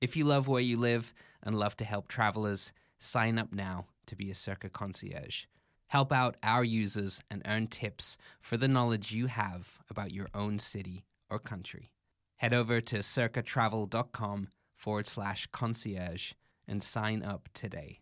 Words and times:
If 0.00 0.16
you 0.16 0.24
love 0.24 0.46
where 0.46 0.62
you 0.62 0.76
live 0.76 1.12
and 1.42 1.58
love 1.58 1.76
to 1.78 1.84
help 1.84 2.08
travelers, 2.08 2.72
sign 2.98 3.38
up 3.38 3.52
now 3.52 3.86
to 4.06 4.14
be 4.14 4.30
a 4.30 4.34
Circa 4.34 4.68
concierge. 4.68 5.44
Help 5.88 6.12
out 6.12 6.36
our 6.42 6.62
users 6.62 7.20
and 7.30 7.42
earn 7.46 7.66
tips 7.66 8.16
for 8.40 8.56
the 8.56 8.68
knowledge 8.68 9.12
you 9.12 9.26
have 9.26 9.78
about 9.90 10.12
your 10.12 10.28
own 10.34 10.58
city 10.58 11.04
or 11.28 11.38
country. 11.38 11.90
Head 12.36 12.54
over 12.54 12.80
to 12.80 12.98
circatravel.com 12.98 14.48
forward 14.76 15.06
slash 15.06 15.48
concierge 15.50 16.32
and 16.68 16.82
sign 16.82 17.24
up 17.24 17.48
today. 17.52 18.00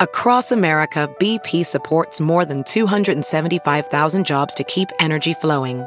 Across 0.00 0.52
America, 0.52 1.12
BP 1.18 1.64
supports 1.64 2.20
more 2.20 2.44
than 2.44 2.62
275,000 2.64 4.26
jobs 4.26 4.54
to 4.54 4.64
keep 4.64 4.90
energy 5.00 5.34
flowing. 5.34 5.86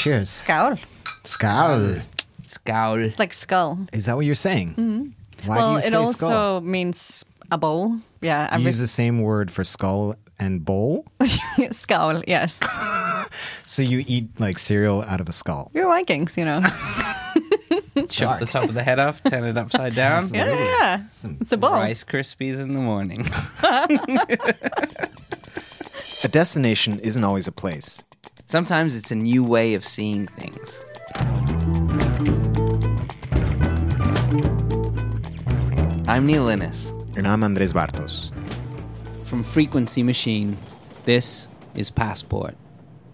Cheers. 0.00 0.30
Scowl. 0.30 0.78
Skal. 1.24 1.96
Scowl. 2.46 2.98
It's 3.04 3.18
like 3.18 3.34
skull. 3.34 3.78
Is 3.92 4.06
that 4.06 4.16
what 4.16 4.24
you're 4.24 4.34
saying? 4.34 4.70
Mm-hmm. 4.70 5.46
Why 5.48 5.56
well, 5.58 5.68
do 5.70 5.74
you 5.76 5.80
say 5.82 5.88
it 5.88 5.94
also 5.94 6.26
skull? 6.26 6.60
means 6.62 7.24
a 7.50 7.58
bowl. 7.58 7.98
Yeah, 8.22 8.44
You 8.44 8.48
every 8.54 8.64
use 8.66 8.78
the 8.78 8.86
same 8.86 9.20
word 9.20 9.50
for 9.50 9.62
skull 9.62 10.14
and 10.38 10.64
bowl? 10.64 11.04
skull. 11.70 12.22
Yes, 12.26 12.58
so 13.66 13.82
you 13.82 14.02
eat 14.06 14.28
like 14.40 14.58
cereal 14.58 15.02
out 15.02 15.20
of 15.20 15.28
a 15.28 15.32
skull. 15.32 15.70
you're 15.74 15.86
Vikings, 15.88 16.36
you 16.38 16.46
know. 16.46 16.60
Chop 18.08 18.40
the 18.40 18.46
top 18.46 18.64
of 18.68 18.74
the 18.74 18.82
head 18.82 18.98
off, 18.98 19.22
turn 19.24 19.44
it 19.44 19.58
upside 19.58 19.94
down. 19.94 20.28
yeah, 20.32 20.48
yeah, 20.48 20.64
yeah. 20.64 21.06
Some- 21.08 21.36
It's 21.42 21.52
a 21.52 21.58
bowl. 21.58 21.72
Rice 21.72 22.04
Krispies 22.04 22.58
in 22.58 22.72
the 22.72 22.80
morning. 22.80 23.26
A 26.22 26.28
destination 26.28 26.98
isn't 27.00 27.24
always 27.24 27.48
a 27.48 27.52
place. 27.52 28.04
Sometimes 28.50 28.96
it's 28.96 29.12
a 29.12 29.14
new 29.14 29.44
way 29.44 29.74
of 29.74 29.84
seeing 29.84 30.26
things. 30.26 30.84
I'm 36.08 36.26
Neil 36.26 36.48
Innes. 36.48 36.92
And 37.16 37.28
I'm 37.28 37.44
Andres 37.44 37.72
Bartos. 37.72 38.32
From 39.22 39.44
Frequency 39.44 40.02
Machine, 40.02 40.56
this 41.04 41.46
is 41.76 41.92
Passport. 41.92 42.56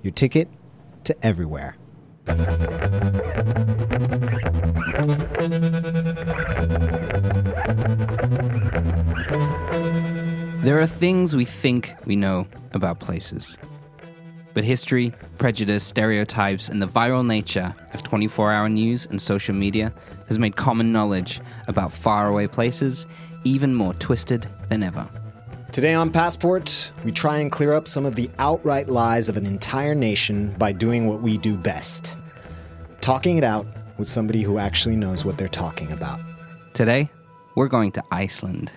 Your 0.00 0.12
ticket 0.12 0.48
to 1.04 1.14
everywhere. 1.20 1.76
There 10.64 10.80
are 10.80 10.86
things 10.86 11.36
we 11.36 11.44
think 11.44 11.92
we 12.06 12.16
know 12.16 12.46
about 12.72 13.00
places. 13.00 13.58
But 14.56 14.64
history, 14.64 15.12
prejudice, 15.36 15.84
stereotypes, 15.84 16.70
and 16.70 16.80
the 16.80 16.88
viral 16.88 17.26
nature 17.26 17.74
of 17.92 18.02
24 18.02 18.52
hour 18.52 18.70
news 18.70 19.04
and 19.04 19.20
social 19.20 19.54
media 19.54 19.92
has 20.28 20.38
made 20.38 20.56
common 20.56 20.90
knowledge 20.90 21.42
about 21.68 21.92
faraway 21.92 22.46
places 22.46 23.06
even 23.44 23.74
more 23.74 23.92
twisted 23.92 24.48
than 24.70 24.82
ever. 24.82 25.06
Today 25.72 25.92
on 25.92 26.10
Passport, 26.10 26.90
we 27.04 27.12
try 27.12 27.40
and 27.40 27.52
clear 27.52 27.74
up 27.74 27.86
some 27.86 28.06
of 28.06 28.14
the 28.14 28.30
outright 28.38 28.88
lies 28.88 29.28
of 29.28 29.36
an 29.36 29.44
entire 29.44 29.94
nation 29.94 30.54
by 30.56 30.72
doing 30.72 31.06
what 31.06 31.20
we 31.20 31.36
do 31.36 31.54
best 31.58 32.18
talking 33.02 33.36
it 33.36 33.44
out 33.44 33.66
with 33.98 34.08
somebody 34.08 34.40
who 34.40 34.56
actually 34.56 34.96
knows 34.96 35.22
what 35.22 35.36
they're 35.36 35.48
talking 35.48 35.92
about. 35.92 36.18
Today, 36.72 37.10
we're 37.56 37.68
going 37.68 37.92
to 37.92 38.02
Iceland. 38.10 38.72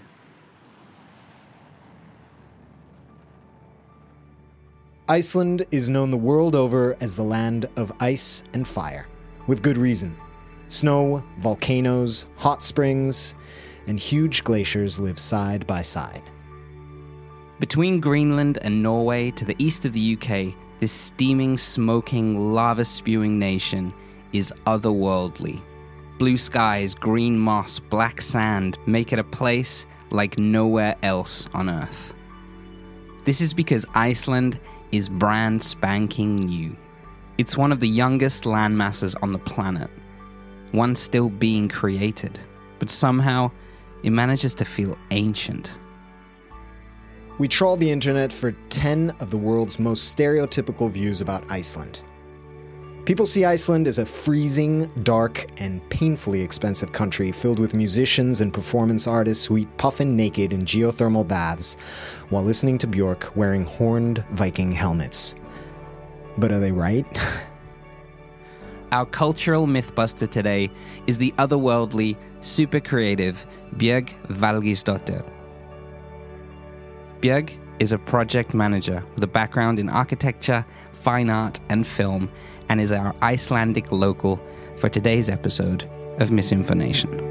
Iceland 5.11 5.65
is 5.71 5.89
known 5.89 6.11
the 6.11 6.17
world 6.17 6.53
over 6.53 6.95
as 7.01 7.15
the 7.15 7.23
land 7.23 7.65
of 7.77 7.91
ice 7.99 8.43
and 8.53 8.67
fire, 8.67 9.07
with 9.47 9.63
good 9.63 9.75
reason. 9.75 10.15
Snow, 10.67 11.23
volcanoes, 11.39 12.27
hot 12.35 12.63
springs, 12.63 13.33
and 13.87 13.99
huge 13.99 14.43
glaciers 14.43 14.99
live 14.99 15.17
side 15.17 15.65
by 15.65 15.81
side. 15.81 16.21
Between 17.59 17.99
Greenland 17.99 18.59
and 18.61 18.83
Norway 18.83 19.31
to 19.31 19.45
the 19.45 19.55
east 19.57 19.83
of 19.83 19.93
the 19.93 20.15
UK, 20.15 20.53
this 20.79 20.91
steaming, 20.91 21.57
smoking, 21.57 22.53
lava 22.53 22.85
spewing 22.85 23.39
nation 23.39 23.91
is 24.31 24.53
otherworldly. 24.67 25.59
Blue 26.19 26.37
skies, 26.37 26.93
green 26.93 27.35
moss, 27.35 27.79
black 27.79 28.21
sand 28.21 28.77
make 28.85 29.11
it 29.11 29.17
a 29.17 29.23
place 29.23 29.87
like 30.11 30.37
nowhere 30.37 30.95
else 31.01 31.49
on 31.55 31.67
Earth. 31.67 32.13
This 33.25 33.41
is 33.41 33.55
because 33.55 33.87
Iceland 33.95 34.59
is 34.91 35.09
brand 35.09 35.63
spanking 35.63 36.35
new. 36.37 36.75
It's 37.37 37.57
one 37.57 37.71
of 37.71 37.79
the 37.79 37.87
youngest 37.87 38.43
landmasses 38.43 39.15
on 39.21 39.31
the 39.31 39.39
planet, 39.39 39.89
one 40.71 40.95
still 40.95 41.29
being 41.29 41.69
created, 41.69 42.39
but 42.79 42.89
somehow 42.89 43.51
it 44.03 44.09
manages 44.09 44.53
to 44.55 44.65
feel 44.65 44.97
ancient. 45.11 45.73
We 47.37 47.47
trawled 47.47 47.79
the 47.79 47.89
internet 47.89 48.33
for 48.33 48.51
10 48.69 49.11
of 49.21 49.31
the 49.31 49.37
world's 49.37 49.79
most 49.79 50.15
stereotypical 50.17 50.91
views 50.91 51.21
about 51.21 51.49
Iceland. 51.49 52.01
People 53.09 53.25
see 53.25 53.43
Iceland 53.43 53.87
as 53.87 53.97
a 53.97 54.05
freezing, 54.05 54.85
dark, 55.01 55.47
and 55.57 55.81
painfully 55.89 56.41
expensive 56.41 56.91
country 56.91 57.31
filled 57.31 57.57
with 57.57 57.73
musicians 57.73 58.39
and 58.39 58.53
performance 58.53 59.07
artists 59.07 59.45
who 59.45 59.57
eat 59.57 59.77
puffin 59.77 60.15
naked 60.15 60.53
in 60.53 60.61
geothermal 60.61 61.27
baths 61.27 61.73
while 62.29 62.43
listening 62.43 62.77
to 62.77 62.85
Bjork 62.85 63.35
wearing 63.35 63.65
horned 63.65 64.23
Viking 64.33 64.71
helmets. 64.71 65.35
But 66.37 66.51
are 66.51 66.59
they 66.59 66.71
right? 66.71 67.07
Our 68.91 69.07
cultural 69.07 69.65
mythbuster 69.65 70.29
today 70.29 70.69
is 71.07 71.17
the 71.17 71.33
otherworldly, 71.39 72.15
super 72.41 72.79
creative 72.79 73.43
Björg 73.77 74.13
Valgeirsdóttir. 74.27 75.27
Björg 77.21 77.57
is 77.79 77.91
a 77.91 77.97
project 77.97 78.53
manager 78.53 79.03
with 79.15 79.23
a 79.23 79.27
background 79.27 79.79
in 79.79 79.89
architecture, 79.89 80.63
fine 80.93 81.31
art, 81.31 81.59
and 81.69 81.87
film, 81.87 82.29
and 82.69 82.79
is 82.79 82.91
our 82.91 83.15
Icelandic 83.21 83.91
local 83.91 84.39
for 84.77 84.87
today's 84.87 85.29
episode 85.29 85.83
of 86.19 86.29
MisInfoNation. 86.29 87.27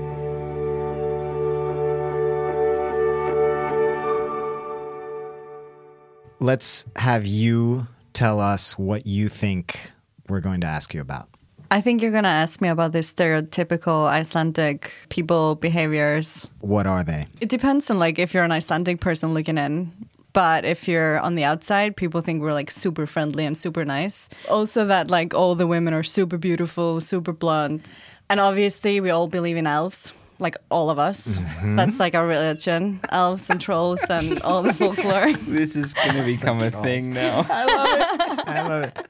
Let's 6.40 6.84
have 6.96 7.26
you 7.26 7.88
tell 8.12 8.40
us 8.40 8.78
what 8.78 9.06
you 9.06 9.28
think 9.28 9.92
we're 10.28 10.40
going 10.40 10.60
to 10.60 10.66
ask 10.66 10.92
you 10.92 11.00
about. 11.00 11.28
I 11.70 11.80
think 11.82 12.00
you're 12.00 12.12
gonna 12.12 12.28
ask 12.28 12.62
me 12.62 12.68
about 12.68 12.92
the 12.92 13.00
stereotypical 13.00 14.06
Icelandic 14.06 14.90
people 15.10 15.54
behaviors. 15.56 16.48
What 16.60 16.86
are 16.86 17.04
they? 17.04 17.26
It 17.40 17.50
depends 17.50 17.90
on 17.90 17.98
like 17.98 18.18
if 18.18 18.32
you're 18.32 18.44
an 18.44 18.52
Icelandic 18.52 19.00
person 19.00 19.34
looking 19.34 19.58
in. 19.58 19.92
But 20.32 20.64
if 20.64 20.86
you're 20.86 21.18
on 21.20 21.34
the 21.34 21.44
outside, 21.44 21.96
people 21.96 22.20
think 22.20 22.42
we're 22.42 22.52
like 22.52 22.70
super 22.70 23.06
friendly 23.06 23.46
and 23.46 23.56
super 23.56 23.84
nice. 23.84 24.28
Also, 24.50 24.86
that 24.86 25.10
like 25.10 25.34
all 25.34 25.54
the 25.54 25.66
women 25.66 25.94
are 25.94 26.02
super 26.02 26.38
beautiful, 26.38 27.00
super 27.00 27.32
blonde. 27.32 27.88
And 28.30 28.40
obviously, 28.40 29.00
we 29.00 29.10
all 29.10 29.26
believe 29.26 29.56
in 29.56 29.66
elves, 29.66 30.12
like 30.38 30.56
all 30.70 30.90
of 30.90 30.98
us. 30.98 31.38
Mm-hmm. 31.38 31.76
That's 31.76 31.98
like 31.98 32.14
our 32.14 32.26
religion 32.26 33.00
elves 33.10 33.48
and 33.48 33.60
trolls 33.60 34.02
and 34.10 34.40
all 34.42 34.62
the 34.62 34.74
folklore. 34.74 35.32
This 35.46 35.74
is 35.74 35.94
going 35.94 36.14
to 36.14 36.24
become 36.24 36.60
a 36.60 36.70
thing 36.70 37.12
now. 37.12 37.44
I 37.50 37.64
love 37.64 37.88
it. 38.00 38.48
I 38.48 38.68
love 38.68 38.82
it. 38.84 39.08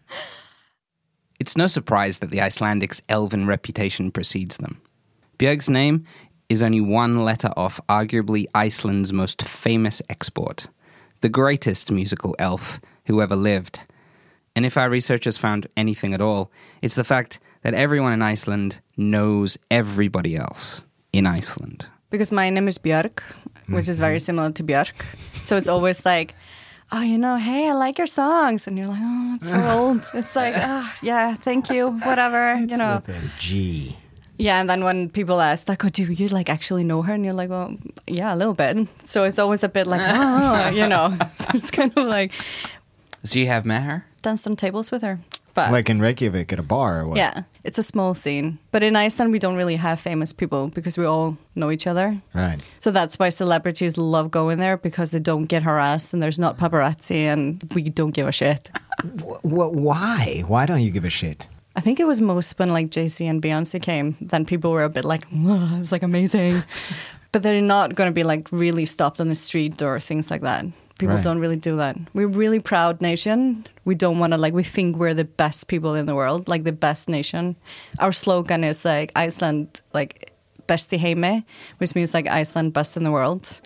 It's 1.40 1.56
no 1.56 1.66
surprise 1.66 2.20
that 2.20 2.30
the 2.30 2.38
Icelandics' 2.38 3.00
elven 3.08 3.46
reputation 3.46 4.10
precedes 4.10 4.56
them. 4.58 4.80
Björg's 5.38 5.70
name 5.70 6.04
is 6.48 6.62
only 6.62 6.80
one 6.80 7.22
letter 7.24 7.50
off 7.56 7.80
arguably 7.88 8.46
Iceland's 8.54 9.12
most 9.12 9.42
famous 9.42 10.00
export, 10.08 10.66
the 11.20 11.28
greatest 11.28 11.90
musical 11.90 12.34
elf 12.38 12.80
who 13.06 13.20
ever 13.20 13.36
lived. 13.36 13.80
And 14.54 14.66
if 14.66 14.76
our 14.76 14.90
researchers 14.90 15.38
found 15.38 15.68
anything 15.76 16.14
at 16.14 16.20
all, 16.20 16.50
it's 16.82 16.94
the 16.94 17.04
fact 17.04 17.38
that 17.62 17.74
everyone 17.74 18.12
in 18.12 18.22
Iceland 18.22 18.80
knows 18.96 19.58
everybody 19.70 20.36
else 20.36 20.84
in 21.12 21.26
Iceland. 21.26 21.86
because 22.10 22.32
my 22.32 22.50
name 22.50 22.68
is 22.68 22.78
Björg, 22.78 23.20
which 23.68 23.88
is 23.88 23.98
very 24.00 24.16
mm-hmm. 24.16 24.24
similar 24.24 24.52
to 24.52 24.64
Björk. 24.64 25.04
So 25.42 25.56
it's 25.56 25.68
always 25.68 26.04
like, 26.06 26.34
oh, 26.90 27.02
you 27.02 27.18
know, 27.18 27.36
hey, 27.36 27.68
I 27.68 27.72
like 27.72 27.98
your 27.98 28.06
songs. 28.06 28.66
And 28.66 28.78
you're 28.78 28.88
like, 28.88 29.00
oh, 29.00 29.34
it's 29.36 29.50
so 29.50 29.60
old. 29.68 30.02
It's 30.14 30.34
like, 30.34 30.54
oh, 30.56 30.92
yeah, 31.02 31.34
thank 31.36 31.70
you, 31.70 31.90
whatever, 31.90 32.56
you 32.56 32.76
know. 32.76 33.02
With 33.06 33.16
a 33.16 33.30
G. 33.38 33.96
Yeah, 34.38 34.60
and 34.60 34.70
then 34.70 34.84
when 34.84 35.08
people 35.10 35.40
ask, 35.40 35.68
like, 35.68 35.84
oh, 35.84 35.88
do 35.88 36.04
you 36.04 36.28
like 36.28 36.48
actually 36.48 36.84
know 36.84 37.02
her? 37.02 37.12
And 37.12 37.24
you're 37.24 37.34
like, 37.34 37.50
well, 37.50 37.76
yeah, 38.06 38.32
a 38.32 38.36
little 38.36 38.54
bit. 38.54 38.86
So 39.04 39.24
it's 39.24 39.38
always 39.38 39.64
a 39.64 39.68
bit 39.68 39.86
like, 39.86 40.00
oh, 40.04 40.68
you 40.70 40.86
know, 40.88 41.16
it's 41.54 41.70
kind 41.70 41.92
of 41.96 42.06
like 42.06 42.32
So 43.24 43.38
you 43.38 43.46
have 43.48 43.64
met 43.66 43.82
her? 43.82 44.04
done 44.22 44.36
some 44.36 44.56
tables 44.56 44.90
with 44.92 45.02
her. 45.02 45.18
But 45.54 45.72
Like 45.72 45.90
in 45.90 46.00
Reykjavik 46.00 46.52
at 46.52 46.60
a 46.60 46.62
bar 46.62 47.00
or 47.00 47.08
what? 47.08 47.16
yeah, 47.16 47.42
it's 47.64 47.78
a 47.78 47.82
small 47.82 48.14
scene. 48.14 48.58
But 48.70 48.82
in 48.84 48.94
Iceland, 48.94 49.32
we 49.32 49.40
don't 49.40 49.56
really 49.56 49.74
have 49.76 49.98
famous 49.98 50.32
people 50.32 50.68
because 50.68 50.96
we 50.96 51.04
all 51.04 51.36
know 51.56 51.70
each 51.72 51.86
other. 51.88 52.16
Right. 52.32 52.58
So 52.78 52.92
that's 52.92 53.18
why 53.18 53.30
celebrities 53.30 53.98
love 53.98 54.30
going 54.30 54.58
there 54.58 54.76
because 54.76 55.10
they 55.10 55.18
don't 55.18 55.46
get 55.48 55.64
harassed 55.64 56.14
and 56.14 56.22
there's 56.22 56.38
not 56.38 56.58
paparazzi 56.58 57.24
and 57.32 57.60
we 57.74 57.90
don't 57.90 58.12
give 58.14 58.28
a 58.28 58.32
shit. 58.32 58.70
Wh- 59.02 59.40
wh- 59.42 59.72
why? 59.74 60.44
Why 60.46 60.64
don't 60.66 60.82
you 60.82 60.92
give 60.92 61.04
a 61.04 61.10
shit? 61.10 61.48
I 61.78 61.80
think 61.80 62.00
it 62.00 62.08
was 62.08 62.20
most 62.20 62.58
when 62.58 62.70
like 62.70 62.92
Z 62.92 63.24
and 63.24 63.40
Beyonce 63.40 63.80
came, 63.80 64.16
then 64.20 64.44
people 64.44 64.72
were 64.72 64.82
a 64.82 64.88
bit 64.88 65.04
like, 65.04 65.24
"Whoa, 65.30 65.78
it's 65.80 65.92
like 65.92 66.02
amazing. 66.02 66.64
but 67.32 67.44
they're 67.44 67.62
not 67.62 67.94
going 67.94 68.08
to 68.10 68.12
be 68.12 68.24
like 68.24 68.48
really 68.50 68.84
stopped 68.84 69.20
on 69.20 69.28
the 69.28 69.36
street 69.36 69.80
or 69.80 70.00
things 70.00 70.28
like 70.28 70.40
that. 70.42 70.64
People 70.98 71.14
Right. 71.14 71.24
don't 71.24 71.38
really 71.38 71.56
do 71.56 71.76
that. 71.76 71.96
We're 72.14 72.24
a 72.24 72.38
really 72.42 72.58
proud 72.58 73.00
nation. 73.00 73.64
We 73.84 73.94
don't 73.94 74.18
want 74.18 74.32
to 74.32 74.36
like, 74.36 74.54
we 74.54 74.64
think 74.64 74.96
we're 74.96 75.14
the 75.14 75.24
best 75.24 75.68
people 75.68 75.94
in 75.94 76.06
the 76.06 76.16
world, 76.16 76.48
like 76.48 76.64
the 76.64 76.72
best 76.72 77.08
nation. 77.08 77.54
Our 78.00 78.10
slogan 78.10 78.64
is 78.64 78.84
like 78.84 79.12
Iceland, 79.14 79.80
like 79.94 80.32
besti 80.66 80.98
i 80.98 81.14
heimi, 81.14 81.44
which 81.78 81.94
means 81.94 82.12
like 82.12 82.26
Iceland 82.26 82.72
best 82.72 82.96
in 82.96 83.04
the 83.04 83.12
world. 83.12 83.60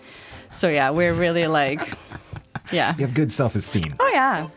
So 0.51 0.69
yeah, 0.69 0.91
we're 0.91 1.13
really 1.13 1.47
like, 1.47 1.81
yeah. 2.71 2.93
You 2.99 3.07
have 3.07 3.15
good 3.15 3.31
self 3.31 3.55
esteem. 3.55 3.95
Oh 3.99 4.11
yeah. 4.13 4.49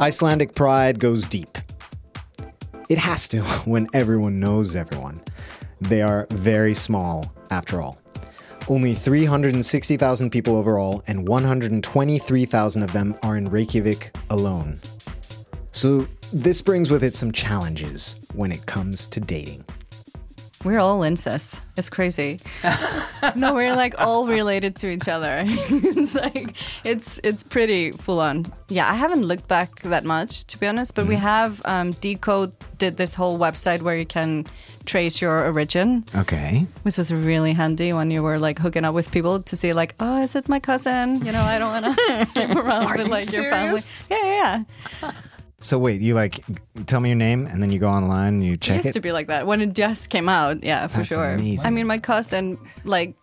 Icelandic 0.00 0.56
pride 0.56 0.98
goes 0.98 1.28
deep. 1.28 1.56
It 2.88 2.98
has 2.98 3.28
to 3.28 3.42
when 3.64 3.86
everyone 3.94 4.40
knows 4.40 4.74
everyone. 4.74 5.22
They 5.80 6.02
are 6.02 6.26
very 6.30 6.74
small, 6.74 7.32
after 7.50 7.80
all. 7.80 7.98
Only 8.68 8.94
360,000 8.94 10.30
people 10.30 10.56
overall, 10.56 11.02
and 11.06 11.28
123,000 11.28 12.82
of 12.82 12.92
them 12.92 13.16
are 13.22 13.36
in 13.36 13.44
Reykjavik 13.44 14.10
alone. 14.30 14.80
So, 15.70 16.08
this 16.32 16.60
brings 16.60 16.90
with 16.90 17.04
it 17.04 17.14
some 17.14 17.30
challenges 17.30 18.16
when 18.32 18.50
it 18.50 18.66
comes 18.66 19.06
to 19.08 19.20
dating. 19.20 19.64
We're 20.64 20.78
all 20.78 21.02
incest. 21.02 21.60
It's 21.76 21.90
crazy. 21.90 22.40
no, 23.36 23.54
we're 23.54 23.74
like 23.76 23.94
all 23.98 24.26
related 24.26 24.76
to 24.76 24.90
each 24.90 25.08
other. 25.08 25.42
it's 25.46 26.14
like 26.14 26.56
it's 26.84 27.20
it's 27.22 27.42
pretty 27.42 27.92
full 27.92 28.20
on. 28.20 28.46
Yeah, 28.68 28.90
I 28.90 28.94
haven't 28.94 29.22
looked 29.24 29.46
back 29.48 29.80
that 29.82 30.04
much 30.04 30.44
to 30.46 30.58
be 30.58 30.66
honest, 30.66 30.94
but 30.94 31.06
we 31.06 31.16
have 31.16 31.60
um, 31.66 31.92
deCODE 31.94 32.52
did 32.78 32.96
this 32.96 33.14
whole 33.14 33.38
website 33.38 33.82
where 33.82 33.96
you 33.96 34.06
can 34.06 34.46
trace 34.86 35.20
your 35.20 35.44
origin, 35.46 36.04
Okay. 36.14 36.66
which 36.82 36.98
was 36.98 37.12
really 37.12 37.52
handy 37.52 37.92
when 37.92 38.10
you 38.10 38.22
were 38.22 38.38
like 38.38 38.58
hooking 38.58 38.84
up 38.84 38.94
with 38.94 39.10
people 39.10 39.40
to 39.42 39.56
see 39.56 39.72
like, 39.72 39.94
oh, 40.00 40.22
is 40.22 40.34
it 40.34 40.48
my 40.48 40.60
cousin? 40.60 41.24
You 41.24 41.32
know, 41.32 41.40
I 41.42 41.58
don't 41.58 41.82
want 41.82 41.96
to 41.98 42.26
sleep 42.26 42.56
around 42.56 42.90
with 42.90 43.00
you 43.00 43.10
like 43.12 43.32
your 43.32 43.50
family. 43.50 43.80
Yeah, 44.10 44.24
yeah, 44.24 44.62
yeah. 45.02 45.10
So, 45.64 45.78
wait, 45.78 46.02
you 46.02 46.12
like 46.12 46.44
tell 46.84 47.00
me 47.00 47.08
your 47.08 47.16
name 47.16 47.46
and 47.46 47.62
then 47.62 47.72
you 47.72 47.78
go 47.78 47.88
online 47.88 48.34
and 48.34 48.44
you 48.44 48.52
It 48.52 48.60
check 48.60 48.76
used 48.76 48.88
it? 48.88 48.92
to 48.92 49.00
be 49.00 49.12
like 49.12 49.28
that 49.28 49.46
when 49.46 49.62
it 49.62 49.72
just 49.72 50.10
came 50.10 50.28
out. 50.28 50.62
Yeah, 50.62 50.86
for 50.88 50.98
That's 50.98 51.08
sure. 51.08 51.30
amazing. 51.30 51.66
I 51.66 51.70
mean, 51.70 51.86
my 51.86 51.96
cousin 51.98 52.58
like 52.84 53.14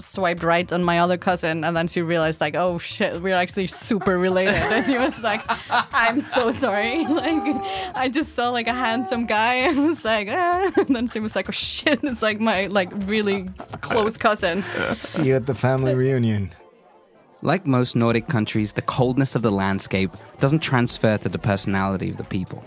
swiped 0.00 0.42
right 0.42 0.70
on 0.72 0.82
my 0.82 0.98
other 0.98 1.16
cousin, 1.16 1.62
and 1.62 1.76
then 1.76 1.86
she 1.86 2.02
realized 2.02 2.40
like, 2.40 2.56
oh 2.56 2.78
shit, 2.78 3.22
we're 3.22 3.36
actually 3.36 3.68
super 3.68 4.18
related. 4.18 4.54
and 4.74 4.84
she 4.84 4.98
was 4.98 5.22
like, 5.22 5.42
I'm 5.70 6.20
so 6.20 6.50
sorry. 6.50 7.04
Like, 7.16 7.54
I 7.94 8.08
just 8.08 8.34
saw 8.34 8.50
like 8.50 8.66
a 8.66 8.74
handsome 8.74 9.24
guy, 9.26 9.54
and 9.54 9.86
was 9.86 10.04
like, 10.04 10.26
ah. 10.28 10.72
and 10.76 10.94
then 10.96 11.06
she 11.08 11.20
was 11.20 11.36
like, 11.36 11.48
oh 11.48 11.52
shit, 11.52 12.02
it's 12.02 12.20
like 12.20 12.40
my 12.40 12.66
like 12.66 12.90
really 13.06 13.48
close 13.80 14.16
cousin. 14.16 14.64
See 14.98 15.28
you 15.28 15.36
at 15.36 15.46
the 15.46 15.54
family 15.54 15.94
reunion. 15.94 16.50
Like 17.42 17.66
most 17.66 17.94
Nordic 17.94 18.28
countries, 18.28 18.72
the 18.72 18.82
coldness 18.82 19.36
of 19.36 19.42
the 19.42 19.52
landscape 19.52 20.10
doesn't 20.40 20.60
transfer 20.60 21.18
to 21.18 21.28
the 21.28 21.38
personality 21.38 22.10
of 22.10 22.16
the 22.16 22.24
people. 22.24 22.64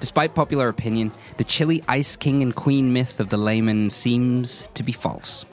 Despite 0.00 0.34
popular 0.34 0.68
opinion, 0.68 1.12
the 1.36 1.44
chilly 1.44 1.82
ice 1.88 2.16
king 2.16 2.42
and 2.42 2.54
queen 2.54 2.92
myth 2.92 3.20
of 3.20 3.28
the 3.28 3.36
layman 3.36 3.90
seems 3.90 4.68
to 4.74 4.82
be 4.82 4.92
false. 4.92 5.44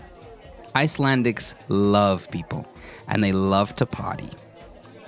Icelandics 0.75 1.53
love 1.67 2.29
people, 2.31 2.67
and 3.07 3.23
they 3.23 3.31
love 3.31 3.73
to 3.75 3.85
party. 3.85 4.29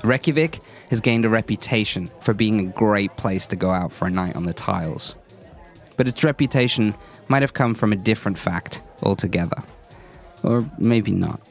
Reykjavik 0.03 0.59
has 0.89 1.01
gained 1.01 1.25
a 1.25 1.29
reputation 1.29 2.11
for 2.21 2.33
being 2.33 2.59
a 2.59 2.71
great 2.71 3.15
place 3.17 3.47
to 3.47 3.55
go 3.55 3.71
out 3.71 3.91
for 3.91 4.07
a 4.07 4.11
night 4.11 4.35
on 4.35 4.43
the 4.43 4.53
tiles. 4.53 5.15
But 5.97 6.07
its 6.07 6.23
reputation 6.23 6.95
might 7.27 7.41
have 7.41 7.53
come 7.53 7.73
from 7.73 7.91
a 7.91 7.97
different 7.97 8.37
fact 8.37 8.81
altogether. 9.01 9.63
Or 10.43 10.65
maybe 10.77 11.11
not. 11.11 11.41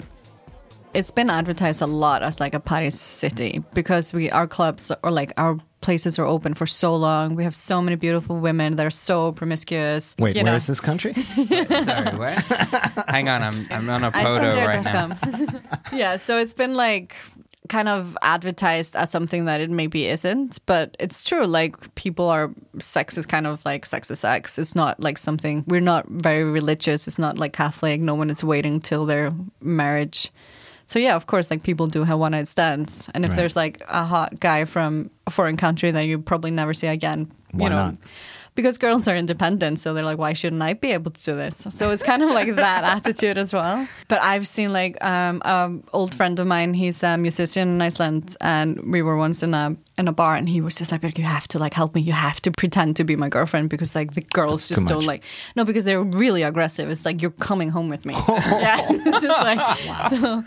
It's 0.97 1.11
been 1.11 1.29
advertised 1.29 1.83
a 1.83 1.87
lot 1.87 2.23
as 2.23 2.41
like 2.41 2.55
a 2.55 2.61
party 2.61 2.89
city 2.89 3.63
because 3.75 4.15
we 4.15 4.31
our 4.31 4.47
clubs 4.47 4.91
or 5.03 5.11
like 5.11 5.33
our 5.37 5.59
places 5.83 6.19
are 6.19 6.25
open 6.25 6.55
for 6.55 6.67
so 6.67 6.97
long. 6.97 7.35
We 7.35 7.45
have 7.45 7.55
so 7.55 7.83
many 7.83 7.97
beautiful 7.97 8.39
women 8.39 8.77
that 8.77 8.87
are 8.87 8.91
so 8.91 9.33
promiscuous. 9.33 10.17
Wait, 10.19 10.35
you 10.35 10.43
where 10.43 10.53
know. 10.53 10.57
is 10.57 10.67
this 10.67 10.81
country? 10.81 11.13
Sorry, 11.15 12.17
what? 12.17 12.39
Hang 13.09 13.29
on, 13.29 13.43
I'm 13.43 13.67
I'm 13.71 13.91
on 13.91 14.05
a 14.05 14.11
photo 14.11 14.57
right 14.57 14.83
now. 14.83 15.17
Yeah, 15.93 16.17
so 16.17 16.39
it's 16.39 16.55
been 16.55 16.75
like 16.75 17.15
kind 17.69 17.89
of 17.89 18.17
advertised 18.23 18.97
as 18.97 19.11
something 19.11 19.45
that 19.47 19.61
it 19.61 19.71
maybe 19.71 20.07
isn't, 20.07 20.59
but 20.67 20.97
it's 20.99 21.25
true. 21.25 21.45
Like 21.45 21.95
people 21.95 22.29
are 22.29 22.51
sex 22.79 23.19
is 23.19 23.27
kind 23.27 23.47
of 23.47 23.65
like 23.67 23.85
sex 23.85 24.11
is 24.11 24.21
sex. 24.21 24.59
It's 24.59 24.75
not 24.75 24.99
like 25.01 25.19
something 25.19 25.65
we're 25.69 25.81
not 25.81 26.09
very 26.09 26.45
religious. 26.45 27.07
It's 27.07 27.19
not 27.19 27.39
like 27.39 27.53
Catholic. 27.53 28.01
No 28.01 28.15
one 28.15 28.31
is 28.31 28.43
waiting 28.43 28.81
till 28.81 29.05
their 29.05 29.33
marriage. 29.61 30.33
So 30.87 30.99
yeah, 30.99 31.17
of 31.17 31.27
course, 31.27 31.51
like 31.51 31.63
people 31.63 31.87
do 31.89 32.05
have 32.05 32.19
one 32.19 32.33
night 32.33 32.49
stands, 32.49 33.11
and 33.15 33.25
if 33.25 33.31
Right. 33.31 33.37
there's 33.37 33.57
like 33.57 33.83
a 33.89 34.05
hot 34.05 34.39
guy 34.41 34.65
from 34.65 35.11
a 35.27 35.31
foreign 35.31 35.57
country 35.57 35.91
that 35.91 36.03
you 36.07 36.19
probably 36.19 36.51
never 36.51 36.73
see 36.75 36.87
again, 36.87 37.29
Why 37.53 37.65
you 37.65 37.71
know, 37.71 37.77
not? 37.87 37.95
Because 38.57 38.79
girls 38.79 39.07
are 39.07 39.15
independent, 39.15 39.79
so 39.79 39.95
they're 39.95 40.05
like, 40.05 40.19
why 40.19 40.33
shouldn't 40.33 40.63
I 40.63 40.73
be 40.73 40.93
able 40.93 41.13
to 41.13 41.25
do 41.25 41.37
this? 41.37 41.67
So 41.71 41.91
it's 41.91 42.03
kind 42.03 42.23
of 42.23 42.31
like 42.31 42.57
that 42.57 42.83
attitude 42.97 43.39
as 43.39 43.53
well. 43.53 43.87
But 44.09 44.21
I've 44.23 44.49
seen 44.49 44.73
like 44.73 45.03
um, 45.05 45.43
an 45.45 45.85
old 45.93 46.15
friend 46.15 46.39
of 46.41 46.47
mine. 46.47 46.75
He's 46.75 47.03
a 47.03 47.17
musician 47.17 47.69
in 47.69 47.83
Iceland, 47.83 48.37
and 48.41 48.81
we 48.93 49.03
were 49.03 49.17
once 49.17 49.43
in 49.43 49.55
a 49.55 49.77
in 49.99 50.09
a 50.09 50.13
bar, 50.13 50.35
and 50.37 50.49
he 50.49 50.61
was 50.61 50.77
just 50.77 50.91
like, 50.91 51.19
you 51.19 51.25
have 51.25 51.47
to 51.49 51.59
like 51.59 51.75
help 51.75 51.95
me. 51.95 52.01
You 52.01 52.13
have 52.13 52.41
to 52.43 52.51
pretend 52.51 52.97
to 52.97 53.05
be 53.05 53.15
my 53.15 53.29
girlfriend 53.29 53.71
because 53.71 53.95
like 53.95 54.15
the 54.15 54.23
girls 54.23 54.69
That's 54.69 54.81
just 54.81 54.89
don't 54.89 55.05
like 55.05 55.23
no 55.55 55.65
because 55.65 55.85
they're 55.85 56.03
really 56.03 56.43
aggressive. 56.43 56.91
It's 56.91 57.05
like 57.05 57.23
you're 57.23 57.31
coming 57.31 57.69
home 57.69 57.89
with 57.89 58.05
me. 58.05 58.15
yeah, 58.29 58.87
it's 58.91 59.21
just 59.21 59.43
like 59.43 60.11
so. 60.11 60.45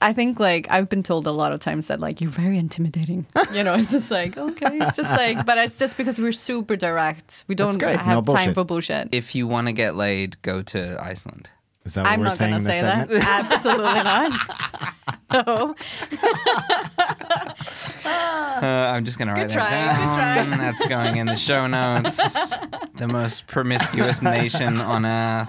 I 0.00 0.12
think 0.12 0.38
like 0.38 0.66
I've 0.70 0.88
been 0.88 1.02
told 1.02 1.26
a 1.26 1.32
lot 1.32 1.52
of 1.52 1.60
times 1.60 1.88
that 1.88 2.00
like 2.00 2.20
you're 2.20 2.30
very 2.30 2.58
intimidating. 2.58 3.26
You 3.52 3.64
know, 3.64 3.74
it's 3.74 3.90
just 3.90 4.10
like 4.10 4.36
okay, 4.36 4.78
it's 4.78 4.96
just 4.96 5.10
like, 5.10 5.44
but 5.46 5.56
it's 5.58 5.78
just 5.78 5.96
because 5.96 6.20
we're 6.20 6.32
super 6.32 6.76
direct. 6.76 7.44
We 7.48 7.54
don't 7.54 7.78
great. 7.78 7.92
No 7.96 7.98
have 7.98 8.06
time 8.06 8.24
bullshit. 8.24 8.54
for 8.54 8.64
bullshit. 8.64 9.08
If 9.12 9.34
you 9.34 9.46
want 9.48 9.68
to 9.68 9.72
get 9.72 9.96
laid, 9.96 10.40
go 10.42 10.62
to 10.62 11.02
Iceland. 11.02 11.48
Is 11.84 11.94
that 11.94 12.02
what 12.02 12.10
I'm 12.10 12.20
we're 12.20 12.24
not 12.24 12.36
saying 12.36 12.50
going 12.50 12.64
to 12.64 12.70
in 12.70 12.72
this 12.72 12.80
say 12.80 12.80
segment? 12.80 13.10
that. 13.22 13.50
Absolutely 13.52 13.84
not. 14.04 15.34
no. 15.46 15.74
Uh, 18.04 18.92
I'm 18.92 19.04
just 19.04 19.18
going 19.18 19.28
to 19.28 19.34
write 19.34 19.50
try, 19.50 19.70
that 19.70 20.44
good 20.44 20.50
down. 20.50 20.58
That's 20.58 20.86
going 20.86 21.16
in 21.16 21.26
the 21.26 21.36
show 21.36 21.66
notes. 21.66 22.18
the 22.96 23.08
most 23.08 23.46
promiscuous 23.46 24.20
nation 24.20 24.78
on 24.78 25.06
earth. 25.06 25.48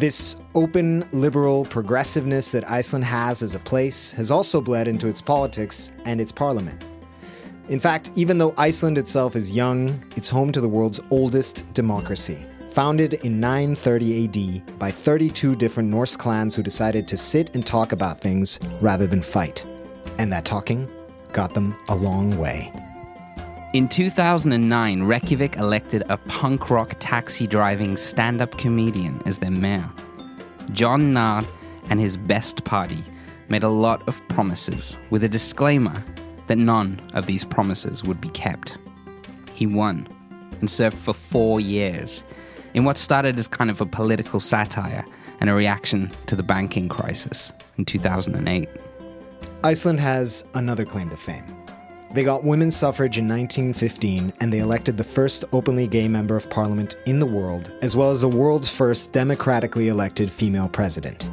This 0.00 0.36
open, 0.54 1.06
liberal 1.12 1.66
progressiveness 1.66 2.52
that 2.52 2.70
Iceland 2.70 3.04
has 3.04 3.42
as 3.42 3.54
a 3.54 3.58
place 3.58 4.14
has 4.14 4.30
also 4.30 4.62
bled 4.62 4.88
into 4.88 5.08
its 5.08 5.20
politics 5.20 5.92
and 6.06 6.22
its 6.22 6.32
parliament. 6.32 6.86
In 7.68 7.78
fact, 7.78 8.10
even 8.14 8.38
though 8.38 8.54
Iceland 8.56 8.96
itself 8.96 9.36
is 9.36 9.52
young, 9.52 10.02
it's 10.16 10.30
home 10.30 10.52
to 10.52 10.60
the 10.62 10.68
world's 10.70 11.00
oldest 11.10 11.70
democracy. 11.74 12.38
Founded 12.70 13.12
in 13.12 13.40
930 13.40 14.24
AD 14.64 14.78
by 14.78 14.90
32 14.90 15.54
different 15.54 15.90
Norse 15.90 16.16
clans 16.16 16.56
who 16.56 16.62
decided 16.62 17.06
to 17.06 17.18
sit 17.18 17.54
and 17.54 17.66
talk 17.66 17.92
about 17.92 18.22
things 18.22 18.58
rather 18.80 19.06
than 19.06 19.20
fight. 19.20 19.66
And 20.16 20.32
that 20.32 20.46
talking 20.46 20.88
got 21.34 21.52
them 21.52 21.76
a 21.90 21.94
long 21.94 22.30
way. 22.38 22.72
In 23.72 23.86
2009, 23.86 25.04
Reykjavik 25.04 25.56
elected 25.56 26.02
a 26.08 26.16
punk 26.16 26.70
rock 26.70 26.96
taxi 26.98 27.46
driving 27.46 27.96
stand 27.96 28.42
up 28.42 28.58
comedian 28.58 29.22
as 29.26 29.38
their 29.38 29.52
mayor. 29.52 29.88
Jón 30.72 31.12
Gnarr 31.12 31.46
and 31.88 32.00
his 32.00 32.16
best 32.16 32.64
party 32.64 33.04
made 33.48 33.62
a 33.62 33.68
lot 33.68 34.02
of 34.08 34.26
promises 34.26 34.96
with 35.10 35.22
a 35.22 35.28
disclaimer 35.28 35.94
that 36.48 36.58
none 36.58 37.00
of 37.14 37.26
these 37.26 37.44
promises 37.44 38.02
would 38.02 38.20
be 38.20 38.30
kept. 38.30 38.76
He 39.54 39.66
won 39.66 40.08
and 40.58 40.68
served 40.68 40.98
for 40.98 41.14
four 41.14 41.60
years 41.60 42.24
in 42.74 42.82
what 42.82 42.98
started 42.98 43.38
as 43.38 43.46
kind 43.46 43.70
of 43.70 43.80
a 43.80 43.86
political 43.86 44.40
satire 44.40 45.04
and 45.40 45.48
a 45.48 45.54
reaction 45.54 46.10
to 46.26 46.34
the 46.34 46.42
banking 46.42 46.88
crisis 46.88 47.52
in 47.78 47.84
2008. 47.84 48.68
Iceland 49.62 50.00
has 50.00 50.44
another 50.54 50.84
claim 50.84 51.08
to 51.10 51.16
fame. 51.16 51.59
They 52.12 52.24
got 52.24 52.42
women's 52.42 52.74
suffrage 52.74 53.18
in 53.18 53.28
1915 53.28 54.32
and 54.40 54.52
they 54.52 54.58
elected 54.58 54.96
the 54.96 55.04
first 55.04 55.44
openly 55.52 55.86
gay 55.86 56.08
member 56.08 56.36
of 56.36 56.50
parliament 56.50 56.96
in 57.06 57.20
the 57.20 57.26
world, 57.26 57.72
as 57.82 57.96
well 57.96 58.10
as 58.10 58.22
the 58.22 58.28
world's 58.28 58.68
first 58.68 59.12
democratically 59.12 59.88
elected 59.88 60.30
female 60.30 60.68
president. 60.68 61.30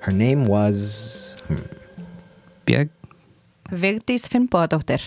Her 0.00 0.12
name 0.12 0.44
was. 0.44 1.36
Hmm, 1.48 1.66
Björk? 2.66 2.90
Vigdis 3.70 4.28
Finnbogadóttir. 4.28 5.02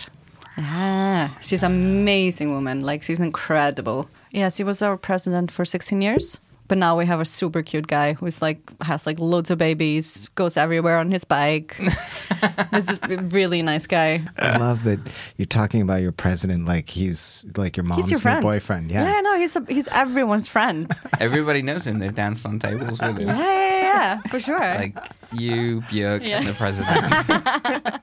Ah, 0.58 1.38
she's 1.40 1.62
an 1.62 1.72
amazing 1.72 2.50
woman. 2.50 2.80
Like 2.80 3.02
she's 3.02 3.20
incredible. 3.20 4.10
Yeah, 4.32 4.48
she 4.48 4.64
was 4.64 4.82
our 4.82 4.96
president 4.96 5.50
for 5.50 5.64
16 5.64 6.02
years. 6.02 6.38
But 6.70 6.78
now 6.78 6.96
we 6.96 7.04
have 7.04 7.18
a 7.18 7.24
super 7.24 7.64
cute 7.64 7.88
guy 7.88 8.12
who's 8.12 8.40
like 8.40 8.60
has 8.80 9.04
like 9.04 9.18
loads 9.18 9.50
of 9.50 9.58
babies, 9.58 10.28
goes 10.36 10.56
everywhere 10.56 10.98
on 10.98 11.10
his 11.10 11.24
bike. 11.24 11.76
this 12.70 12.88
is 12.88 13.00
a 13.02 13.16
really 13.16 13.60
nice 13.60 13.88
guy. 13.88 14.22
I 14.38 14.56
love 14.56 14.84
that 14.84 15.00
you're 15.36 15.46
talking 15.46 15.82
about 15.82 16.00
your 16.00 16.12
president 16.12 16.66
like 16.66 16.88
he's 16.88 17.44
like 17.56 17.76
your 17.76 17.82
mom's 17.82 18.08
your 18.12 18.34
new 18.36 18.40
boyfriend. 18.40 18.92
Yeah, 18.92 19.02
Yeah. 19.16 19.20
no, 19.20 19.36
he's 19.36 19.56
a, 19.56 19.64
he's 19.68 19.88
everyone's 19.88 20.46
friend. 20.46 20.88
Everybody 21.18 21.60
knows 21.62 21.88
him. 21.88 21.98
They've 21.98 22.14
danced 22.14 22.46
on 22.46 22.60
tables 22.60 23.00
with 23.00 23.18
him. 23.18 23.26
yeah, 23.26 23.36
yeah, 23.36 23.80
yeah, 23.82 24.20
for 24.30 24.38
sure. 24.38 24.60
like 24.60 24.96
you, 25.32 25.80
Björk, 25.90 26.24
Yeah. 26.24 26.38
and 26.38 26.46
the 26.46 26.52
president. 26.54 28.00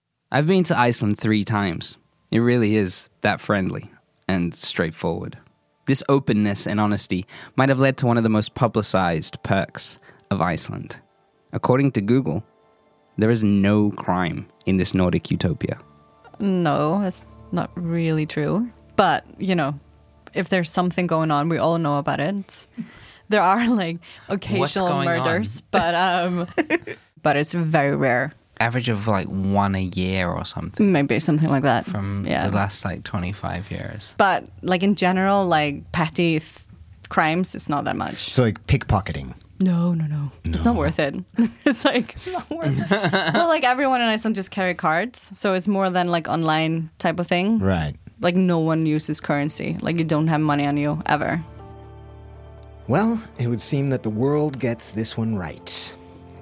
I've 0.32 0.46
been 0.46 0.64
to 0.64 0.78
Iceland 0.78 1.18
three 1.18 1.44
times. 1.44 1.98
It 2.32 2.38
really 2.38 2.76
is 2.76 3.10
that 3.20 3.42
friendly 3.42 3.90
and 4.26 4.54
straightforward. 4.54 5.36
This 5.86 6.02
openness 6.08 6.66
and 6.66 6.80
honesty 6.80 7.26
might 7.56 7.68
have 7.68 7.78
led 7.80 7.96
to 7.98 8.06
one 8.06 8.16
of 8.16 8.22
the 8.22 8.28
most 8.28 8.54
publicized 8.54 9.42
perks 9.42 9.98
of 10.30 10.40
Iceland. 10.40 10.98
According 11.52 11.92
to 11.92 12.00
Google, 12.00 12.44
there 13.18 13.30
is 13.30 13.44
no 13.44 13.90
crime 13.92 14.46
in 14.66 14.76
this 14.76 14.94
Nordic 14.94 15.30
utopia. 15.30 15.78
No, 16.38 17.00
that's 17.00 17.24
not 17.52 17.70
really 17.76 18.26
true. 18.26 18.70
But, 18.96 19.24
you 19.38 19.54
know, 19.54 19.78
if 20.34 20.48
there's 20.48 20.70
something 20.70 21.06
going 21.06 21.30
on, 21.30 21.48
we 21.48 21.58
all 21.58 21.78
know 21.78 21.98
about 21.98 22.20
it. 22.20 22.66
There 23.28 23.42
are 23.42 23.68
like 23.68 23.98
occasional 24.28 24.88
going 24.88 25.08
on? 25.08 25.18
murders, 25.18 25.60
but 25.60 25.94
um 25.94 26.46
but 27.22 27.36
it's 27.36 27.54
very 27.54 27.96
rare. 27.96 28.32
Average 28.58 28.88
of 28.88 29.06
like 29.06 29.26
one 29.26 29.74
a 29.74 29.82
year 29.82 30.30
or 30.30 30.44
something 30.46 30.90
Maybe 30.90 31.20
something 31.20 31.48
like 31.50 31.62
that. 31.64 31.84
from 31.84 32.24
yeah. 32.26 32.48
the 32.48 32.56
last 32.56 32.84
like 32.84 33.04
25 33.04 33.70
years. 33.70 34.14
but 34.16 34.44
like 34.62 34.82
in 34.82 34.94
general, 34.94 35.46
like 35.46 35.92
petty 35.92 36.40
th- 36.40 36.52
crimes 37.08 37.54
it's 37.54 37.68
not 37.68 37.84
that 37.84 37.96
much. 37.96 38.16
So 38.32 38.42
like 38.42 38.66
pickpocketing. 38.66 39.34
No, 39.60 39.94
no, 39.94 40.06
no. 40.06 40.30
It's 40.44 40.64
not 40.64 40.76
worth 40.76 40.98
it. 40.98 41.14
it's 41.64 41.84
like 41.84 42.12
it's 42.14 42.26
not 42.26 42.48
worth 42.50 42.78
it. 42.78 42.90
well, 43.34 43.48
like 43.48 43.64
everyone 43.64 44.00
in 44.02 44.08
Iceland 44.08 44.36
just 44.36 44.50
carry 44.50 44.74
cards, 44.74 45.30
so 45.38 45.54
it's 45.54 45.66
more 45.68 45.88
than 45.90 46.08
like 46.08 46.28
online 46.28 46.90
type 46.98 47.18
of 47.20 47.26
thing. 47.26 47.58
Right. 47.58 47.94
Like 48.20 48.34
no 48.36 48.58
one 48.58 48.86
uses 48.86 49.20
currency. 49.20 49.76
Like 49.80 49.98
you 49.98 50.04
don't 50.04 50.28
have 50.28 50.40
money 50.40 50.66
on 50.66 50.76
you 50.76 51.00
ever. 51.06 51.40
Well, 52.88 53.20
it 53.38 53.48
would 53.48 53.60
seem 53.60 53.90
that 53.90 54.02
the 54.02 54.10
world 54.10 54.58
gets 54.58 54.90
this 54.90 55.16
one 55.18 55.36
right. 55.36 55.92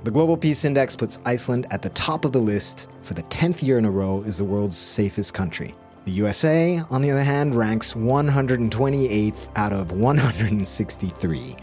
The 0.04 0.11
Global 0.11 0.37
Peace 0.37 0.66
Index 0.66 0.94
puts 0.96 1.18
Iceland 1.25 1.66
at 1.70 1.80
the 1.80 1.88
top 1.88 2.26
of 2.26 2.32
the 2.32 2.38
list 2.38 2.90
for 3.00 3.14
the 3.14 3.23
10th 3.23 3.62
year 3.62 3.78
in 3.78 3.87
a 3.87 3.90
row 3.90 4.23
as 4.26 4.37
the 4.37 4.44
world's 4.44 4.76
safest 4.76 5.32
country. 5.32 5.75
The 6.04 6.12
USA, 6.12 6.82
on 6.90 7.00
the 7.00 7.11
other 7.11 7.23
hand, 7.23 7.54
ranks 7.54 7.94
128th 7.94 9.49
out 9.56 9.73
of 9.73 9.92
163. 9.92 11.56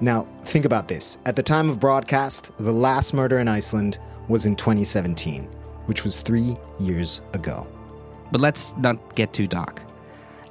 Now, 0.00 0.22
think 0.46 0.64
about 0.64 0.88
this. 0.88 1.18
At 1.26 1.36
the 1.36 1.42
time 1.42 1.68
of 1.68 1.78
broadcast, 1.78 2.56
the 2.56 2.72
last 2.72 3.12
murder 3.12 3.40
in 3.40 3.46
Iceland 3.46 3.98
was 4.26 4.46
in 4.46 4.56
2017, 4.56 5.44
which 5.84 6.02
was 6.02 6.22
three 6.22 6.56
years 6.80 7.20
ago. 7.34 7.66
But 8.32 8.40
let's 8.40 8.74
not 8.78 9.14
get 9.16 9.34
too 9.34 9.46
dark. 9.46 9.82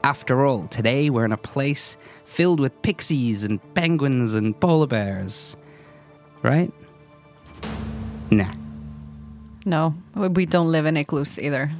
After 0.03 0.45
all, 0.45 0.67
today 0.67 1.09
we're 1.09 1.25
in 1.25 1.31
a 1.31 1.37
place 1.37 1.97
filled 2.23 2.59
with 2.59 2.79
pixies 2.83 3.43
and 3.43 3.59
penguins 3.73 4.35
and 4.35 4.59
polar 4.59 4.85
bears. 4.85 5.57
Right? 6.43 6.71
Nah. 8.31 8.51
No, 9.65 9.95
we 10.15 10.45
don't 10.45 10.71
live 10.71 10.85
in 10.85 10.97
igloos 10.97 11.39
either. 11.39 11.71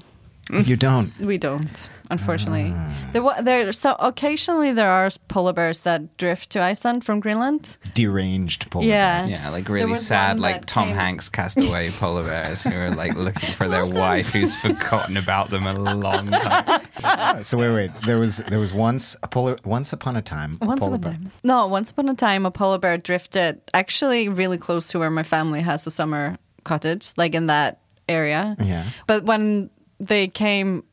Mm. 0.49 0.67
You 0.67 0.75
don't. 0.77 1.17
We 1.19 1.39
don't, 1.39 1.89
unfortunately. 2.11 2.71
Ah. 2.71 3.09
There, 3.13 3.23
wa- 3.23 3.41
there, 3.41 3.71
so 3.71 3.95
occasionally 3.99 4.73
there 4.73 4.89
are 4.91 5.09
polar 5.27 5.53
bears 5.53 5.81
that 5.81 6.17
drift 6.17 6.51
to 6.51 6.61
Iceland 6.61 7.03
from 7.03 7.19
Greenland. 7.19 7.77
Deranged 7.95 8.69
polar 8.69 8.85
Yeah. 8.85 9.19
bears. 9.19 9.31
Yeah, 9.31 9.49
like 9.49 9.67
really 9.69 9.91
was 9.91 10.05
sad, 10.05 10.33
one 10.35 10.41
like 10.41 10.61
that 10.61 10.67
Tom 10.67 10.89
came- 10.89 10.97
Hanks 10.97 11.29
castaway 11.29 11.89
polar 11.99 12.23
bears 12.23 12.61
who 12.61 12.75
are 12.75 12.91
like 12.91 13.15
looking 13.15 13.49
for 13.55 13.67
their 13.67 13.87
wife 13.87 14.29
who's 14.29 14.55
forgotten 14.55 15.17
about 15.17 15.49
them 15.49 15.65
a 15.65 15.73
long 15.73 16.29
time. 16.29 16.81
So 17.43 17.57
wait, 17.57 17.71
wait. 17.71 17.91
There 18.05 18.17
was 18.19 18.37
there 18.37 18.59
was 18.59 18.73
once 18.73 19.15
a 19.23 19.27
polar 19.27 19.57
once 19.65 19.93
upon 19.93 20.15
a 20.15 20.21
time. 20.21 20.57
a 20.61 20.65
Once 20.65 20.79
polar 20.79 20.95
upon 20.95 21.11
a 21.13 21.17
bear- 21.17 21.21
time. 21.23 21.31
No, 21.43 21.67
once 21.67 21.89
upon 21.91 22.07
a 22.09 22.15
time, 22.15 22.45
a 22.45 22.51
polar 22.51 22.77
bear 22.79 22.97
drifted 22.97 23.61
actually 23.73 24.29
really 24.29 24.57
close 24.57 24.87
to 24.89 24.99
where 24.99 25.09
my 25.11 25.23
family 25.23 25.61
has 25.61 25.85
a 25.87 25.91
summer 25.91 26.37
cottage, 26.63 27.13
like 27.17 27.35
in 27.35 27.47
that 27.47 27.79
area. 28.07 28.55
Yeah. 28.59 28.85
But 29.07 29.25
when 29.25 29.69
they 29.99 30.27
came 30.27 30.83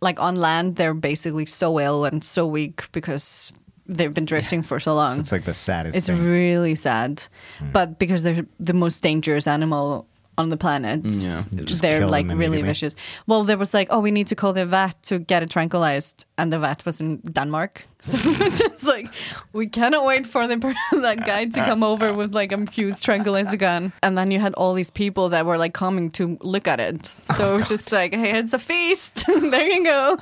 like 0.00 0.20
on 0.20 0.36
land, 0.36 0.76
they're 0.76 0.94
basically 0.94 1.46
so 1.46 1.80
ill 1.80 2.04
and 2.04 2.22
so 2.22 2.46
weak 2.46 2.90
because 2.92 3.52
they've 3.86 4.12
been 4.12 4.24
drifting 4.24 4.62
for 4.62 4.78
so 4.78 4.94
long. 4.94 5.14
So 5.14 5.20
it's 5.20 5.32
like 5.32 5.44
the 5.44 5.54
saddest 5.54 5.96
It's 5.96 6.06
thing. 6.08 6.22
really 6.22 6.74
sad, 6.74 7.22
hmm. 7.58 7.70
but 7.72 7.98
because 7.98 8.22
they're 8.22 8.46
the 8.60 8.72
most 8.72 9.02
dangerous 9.02 9.46
animal 9.46 10.06
on 10.38 10.48
the 10.50 10.56
planet, 10.56 11.00
Yeah. 11.04 11.42
They're 11.80 12.06
like 12.06 12.26
really 12.28 12.62
vicious. 12.62 12.94
Well, 13.26 13.44
there 13.44 13.58
was 13.58 13.72
like, 13.74 13.88
oh, 13.90 14.00
we 14.00 14.10
need 14.10 14.26
to 14.28 14.34
call 14.34 14.52
the 14.52 14.66
vet 14.66 15.02
to 15.04 15.18
get 15.18 15.42
it 15.42 15.50
tranquilized, 15.50 16.26
and 16.36 16.52
the 16.52 16.58
vet 16.58 16.84
was 16.84 17.00
in 17.00 17.18
Denmark, 17.32 17.84
so 18.00 18.18
it's 18.22 18.58
just 18.58 18.84
like 18.84 19.08
we 19.52 19.66
cannot 19.66 20.04
wait 20.04 20.26
for 20.26 20.46
the 20.46 20.56
that 21.00 21.24
guy 21.26 21.46
to 21.46 21.64
come 21.64 21.82
over 21.82 22.12
with 22.12 22.34
like 22.34 22.52
a 22.52 22.70
huge 22.70 23.00
tranquilizer 23.02 23.56
gun, 23.56 23.92
and 24.02 24.16
then 24.16 24.30
you 24.30 24.38
had 24.40 24.52
all 24.54 24.74
these 24.74 24.90
people 24.90 25.28
that 25.30 25.46
were 25.46 25.58
like 25.58 25.72
coming 25.72 26.10
to 26.12 26.36
look 26.42 26.68
at 26.68 26.80
it. 26.80 27.06
So 27.36 27.54
it 27.54 27.58
was 27.58 27.68
just 27.68 27.92
like, 27.92 28.14
hey, 28.14 28.38
it's 28.38 28.52
a 28.52 28.58
feast. 28.58 29.24
there 29.50 29.70
you 29.72 29.84
go. 29.84 30.18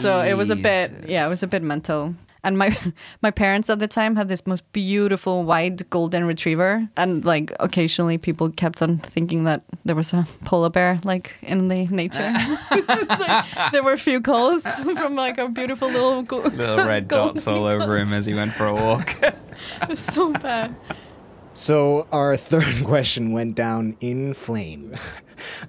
So 0.00 0.20
it 0.20 0.34
was 0.36 0.50
a 0.50 0.56
bit, 0.56 1.08
yeah, 1.08 1.26
it 1.26 1.28
was 1.28 1.42
a 1.42 1.46
bit 1.46 1.62
mental. 1.62 2.14
And 2.46 2.56
my 2.56 2.74
my 3.22 3.32
parents 3.32 3.68
at 3.68 3.80
the 3.80 3.88
time 3.88 4.14
had 4.14 4.28
this 4.28 4.46
most 4.46 4.62
beautiful 4.72 5.42
white 5.42 5.90
golden 5.90 6.24
retriever, 6.24 6.86
and 6.96 7.24
like 7.24 7.52
occasionally 7.58 8.18
people 8.18 8.50
kept 8.50 8.80
on 8.80 8.98
thinking 8.98 9.44
that 9.44 9.62
there 9.84 9.96
was 9.96 10.12
a 10.12 10.26
polar 10.44 10.70
bear 10.70 11.00
like 11.04 11.34
in 11.42 11.68
the 11.68 11.86
nature. 11.86 12.32
Like, 13.16 13.72
there 13.72 13.82
were 13.82 13.94
a 13.94 13.98
few 13.98 14.20
calls 14.20 14.62
from 14.62 15.16
like 15.16 15.38
our 15.38 15.48
beautiful 15.48 15.88
little 15.88 16.22
go- 16.22 16.42
Little 16.42 16.86
red 16.86 17.08
dots 17.08 17.46
all 17.46 17.64
over 17.64 17.96
him 17.96 18.12
as 18.12 18.26
he 18.26 18.34
went 18.34 18.52
for 18.52 18.66
a 18.66 18.74
walk. 18.74 19.16
It 19.22 19.88
was 19.88 19.98
so 19.98 20.32
bad. 20.32 20.74
So, 21.52 22.06
our 22.12 22.36
third 22.36 22.84
question 22.84 23.32
went 23.32 23.54
down 23.56 23.96
in 24.00 24.34
flames. 24.34 25.20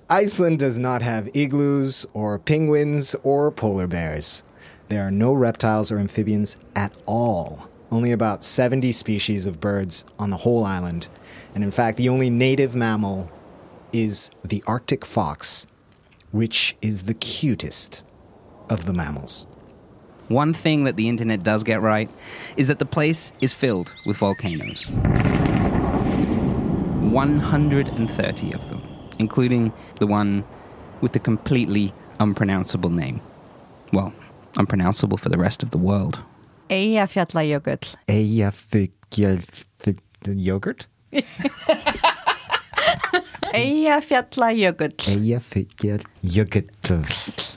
Iceland 0.09 0.59
does 0.59 0.77
not 0.77 1.01
have 1.01 1.29
igloos, 1.33 2.05
or 2.13 2.37
penguins, 2.39 3.15
or 3.23 3.51
polar 3.51 3.87
bears. 3.87 4.43
There 4.89 5.05
are 5.05 5.11
no 5.11 5.33
reptiles 5.33 5.91
or 5.91 5.99
amphibians 5.99 6.57
at 6.75 6.95
all. 7.05 7.67
Only 7.91 8.11
about 8.11 8.43
70 8.43 8.91
species 8.93 9.45
of 9.45 9.59
birds 9.59 10.05
on 10.17 10.29
the 10.29 10.37
whole 10.37 10.63
island. 10.63 11.09
And 11.53 11.63
in 11.63 11.71
fact, 11.71 11.97
the 11.97 12.07
only 12.09 12.29
native 12.29 12.73
mammal 12.75 13.29
is 13.91 14.31
the 14.45 14.63
Arctic 14.65 15.03
fox, 15.05 15.67
which 16.31 16.77
is 16.81 17.03
the 17.03 17.13
cutest 17.13 18.05
of 18.69 18.85
the 18.85 18.93
mammals. 18.93 19.45
One 20.29 20.53
thing 20.53 20.85
that 20.85 20.95
the 20.95 21.09
internet 21.09 21.43
does 21.43 21.63
get 21.63 21.81
right 21.81 22.09
is 22.55 22.67
that 22.67 22.79
the 22.79 22.85
place 22.85 23.31
is 23.41 23.53
filled 23.53 23.93
with 24.05 24.17
volcanoes. 24.17 24.89
130 27.01 28.53
of 28.53 28.69
them, 28.69 28.81
including 29.19 29.73
the 29.99 30.07
one 30.07 30.43
with 31.01 31.13
the 31.13 31.19
completely 31.19 31.93
unpronounceable 32.19 32.89
name. 32.89 33.21
Well, 33.93 34.13
unpronounceable 34.57 35.17
for 35.17 35.29
the 35.29 35.37
rest 35.37 35.63
of 35.63 35.71
the 35.71 35.77
world. 35.77 36.19
Eyjafjallajökull. 36.69 37.95
yogurt? 40.25 40.87
Eyjafjallajökull. 43.53 44.91
yogurt. 46.21 46.69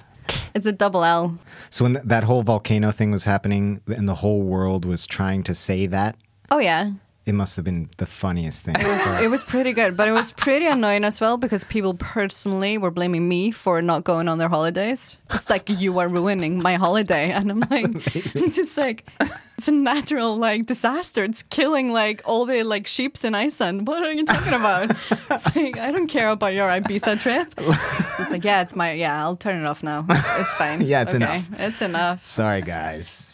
It's 0.52 0.66
a 0.66 0.72
double 0.72 1.04
L. 1.04 1.38
So 1.70 1.84
when 1.84 1.94
th- 1.94 2.04
that 2.06 2.24
whole 2.24 2.42
volcano 2.42 2.90
thing 2.90 3.12
was 3.12 3.24
happening 3.24 3.80
and 3.86 4.08
the 4.08 4.16
whole 4.16 4.42
world 4.42 4.84
was 4.84 5.06
trying 5.06 5.44
to 5.44 5.54
say 5.54 5.86
that, 5.86 6.16
Oh 6.50 6.58
yeah. 6.58 6.90
It 7.26 7.34
must 7.34 7.54
have 7.56 7.64
been 7.64 7.90
the 7.98 8.06
funniest 8.06 8.64
thing. 8.64 8.74
It 8.78 9.28
was 9.30 9.44
pretty 9.44 9.72
good, 9.72 9.96
but 9.96 10.08
it 10.08 10.12
was 10.12 10.32
pretty 10.32 10.66
annoying 10.66 11.04
as 11.04 11.20
well 11.20 11.36
because 11.36 11.64
people 11.64 11.94
personally 11.94 12.78
were 12.78 12.90
blaming 12.90 13.28
me 13.28 13.50
for 13.50 13.82
not 13.82 14.04
going 14.04 14.26
on 14.26 14.38
their 14.38 14.48
holidays. 14.48 15.18
It's 15.30 15.50
like 15.50 15.68
you 15.68 15.98
are 15.98 16.08
ruining 16.08 16.62
my 16.62 16.74
holiday, 16.74 17.30
and 17.30 17.50
I'm 17.50 17.60
like, 17.60 17.84
it's 18.16 18.32
just 18.32 18.76
like 18.76 19.04
it's 19.58 19.68
a 19.68 19.72
natural 19.72 20.36
like 20.36 20.64
disaster. 20.66 21.22
It's 21.22 21.42
killing 21.42 21.92
like 21.92 22.22
all 22.24 22.46
the 22.46 22.62
like 22.62 22.86
sheeps 22.86 23.22
in 23.24 23.34
Iceland. 23.34 23.86
What 23.86 24.02
are 24.02 24.12
you 24.12 24.24
talking 24.24 24.54
about? 24.54 24.90
it's 25.30 25.56
like 25.56 25.78
I 25.78 25.92
don't 25.92 26.08
care 26.08 26.30
about 26.30 26.54
your 26.54 26.68
Ibiza 26.68 27.20
trip. 27.20 27.52
It's 27.58 28.18
just 28.18 28.30
like 28.32 28.44
yeah, 28.44 28.62
it's 28.62 28.74
my 28.74 28.92
yeah. 28.92 29.22
I'll 29.22 29.36
turn 29.36 29.60
it 29.60 29.66
off 29.66 29.82
now. 29.82 30.06
It's, 30.08 30.40
it's 30.40 30.54
fine. 30.54 30.80
Yeah, 30.90 31.02
it's 31.02 31.14
Okay, 31.14 31.24
enough. 31.24 31.60
It's 31.60 31.82
enough. 31.82 32.26
Sorry, 32.26 32.62
guys. 32.62 33.29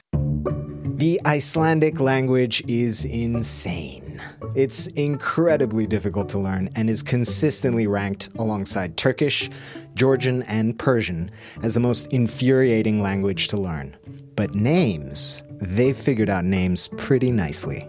The 0.97 1.21
Icelandic 1.27 2.01
language 2.01 2.65
is 2.67 3.05
insane. 3.05 4.19
It's 4.55 4.87
incredibly 4.87 5.87
difficult 5.87 6.31
to 6.31 6.39
learn 6.39 6.71
and 6.75 6.89
is 6.89 7.03
consistently 7.03 7.87
ranked 7.87 8.31
alongside 8.39 8.97
Turkish, 8.97 9.51
Georgian, 9.95 10.43
and 10.45 10.79
Persian 10.79 11.31
as 11.63 11.75
the 11.75 11.81
most 11.81 12.07
infuriating 12.15 13.03
language 13.03 13.49
to 13.49 13.59
learn. 13.59 13.95
But 14.37 14.55
names, 14.55 15.43
they've 15.61 15.95
figured 15.95 16.31
out 16.31 16.47
names 16.47 16.89
pretty 16.97 17.31
nicely. 17.31 17.87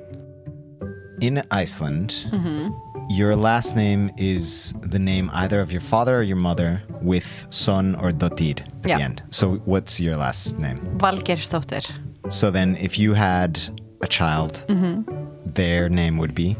In 1.22 1.42
Iceland, 1.50 2.26
mm-hmm. 2.30 2.74
your 3.10 3.38
last 3.38 3.78
name 3.78 4.12
is 4.18 4.74
the 4.82 5.00
name 5.00 5.30
either 5.34 5.62
of 5.62 5.72
your 5.72 5.80
father 5.80 6.18
or 6.20 6.24
your 6.24 6.36
mother 6.36 6.84
with 7.02 7.48
son 7.52 7.96
or 7.96 8.12
dóttir 8.12 8.60
at 8.60 8.90
Yeah. 8.90 8.98
the 8.98 9.04
end. 9.04 9.24
So, 9.30 9.56
what's 9.64 9.98
your 9.98 10.18
last 10.18 10.60
name? 10.60 10.80
Valgeirsdóttir. 10.98 11.90
So 12.30 12.52
then, 12.52 12.76
if 12.76 13.00
you 13.00 13.14
had 13.14 13.60
a 14.02 14.08
child, 14.08 14.66
mm-hmm. 14.68 15.02
their 15.46 15.90
name 15.90 16.18
would 16.18 16.36
be. 16.36 16.58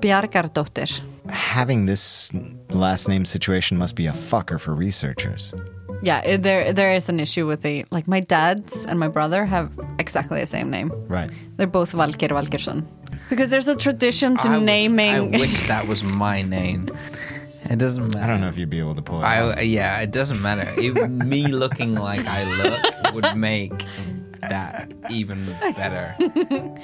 Bjargardóttir. 0.00 1.00
Having 1.28 1.86
this 1.86 2.32
last 2.70 3.08
name 3.08 3.24
situation 3.24 3.76
must 3.76 3.96
be 3.96 4.06
a 4.06 4.12
fucker 4.12 4.58
for 4.58 4.74
researchers. 4.74 5.54
Yeah, 6.02 6.38
there 6.38 6.72
there 6.72 6.94
is 6.94 7.10
an 7.10 7.20
issue 7.20 7.46
with 7.46 7.60
the 7.60 7.84
like 7.90 8.08
my 8.08 8.20
dad's 8.20 8.86
and 8.86 8.98
my 8.98 9.08
brother 9.08 9.44
have 9.44 9.70
exactly 9.98 10.40
the 10.40 10.46
same 10.46 10.70
name. 10.70 10.90
Right. 11.06 11.30
They're 11.56 11.66
both 11.66 11.92
Valgeir 11.92 12.30
Valgeirsson. 12.30 12.86
Because 13.28 13.50
there's 13.50 13.68
a 13.68 13.76
tradition 13.76 14.38
to 14.38 14.48
I 14.48 14.56
would- 14.56 14.64
naming 14.64 15.10
I 15.10 15.20
wish 15.20 15.68
that 15.74 15.86
was 15.86 16.02
my 16.02 16.40
name. 16.40 16.88
It 17.64 17.78
doesn't 17.78 18.08
matter. 18.08 18.24
I 18.24 18.26
don't 18.26 18.40
know 18.40 18.48
if 18.48 18.56
you'd 18.56 18.70
be 18.70 18.80
able 18.80 18.94
to 18.94 19.02
pull 19.02 19.20
it 19.20 19.24
off. 19.24 19.56
I, 19.58 19.60
yeah, 19.60 20.00
it 20.00 20.10
doesn't 20.10 20.40
matter. 20.40 20.66
It, 20.80 20.94
me 21.10 21.46
looking 21.46 21.94
like 21.94 22.26
I 22.26 22.42
look 22.62 23.14
would 23.14 23.36
make 23.36 23.84
that 24.42 24.92
even 25.10 25.44
better. 25.76 26.14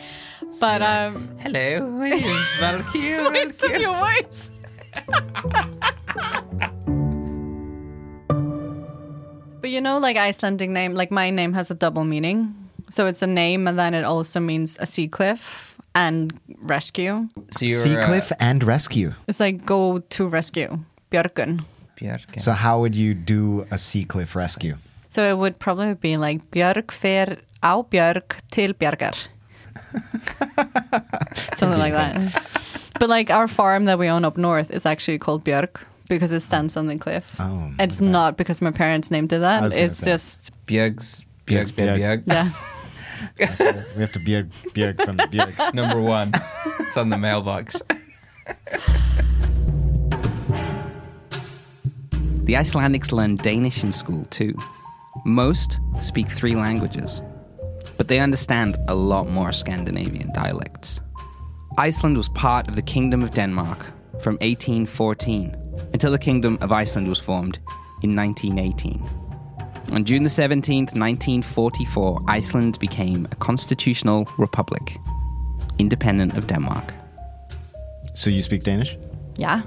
but 0.61 0.83
um 0.83 1.29
Hello, 1.39 1.89
my 1.91 2.11
name 2.11 2.37
is 2.37 2.47
Valkyrie. 2.61 3.39
it's 3.39 3.63
in 3.63 3.81
your 3.81 3.95
voice. 3.95 4.51
but 9.61 9.71
you 9.71 9.81
know 9.81 9.99
like 9.99 10.17
Icelandic 10.17 10.71
name 10.71 10.95
like 10.95 11.11
my 11.11 11.31
name 11.31 11.53
has 11.53 11.71
a 11.71 11.75
double 11.75 12.05
meaning. 12.05 12.55
So 12.89 13.07
it's 13.07 13.23
a 13.23 13.27
name 13.27 13.67
and 13.67 13.79
then 13.79 13.95
it 13.95 14.05
also 14.05 14.41
means 14.41 14.77
a 14.81 14.87
sea 14.87 15.09
cliff 15.09 15.77
and 15.95 16.39
rescue. 16.61 17.29
So 17.51 17.65
you're 17.65 17.79
Sea 17.79 17.97
cliff 18.03 18.31
and 18.39 18.63
rescue. 18.63 19.15
It's 19.27 19.41
like 19.41 19.65
go 19.65 19.99
to 19.99 20.29
rescue. 20.29 20.79
Björgun. 21.11 21.65
Björk. 21.97 22.41
So, 22.41 22.53
how 22.53 22.81
would 22.81 22.95
you 22.95 23.15
do 23.15 23.67
a 23.71 23.79
sea 23.79 24.05
cliff 24.05 24.37
rescue? 24.37 24.77
So 25.09 25.29
it 25.29 25.39
would 25.39 25.59
probably 25.59 25.95
be 25.95 26.17
like 26.17 26.51
Björk 26.51 26.91
fer 26.91 27.39
á 27.63 27.83
Björk 27.91 28.41
til 28.51 28.75
Bjargar. 28.75 29.29
Something 31.57 31.79
like 31.79 31.93
that. 31.93 32.33
But 32.99 33.11
like 33.11 33.31
our 33.31 33.49
farm 33.49 33.85
that 33.85 33.99
we 33.99 34.09
own 34.09 34.25
up 34.25 34.37
north 34.37 34.71
is 34.71 34.87
actually 34.87 35.19
called 35.19 35.45
Björk 35.45 35.83
because 36.09 36.33
it 36.33 36.41
stands 36.41 36.77
on 36.77 36.87
the 36.87 36.97
cliff. 36.99 37.37
Oh, 37.39 37.73
it's 37.79 38.01
not 38.01 38.37
because 38.37 38.63
my 38.63 38.71
parents 38.71 39.11
named 39.11 39.33
it 39.33 39.41
that. 39.41 39.77
It's 39.77 39.99
say. 39.99 40.13
just 40.13 40.53
Björk's 40.67 41.25
Björk's 41.47 41.73
Björk. 41.73 41.99
Björk. 41.99 42.23
yeah. 42.27 42.51
We 43.39 44.01
have 44.01 44.13
to 44.13 44.19
Björk, 44.21 44.49
Björk 44.73 45.05
from 45.05 45.17
the 45.17 45.25
Björk. 45.25 45.75
Number 45.75 46.01
one. 46.01 46.33
It's 46.81 46.97
on 46.97 47.11
the 47.11 47.19
mailbox. 47.19 47.83
The 52.45 52.55
Icelandics 52.55 53.13
learn 53.13 53.37
Danish 53.37 53.83
in 53.83 53.93
school 53.93 54.25
too. 54.27 54.55
Most 55.25 55.79
speak 56.01 56.29
three 56.29 56.55
languages, 56.55 57.23
but 57.97 58.09
they 58.09 58.21
understand 58.21 58.77
a 58.89 58.95
lot 58.95 59.29
more 59.29 59.53
Scandinavian 59.53 60.33
dialects. 60.33 61.01
Iceland 61.79 62.17
was 62.17 62.29
part 62.31 62.69
of 62.69 62.75
the 62.75 62.83
Kingdom 62.83 63.23
of 63.23 63.31
Denmark 63.31 63.85
from 64.23 64.35
1814 64.37 65.55
until 65.93 66.11
the 66.11 66.19
Kingdom 66.19 66.59
of 66.61 66.73
Iceland 66.73 67.09
was 67.09 67.21
formed 67.21 67.59
in 68.03 68.17
1918. 68.17 69.03
On 69.93 70.05
June 70.05 70.23
the 70.25 70.31
17th, 70.31 70.95
1944, 70.95 72.25
Iceland 72.29 72.79
became 72.81 73.29
a 73.31 73.37
constitutional 73.37 74.29
republic, 74.39 74.99
independent 75.79 76.37
of 76.37 76.47
Denmark. 76.47 76.93
So, 78.15 78.31
you 78.31 78.43
speak 78.43 78.65
Danish? 78.65 78.97
Ja. 79.39 79.61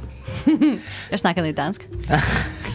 Jeg 1.11 1.19
snakker 1.19 1.41
lidt 1.41 1.57
dansk. 1.57 1.87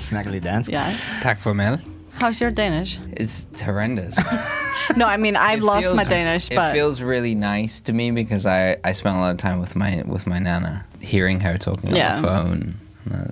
Snackily 0.01 0.41
dance? 0.41 0.71
Yeah. 0.73 0.95
Tak 1.23 1.41
for 1.43 1.53
Mel. 1.53 1.79
How's 2.21 2.41
your 2.41 2.51
Danish? 2.51 3.01
It's 3.21 3.61
horrendous. 3.63 4.15
No, 4.97 5.07
I 5.07 5.17
mean 5.17 5.37
I've 5.37 5.59
It 5.59 5.65
lost 5.65 5.85
feels- 5.85 5.97
my 5.97 6.05
Danish, 6.05 6.51
it 6.51 6.57
but 6.57 6.73
feels 6.73 7.01
really 7.01 7.35
nice 7.35 7.81
to 7.81 7.93
me 7.93 8.11
because 8.11 8.47
I, 8.47 8.77
I 8.85 8.93
spent 8.93 9.17
a 9.17 9.21
lot 9.21 9.31
of 9.33 9.39
time 9.39 9.61
with 9.61 9.75
my 9.77 10.03
with 10.07 10.27
my 10.27 10.39
nana, 10.39 10.85
hearing 11.01 11.41
her 11.41 11.59
talking 11.59 11.91
on 11.91 12.23
the 12.23 12.29
phone. 12.29 12.75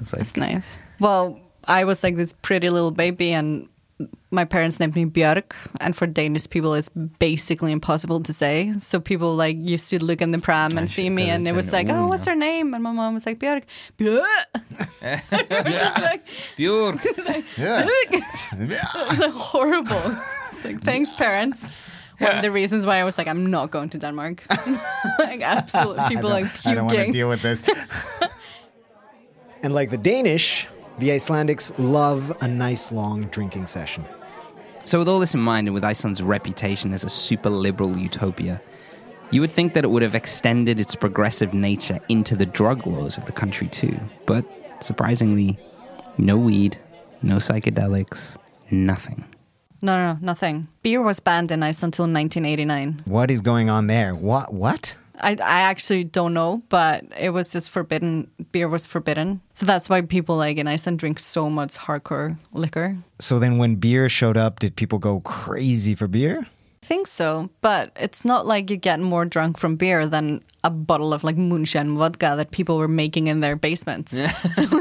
It's 0.01 0.13
like 0.13 0.23
It's 0.23 0.37
nice. 0.37 0.79
Well, 0.99 1.41
I 1.65 1.85
was 1.85 2.03
like 2.03 2.17
this 2.17 2.35
pretty 2.43 2.69
little 2.69 2.91
baby, 2.91 3.33
and 3.33 3.69
my 4.31 4.45
parents 4.45 4.81
named 4.81 4.97
me 4.97 5.05
Björg, 5.05 5.45
and 5.81 5.95
for 5.95 6.07
Danish 6.07 6.49
people, 6.49 6.75
it's 6.75 6.89
basically 7.19 7.71
impossible 7.71 8.21
to 8.23 8.33
say. 8.33 8.73
So 8.81 8.99
people 8.99 9.37
like 9.37 9.57
used 9.59 9.89
to 9.91 10.03
look 10.03 10.21
in 10.21 10.33
the 10.33 10.39
pram 10.39 10.77
and 10.79 10.91
see 10.91 11.11
me, 11.11 11.29
and 11.31 11.47
it 11.47 11.51
it's 11.51 11.57
was 11.57 11.69
an 11.69 11.73
like, 11.75 11.89
"Oh, 11.91 12.07
what's 12.07 12.25
her 12.25 12.35
name?" 12.35 12.75
And 12.75 12.83
my 12.83 12.93
mom 12.93 13.15
was 13.15 13.27
like, 13.27 13.39
"Björk." 13.39 13.63
Björk. 13.99 14.25
like, 16.03 16.27
Björk. 16.57 17.01
it 17.05 19.07
was 19.11 19.19
like 19.19 19.33
horrible. 19.33 20.17
It's 20.65 20.73
like, 20.73 20.85
thanks, 20.85 21.13
parents. 21.15 21.71
One 22.19 22.37
of 22.37 22.43
the 22.43 22.53
reasons 22.53 22.87
why 22.87 22.99
I 22.99 23.05
was 23.05 23.19
like, 23.19 23.27
I'm 23.27 23.51
not 23.51 23.73
going 23.73 23.89
to 23.91 23.99
Denmark. 23.99 24.45
like, 25.19 25.41
absolute 25.41 26.07
people 26.07 26.31
like 26.31 26.45
puking. 26.45 26.71
I 26.71 26.75
don't 26.77 26.87
want 26.87 26.99
to 26.99 27.11
deal 27.11 27.29
with 27.29 27.43
this. 27.43 27.69
and 29.63 29.75
like 29.75 29.91
the 29.91 29.99
Danish, 29.99 30.69
the 30.99 31.09
Icelandics 31.09 31.73
love 31.79 32.33
a 32.41 32.47
nice 32.47 32.93
long 32.93 33.25
drinking 33.25 33.67
session. 33.67 34.05
So, 34.85 35.01
with 35.01 35.09
all 35.09 35.19
this 35.19 35.35
in 35.35 35.41
mind, 35.41 35.67
and 35.67 35.75
with 35.75 35.83
Iceland's 35.83 36.23
reputation 36.23 36.93
as 36.93 37.03
a 37.03 37.09
super 37.09 37.51
liberal 37.51 37.97
utopia, 37.99 38.63
you 39.33 39.41
would 39.41 39.51
think 39.51 39.75
that 39.75 39.85
it 39.85 39.89
would 39.89 40.03
have 40.03 40.15
extended 40.15 40.79
its 40.79 40.95
progressive 40.95 41.53
nature 41.55 41.99
into 42.09 42.37
the 42.37 42.47
drug 42.47 42.87
laws 42.87 43.17
of 43.17 43.25
the 43.25 43.33
country 43.33 43.67
too. 43.69 43.99
But 44.27 44.45
surprisingly, 44.81 45.59
no 46.19 46.37
weed, 46.37 46.79
no 47.23 47.37
psychedelics, 47.37 48.37
nothing. 48.71 49.25
No, 49.83 49.97
no, 49.97 50.13
no, 50.13 50.19
nothing. 50.23 50.69
Beer 50.83 51.03
was 51.03 51.19
banned 51.19 51.51
in 51.51 51.63
Iceland 51.63 51.95
until 51.95 52.05
1989. 52.05 53.03
What 53.05 53.31
is 53.31 53.41
going 53.41 53.69
on 53.69 53.89
there? 53.89 54.15
What? 54.15 54.55
What? 54.55 54.95
I, 55.21 55.33
I 55.33 55.63
actually 55.63 56.05
don't 56.05 56.35
know, 56.35 56.63
but 56.69 57.05
it 57.19 57.31
was 57.31 57.51
just 57.51 57.71
forbidden. 57.71 58.31
Beer 58.53 58.69
was 58.69 58.87
forbidden. 58.87 59.41
So 59.53 59.67
that's 59.67 59.89
why 59.91 60.03
people 60.03 60.37
like 60.37 60.57
in 60.57 60.67
Iceland 60.69 61.01
drink 61.01 61.19
so 61.19 61.51
much 61.51 61.77
hardcore 61.77 62.39
liquor. 62.53 62.97
So 63.19 63.39
then, 63.39 63.59
when 63.59 63.77
beer 63.77 64.09
showed 64.09 64.37
up, 64.37 64.61
did 64.61 64.77
people 64.77 64.99
go 64.99 65.21
crazy 65.21 65.95
for 65.95 66.09
beer? 66.09 66.47
I 66.83 66.87
think 66.87 67.07
so, 67.07 67.49
but 67.61 67.93
it's 67.97 68.25
not 68.25 68.45
like 68.45 68.69
you 68.71 68.77
get 68.77 68.99
more 69.01 69.25
drunk 69.25 69.57
from 69.57 69.77
beer 69.77 70.07
than 70.07 70.43
a 70.65 70.71
bottle 70.71 71.13
of 71.13 71.23
like 71.25 71.37
moonshine 71.37 71.97
vodka 71.97 72.35
that 72.37 72.51
people 72.51 72.77
were 72.77 72.89
making 72.89 73.29
in 73.29 73.41
their 73.41 73.55
basements. 73.57 74.11
so 74.17 74.23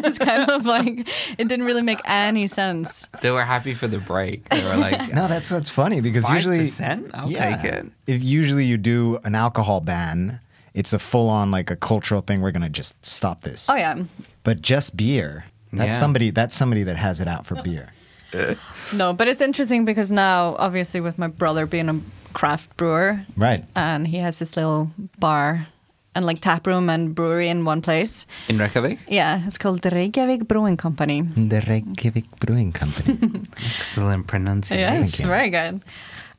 it's 0.03 0.17
kind 0.17 0.49
of 0.49 0.65
like 0.65 1.07
it 1.39 1.47
didn't 1.47 1.63
really 1.65 1.81
make 1.83 1.99
any 2.05 2.47
sense. 2.47 3.07
They 3.21 3.29
were 3.31 3.43
happy 3.43 3.73
for 3.75 3.87
the 3.87 3.99
break. 3.99 4.49
They 4.49 4.63
were 4.63 4.77
like, 4.77 5.13
No, 5.13 5.27
that's 5.27 5.51
what's 5.51 5.69
funny 5.69 6.01
because 6.01 6.25
Five 6.25 6.35
usually? 6.37 6.69
I'll 7.13 7.29
take 7.29 7.63
it. 7.63 7.85
If 8.07 8.23
usually 8.23 8.65
you 8.65 8.77
do 8.77 9.19
an 9.23 9.35
alcohol 9.35 9.79
ban, 9.79 10.39
it's 10.73 10.93
a 10.93 10.99
full 10.99 11.29
on 11.29 11.51
like 11.51 11.69
a 11.69 11.75
cultural 11.75 12.21
thing. 12.21 12.41
We're 12.41 12.51
gonna 12.51 12.69
just 12.69 13.03
stop 13.05 13.41
this. 13.41 13.69
Oh 13.69 13.75
yeah. 13.75 13.95
But 14.43 14.61
just 14.61 14.97
beer. 14.97 15.45
That's 15.71 15.93
Yeah. 15.93 15.99
somebody. 15.99 16.31
That's 16.31 16.55
somebody 16.55 16.83
that 16.83 16.97
has 16.97 17.21
it 17.21 17.27
out 17.27 17.45
for 17.45 17.61
beer. 17.61 17.89
No, 18.93 19.13
but 19.13 19.27
it's 19.27 19.41
interesting 19.41 19.85
because 19.85 20.11
now 20.11 20.55
obviously 20.59 21.01
with 21.01 21.17
my 21.17 21.27
brother 21.27 21.65
being 21.65 21.89
a 21.89 21.99
craft 22.33 22.75
brewer 22.77 23.25
Right. 23.35 23.63
and 23.75 24.07
he 24.07 24.17
has 24.17 24.39
this 24.39 24.55
little 24.55 24.89
bar 25.19 25.67
and 26.15 26.25
like 26.25 26.41
tap 26.41 26.67
room 26.67 26.89
and 26.89 27.15
brewery 27.15 27.47
in 27.49 27.63
one 27.65 27.81
place. 27.81 28.25
In 28.49 28.57
Reykjavik? 28.57 28.99
Yeah, 29.07 29.41
it's 29.47 29.57
called 29.57 29.81
the 29.81 29.89
Reykjavik 29.89 30.47
Brewing 30.47 30.75
Company. 30.77 31.21
The 31.21 31.61
Reykjavik 31.67 32.25
Brewing 32.39 32.73
Company. 32.73 33.43
Excellent 33.77 34.27
pronunciation. 34.27 34.79
Yeah, 34.79 35.03
it's 35.05 35.15
very 35.15 35.49
good. 35.49 35.81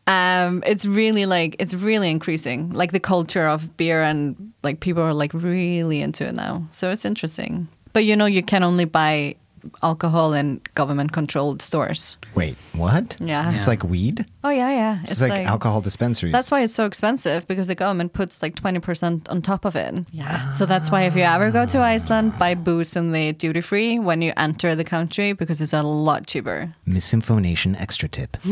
Um, 0.06 0.62
it's 0.66 0.84
really 0.84 1.26
like 1.26 1.56
it's 1.58 1.74
really 1.74 2.10
increasing, 2.10 2.70
like 2.70 2.92
the 2.92 3.00
culture 3.00 3.46
of 3.46 3.76
beer 3.76 4.02
and 4.02 4.52
like 4.62 4.80
people 4.80 5.02
are 5.02 5.14
like 5.14 5.32
really 5.32 6.02
into 6.02 6.26
it 6.26 6.34
now. 6.34 6.66
So 6.72 6.90
it's 6.90 7.04
interesting. 7.04 7.68
But 7.92 8.04
you 8.04 8.16
know, 8.16 8.26
you 8.26 8.42
can 8.42 8.62
only 8.64 8.84
buy 8.84 9.36
alcohol 9.82 10.32
in 10.32 10.60
government-controlled 10.74 11.62
stores. 11.62 12.16
Wait, 12.34 12.56
what? 12.74 13.16
Yeah. 13.20 13.54
It's 13.54 13.66
like 13.66 13.84
weed. 13.84 14.26
Oh 14.44 14.50
yeah, 14.50 14.70
yeah. 14.70 15.00
It's, 15.02 15.20
like, 15.20 15.46
alcohol 15.46 15.80
dispensaries. 15.80 16.32
That's 16.32 16.50
why 16.50 16.62
it's 16.62 16.74
so 16.74 16.86
expensive 16.86 17.46
because 17.46 17.66
the 17.66 17.74
government 17.74 18.12
puts 18.12 18.42
like 18.42 18.54
20% 18.56 19.30
on 19.30 19.42
top 19.42 19.64
of 19.64 19.76
it. 19.76 19.94
Yeah. 20.12 20.50
So 20.52 20.66
that's 20.66 20.90
why 20.90 21.02
if 21.02 21.16
you 21.16 21.22
ever 21.22 21.50
go 21.50 21.66
to 21.66 21.78
Iceland, 21.78 22.38
buy 22.38 22.54
booze 22.54 22.96
in 22.96 23.12
the 23.12 23.32
duty 23.32 23.60
free 23.60 23.98
when 23.98 24.22
you 24.22 24.32
enter 24.36 24.74
the 24.74 24.84
country 24.84 25.32
because 25.32 25.60
it's 25.60 25.72
a 25.72 25.82
lot 25.82 26.26
cheaper. 26.26 26.74
misinformation 26.86 27.76
extra 27.76 28.08
tip. 28.08 28.36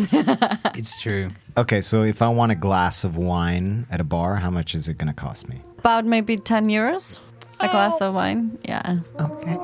It's 0.74 1.00
true. 1.00 1.30
okay, 1.56 1.80
so 1.80 2.02
if 2.02 2.22
I 2.22 2.28
want 2.28 2.52
a 2.52 2.54
glass 2.54 3.04
of 3.04 3.16
wine 3.16 3.86
at 3.90 4.00
a 4.00 4.04
bar, 4.04 4.36
how 4.36 4.50
much 4.50 4.74
is 4.74 4.88
it 4.88 4.96
going 4.98 5.08
to 5.08 5.14
cost 5.14 5.48
me? 5.48 5.60
About 5.78 6.04
maybe 6.04 6.36
10 6.36 6.68
euros 6.68 7.20
a 7.60 7.68
oh. 7.68 7.70
glass 7.70 8.00
of 8.00 8.14
wine. 8.14 8.58
Yeah. 8.64 8.98
Okay. 9.20 9.56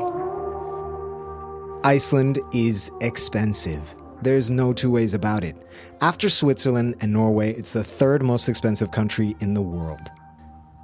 Iceland 1.87 2.40
is 2.53 2.90
expensive. 3.01 3.94
There's 4.20 4.51
no 4.51 4.72
two 4.72 4.90
ways 4.90 5.14
about 5.14 5.44
it. 5.44 5.55
After 6.01 6.29
Switzerland 6.29 6.96
and 7.01 7.12
Norway, 7.12 7.53
it's 7.53 7.75
the 7.75 7.85
third 7.85 8.25
most 8.25 8.49
expensive 8.49 8.90
country 8.90 9.37
in 9.38 9.55
the 9.55 9.62
world. 9.62 10.11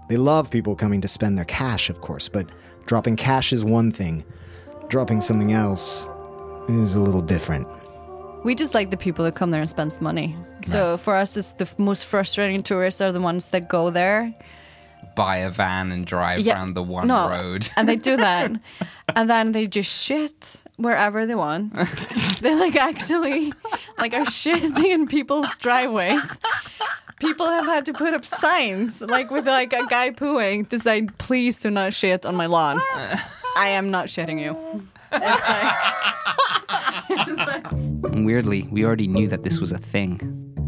They 0.09 0.17
love 0.17 0.49
people 0.49 0.77
coming 0.77 1.01
to 1.01 1.09
spend 1.09 1.37
their 1.37 1.45
cash, 1.45 1.91
of 1.91 2.01
course, 2.01 2.29
but 2.29 2.49
dropping 2.87 3.17
cash 3.17 3.53
is 3.53 3.65
one 3.65 3.91
thing. 3.91 4.25
Dropping 4.87 5.21
something 5.21 5.53
else 5.53 6.07
is 6.69 6.95
a 6.95 7.01
little 7.01 7.21
different. 7.21 7.67
We 8.45 8.55
just 8.55 8.73
like 8.73 8.93
the 8.93 8.97
people 8.97 9.25
that 9.25 9.35
come 9.35 9.51
there 9.51 9.61
and 9.61 9.69
spend 9.69 10.01
money. 10.01 10.37
So 10.65 10.99
for 10.99 11.17
us, 11.17 11.37
it's 11.37 11.51
the 11.51 11.69
most 11.79 12.07
frustrating 12.07 12.63
tourists 12.63 13.01
are 13.01 13.11
the 13.11 13.21
ones 13.21 13.49
that 13.49 13.69
go 13.69 13.91
there. 13.91 14.33
Buy 15.15 15.39
a 15.39 15.51
van 15.51 15.93
and 15.93 16.07
drive 16.07 16.41
Yeah, 16.41 16.55
around 16.55 16.75
the 16.75 16.83
one 16.83 17.07
no, 17.09 17.29
road. 17.29 17.69
and 17.77 17.89
they 17.89 17.97
do 17.97 18.17
that, 18.17 18.51
and 19.17 19.29
then 19.31 19.53
they 19.53 19.67
just 19.67 19.91
shit 20.05 20.63
wherever 20.77 21.27
they 21.27 21.35
want. 21.35 21.75
they 22.41 22.55
like 22.55 22.77
actually 22.77 23.53
like 23.99 24.15
are 24.15 24.25
shitting 24.25 24.85
in 24.85 25.07
people's 25.07 25.57
driveways. 25.59 26.23
People 27.21 27.47
have 27.47 27.67
had 27.67 27.85
to 27.87 27.93
put 27.93 28.15
up 28.15 28.25
signs 28.25 29.01
like 29.03 29.31
with 29.31 29.47
like 29.47 29.73
a 29.73 29.87
guy 29.87 30.11
pooing 30.11 30.67
to 30.69 30.79
say, 30.79 31.07
"Please 31.19 31.61
do 31.61 31.71
not 31.71 31.93
shit 31.95 32.25
on 32.27 32.35
my 32.37 32.47
lawn." 32.47 32.81
I 33.57 33.69
am 33.69 33.91
not 33.91 34.07
shitting 34.07 34.41
you. 34.41 34.57
It's 37.11 37.39
like- 37.47 37.71
And 37.71 38.25
weirdly, 38.27 38.67
we 38.71 38.85
already 38.85 39.07
knew 39.09 39.29
that 39.29 39.43
this 39.43 39.61
was 39.61 39.73
a 39.73 39.79
thing. 39.79 40.19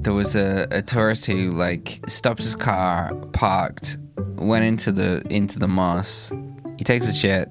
There 0.03 0.13
was 0.13 0.35
a, 0.37 0.67
a 0.71 0.83
tourist 0.83 1.27
who 1.27 1.53
like 1.53 2.01
stopped 2.07 2.43
his 2.43 2.55
car, 2.55 3.15
parked, 3.33 3.97
went 4.37 4.65
into 4.65 4.93
the 4.93 5.23
into 5.31 5.59
the 5.59 5.69
moss. 5.69 6.31
He 6.77 6.85
takes 6.85 7.09
a 7.09 7.13
shit, 7.13 7.49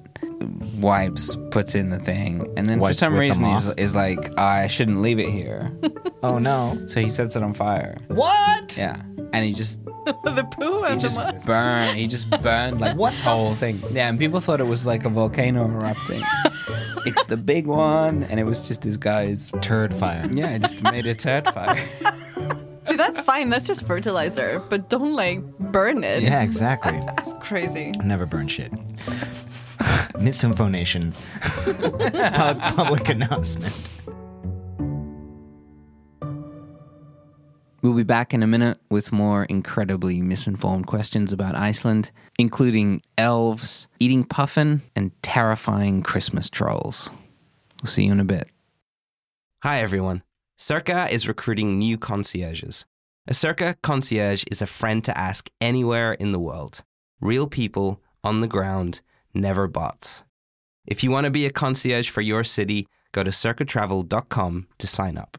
wipes, 0.76 1.36
puts 1.50 1.74
in 1.74 1.88
the 1.90 1.98
thing, 1.98 2.46
and 2.56 2.66
then 2.66 2.78
Wipes 2.78 2.98
for 2.98 3.04
some 3.06 3.12
with 3.14 3.18
the 3.18 3.20
reason 3.28 3.44
he's, 3.44 3.66
moss? 3.66 3.74
is 3.76 3.94
like, 3.94 4.38
I 4.38 4.66
shouldn't 4.66 5.00
leave 5.00 5.18
it 5.18 5.28
here. 5.28 5.72
Oh 6.22 6.38
no. 6.38 6.82
so 6.86 7.00
he 7.02 7.10
sets 7.10 7.36
it 7.36 7.42
on 7.42 7.52
fire. 7.52 7.98
What? 8.08 8.78
Yeah, 8.78 8.96
and 9.34 9.44
he 9.44 9.52
just 9.52 9.78
the 10.06 10.48
poo 10.56 10.82
he 10.84 10.86
and 10.92 10.98
the 10.98 11.02
just 11.02 11.16
mud. 11.18 11.44
burned. 11.44 11.98
He 11.98 12.06
just 12.06 12.30
burned 12.42 12.80
like 12.80 12.96
this 12.98 13.20
whole 13.20 13.52
thing. 13.54 13.76
Yeah, 13.92 14.08
and 14.08 14.18
people 14.18 14.40
thought 14.40 14.58
it 14.58 14.66
was 14.66 14.86
like 14.86 15.04
a 15.04 15.10
volcano 15.10 15.66
erupting. 15.66 16.22
it's 17.04 17.26
the 17.26 17.36
big 17.36 17.66
one, 17.66 18.22
and 18.24 18.40
it 18.40 18.44
was 18.44 18.66
just 18.66 18.80
this 18.80 18.96
guy's. 18.96 19.52
Turd 19.60 19.92
fire. 19.94 20.26
Yeah, 20.32 20.48
it 20.54 20.62
just 20.62 20.82
made 20.84 21.04
a 21.04 21.14
turd 21.14 21.46
fire. 21.52 21.86
See, 22.94 22.98
that's 22.98 23.18
fine. 23.18 23.48
That's 23.48 23.66
just 23.66 23.84
fertilizer, 23.88 24.62
but 24.70 24.88
don't 24.88 25.14
like 25.14 25.42
burn 25.58 26.04
it. 26.04 26.22
Yeah, 26.22 26.44
exactly. 26.44 26.92
That's 27.06 27.34
crazy. 27.40 27.90
Never 28.04 28.24
burn 28.24 28.46
shit. 28.46 28.72
Misinformation. 30.20 31.12
Pub- 31.42 32.60
Public 32.76 33.08
announcement. 33.08 33.74
We'll 37.82 37.94
be 37.94 38.04
back 38.04 38.32
in 38.32 38.44
a 38.44 38.46
minute 38.46 38.78
with 38.90 39.10
more 39.10 39.42
incredibly 39.42 40.22
misinformed 40.22 40.86
questions 40.86 41.32
about 41.32 41.56
Iceland, 41.56 42.12
including 42.38 43.02
elves, 43.18 43.88
eating 43.98 44.22
puffin, 44.22 44.82
and 44.94 45.10
terrifying 45.20 46.04
Christmas 46.04 46.48
trolls. 46.48 47.10
We'll 47.82 47.90
see 47.90 48.04
you 48.04 48.12
in 48.12 48.20
a 48.20 48.24
bit. 48.24 48.46
Hi, 49.64 49.80
everyone. 49.80 50.22
Circa 50.56 51.08
is 51.10 51.26
recruiting 51.26 51.78
new 51.78 51.98
concierges. 51.98 52.84
A 53.26 53.34
Circa 53.34 53.76
concierge 53.82 54.44
is 54.50 54.62
a 54.62 54.66
friend 54.66 55.04
to 55.04 55.18
ask 55.18 55.50
anywhere 55.60 56.12
in 56.12 56.30
the 56.30 56.38
world. 56.38 56.84
Real 57.20 57.48
people 57.48 58.00
on 58.22 58.40
the 58.40 58.46
ground, 58.46 59.00
never 59.34 59.66
bots. 59.66 60.22
If 60.86 61.02
you 61.02 61.10
want 61.10 61.24
to 61.24 61.30
be 61.30 61.44
a 61.44 61.50
concierge 61.50 62.08
for 62.08 62.20
your 62.20 62.44
city, 62.44 62.86
go 63.10 63.24
to 63.24 63.32
circatravel.com 63.32 64.68
to 64.78 64.86
sign 64.86 65.18
up. 65.18 65.38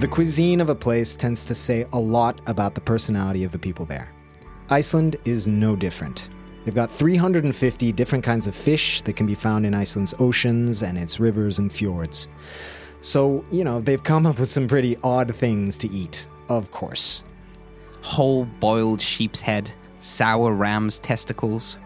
The 0.00 0.08
cuisine 0.08 0.62
of 0.62 0.70
a 0.70 0.74
place 0.74 1.14
tends 1.14 1.44
to 1.44 1.54
say 1.54 1.84
a 1.92 2.00
lot 2.00 2.40
about 2.46 2.74
the 2.74 2.80
personality 2.80 3.44
of 3.44 3.52
the 3.52 3.58
people 3.58 3.84
there. 3.84 4.10
Iceland 4.70 5.16
is 5.26 5.46
no 5.46 5.76
different. 5.76 6.30
They've 6.64 6.74
got 6.74 6.90
350 6.90 7.92
different 7.92 8.24
kinds 8.24 8.46
of 8.46 8.54
fish 8.54 9.02
that 9.02 9.14
can 9.14 9.26
be 9.26 9.34
found 9.34 9.66
in 9.66 9.74
Iceland's 9.74 10.14
oceans 10.18 10.82
and 10.82 10.96
its 10.96 11.20
rivers 11.20 11.58
and 11.58 11.70
fjords. 11.70 12.28
So, 13.02 13.44
you 13.50 13.62
know, 13.62 13.82
they've 13.82 14.02
come 14.02 14.24
up 14.24 14.38
with 14.38 14.48
some 14.48 14.66
pretty 14.66 14.96
odd 15.02 15.34
things 15.34 15.76
to 15.76 15.90
eat, 15.90 16.26
of 16.48 16.70
course. 16.70 17.22
whole 18.00 18.46
boiled 18.46 19.02
sheep's 19.02 19.42
head, 19.42 19.70
sour 19.98 20.54
ram's 20.54 20.98
testicles, 20.98 21.76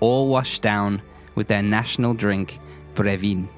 all 0.00 0.28
washed 0.28 0.60
down 0.60 1.00
with 1.34 1.48
their 1.48 1.62
national 1.62 2.12
drink, 2.12 2.58
brennivín, 2.94 3.48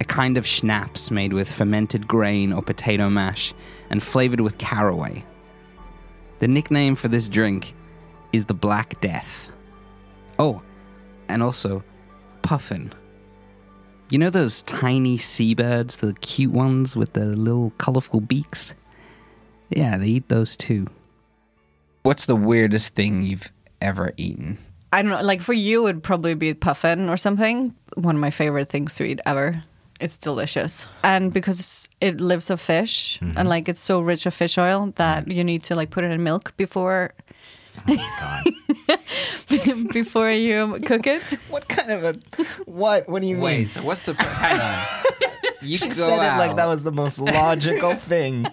a 0.00 0.04
kind 0.04 0.38
of 0.38 0.46
schnapps 0.46 1.10
made 1.10 1.32
with 1.32 1.50
fermented 1.50 2.08
grain 2.08 2.52
or 2.52 2.62
potato 2.62 3.10
mash 3.10 3.54
and 3.90 4.02
flavored 4.02 4.40
with 4.40 4.58
caraway. 4.58 5.24
The 6.38 6.48
nickname 6.48 6.96
for 6.96 7.08
this 7.08 7.28
drink 7.28 7.74
is 8.32 8.46
the 8.46 8.54
Black 8.54 9.00
Death. 9.00 9.50
Oh, 10.38 10.62
and 11.28 11.42
also 11.42 11.84
puffin. 12.42 12.92
You 14.08 14.18
know 14.18 14.30
those 14.30 14.62
tiny 14.62 15.18
seabirds, 15.18 15.98
the 15.98 16.14
cute 16.14 16.50
ones 16.50 16.96
with 16.96 17.12
the 17.12 17.26
little 17.26 17.70
colorful 17.78 18.20
beaks? 18.20 18.74
Yeah, 19.68 19.98
they 19.98 20.06
eat 20.06 20.28
those 20.28 20.56
too. 20.56 20.86
What's 22.02 22.26
the 22.26 22.34
weirdest 22.34 22.94
thing 22.94 23.22
you've 23.22 23.52
ever 23.80 24.12
eaten? 24.16 24.58
I 24.92 25.02
don't 25.02 25.12
know. 25.12 25.20
Like 25.20 25.42
for 25.42 25.52
you, 25.52 25.86
it'd 25.86 26.02
probably 26.02 26.34
be 26.34 26.54
puffin 26.54 27.08
or 27.08 27.16
something. 27.16 27.74
One 27.94 28.16
of 28.16 28.20
my 28.20 28.30
favorite 28.30 28.68
things 28.68 28.94
to 28.96 29.04
eat 29.04 29.20
ever. 29.26 29.62
It's 30.00 30.16
delicious, 30.18 30.88
and 31.02 31.32
because 31.32 31.88
it 32.00 32.20
lives 32.20 32.50
of 32.50 32.60
fish 32.60 33.18
Mm-hmm. 33.20 33.38
and 33.38 33.48
like 33.48 33.68
it's 33.68 33.80
so 33.84 34.00
rich 34.00 34.26
of 34.26 34.32
fish 34.34 34.56
oil 34.58 34.92
that 34.96 35.28
you 35.28 35.44
need 35.44 35.62
to 35.64 35.74
like 35.74 35.90
put 35.90 36.04
it 36.04 36.10
in 36.10 36.22
milk 36.22 36.56
before 36.56 37.12
before 39.92 40.30
you 40.30 40.76
cook 40.86 41.06
it. 41.06 41.22
What 41.50 41.68
kind 41.68 41.90
of 41.90 42.04
a 42.04 42.14
what? 42.66 43.08
What 43.08 43.22
do 43.22 43.28
you 43.28 43.38
Wait, 43.38 43.58
mean? 43.58 43.68
so 43.68 43.82
what's 43.82 44.02
the 44.04 44.14
hang 44.14 44.60
on? 44.60 44.86
You 45.62 45.76
She 45.76 45.88
go 45.88 45.92
said 45.92 46.14
it 46.14 46.38
like 46.38 46.56
that 46.56 46.66
was 46.66 46.82
the 46.84 46.92
most 46.92 47.18
logical 47.20 47.94
thing. 47.94 48.46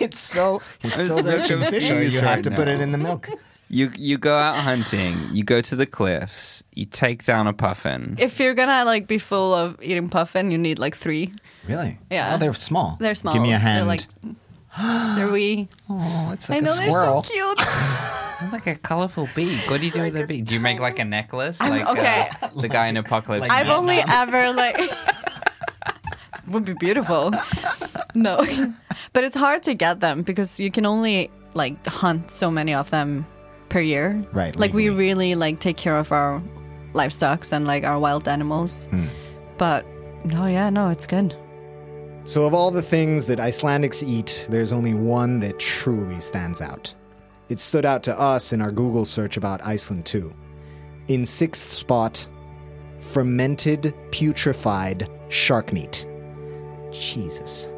It's 0.00 0.18
so 0.18 0.62
it's 0.82 0.96
so 1.06 1.20
so 1.20 1.22
rich 1.30 1.50
in 1.50 1.60
fish 1.68 1.90
oil. 1.90 2.00
You 2.02 2.20
have 2.20 2.36
right 2.36 2.44
to 2.44 2.50
put 2.50 2.68
it 2.68 2.80
in 2.80 2.90
the 2.92 2.98
milk. 2.98 3.28
You 3.68 3.90
you 3.98 4.16
go 4.18 4.36
out 4.36 4.56
hunting. 4.58 5.18
You 5.32 5.42
go 5.44 5.60
to 5.60 5.74
the 5.74 5.86
cliffs. 5.86 6.62
You 6.72 6.84
take 6.84 7.24
down 7.24 7.46
a 7.48 7.52
puffin. 7.52 8.14
If 8.18 8.38
you're 8.38 8.54
gonna 8.54 8.84
like 8.84 9.06
be 9.08 9.18
full 9.18 9.54
of 9.54 9.76
eating 9.82 10.08
puffin, 10.08 10.50
you 10.52 10.58
need 10.58 10.78
like 10.78 10.96
three. 10.96 11.32
Really? 11.66 11.98
Yeah. 12.10 12.34
Oh, 12.34 12.38
they're 12.38 12.54
small. 12.54 12.96
They're 13.00 13.16
small. 13.16 13.34
Give 13.34 13.42
me 13.42 13.52
a 13.52 13.58
hand. 13.58 13.78
They're 13.78 13.84
like 13.86 14.06
they're 15.16 15.32
wee. 15.32 15.68
oh, 15.90 16.30
it's 16.32 16.48
I 16.48 16.54
like 16.54 16.62
know 16.64 16.74
a 16.74 16.76
they're 16.76 16.90
squirrel. 16.90 17.22
so 17.24 17.32
cute. 17.32 17.58
like 18.52 18.66
a 18.68 18.74
colorful 18.76 19.28
beak. 19.34 19.68
What 19.68 19.80
do 19.80 19.86
you 19.86 19.92
do 19.92 20.02
with 20.02 20.16
a 20.16 20.26
beak? 20.26 20.44
Do 20.44 20.54
you 20.54 20.60
make 20.60 20.78
like 20.78 20.98
a 21.00 21.04
necklace, 21.04 21.60
I'm- 21.60 21.70
like 21.70 21.86
okay. 21.88 22.28
uh, 22.42 22.48
the 22.60 22.68
guy 22.68 22.86
in 22.86 22.96
Apocalypse? 22.96 23.48
I've 23.50 23.66
Now? 23.66 23.78
only 23.78 23.98
ever 24.06 24.52
like 24.52 24.78
would 26.48 26.64
be 26.64 26.74
beautiful. 26.74 27.32
No, 28.14 28.44
but 29.12 29.24
it's 29.24 29.34
hard 29.34 29.62
to 29.64 29.74
get 29.74 30.00
them 30.00 30.22
because 30.22 30.60
you 30.60 30.70
can 30.70 30.86
only 30.86 31.30
like 31.54 31.84
hunt 31.86 32.30
so 32.30 32.50
many 32.50 32.74
of 32.74 32.90
them 32.90 33.26
per 33.68 33.80
year. 33.80 34.24
Right, 34.32 34.54
Like 34.56 34.72
we 34.72 34.88
really 34.88 35.34
like 35.34 35.58
take 35.58 35.76
care 35.76 35.96
of 35.96 36.12
our 36.12 36.42
livestock 36.92 37.44
and 37.52 37.66
like 37.66 37.84
our 37.84 37.98
wild 37.98 38.28
animals. 38.28 38.86
Hmm. 38.86 39.06
But 39.58 39.86
no, 40.24 40.46
yeah, 40.46 40.70
no, 40.70 40.90
it's 40.90 41.06
good. 41.06 41.34
So, 42.24 42.44
of 42.44 42.54
all 42.54 42.72
the 42.72 42.82
things 42.82 43.28
that 43.28 43.38
Icelandics 43.38 44.02
eat, 44.02 44.48
there's 44.50 44.72
only 44.72 44.94
one 44.94 45.38
that 45.40 45.60
truly 45.60 46.18
stands 46.18 46.60
out. 46.60 46.92
It 47.48 47.60
stood 47.60 47.84
out 47.84 48.02
to 48.04 48.18
us 48.18 48.52
in 48.52 48.60
our 48.60 48.72
Google 48.72 49.04
search 49.04 49.36
about 49.36 49.64
Iceland, 49.64 50.06
too. 50.06 50.34
In 51.06 51.24
sixth 51.24 51.70
spot, 51.70 52.26
fermented, 52.98 53.94
putrefied 54.10 55.08
shark 55.28 55.72
meat. 55.72 56.04
Jesus. 56.90 57.70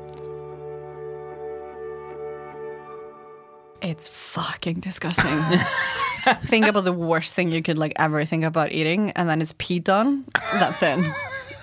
It's 3.82 4.08
fucking 4.08 4.80
disgusting. 4.80 5.38
think 6.42 6.66
about 6.66 6.84
the 6.84 6.92
worst 6.92 7.34
thing 7.34 7.52
you 7.52 7.62
could 7.62 7.78
like 7.78 7.92
ever 7.96 8.24
think 8.24 8.44
about 8.44 8.72
eating, 8.72 9.12
and 9.12 9.28
then 9.28 9.40
it's 9.40 9.52
peed 9.54 9.88
on. 9.88 10.24
That's 10.54 10.82
it. 10.82 10.98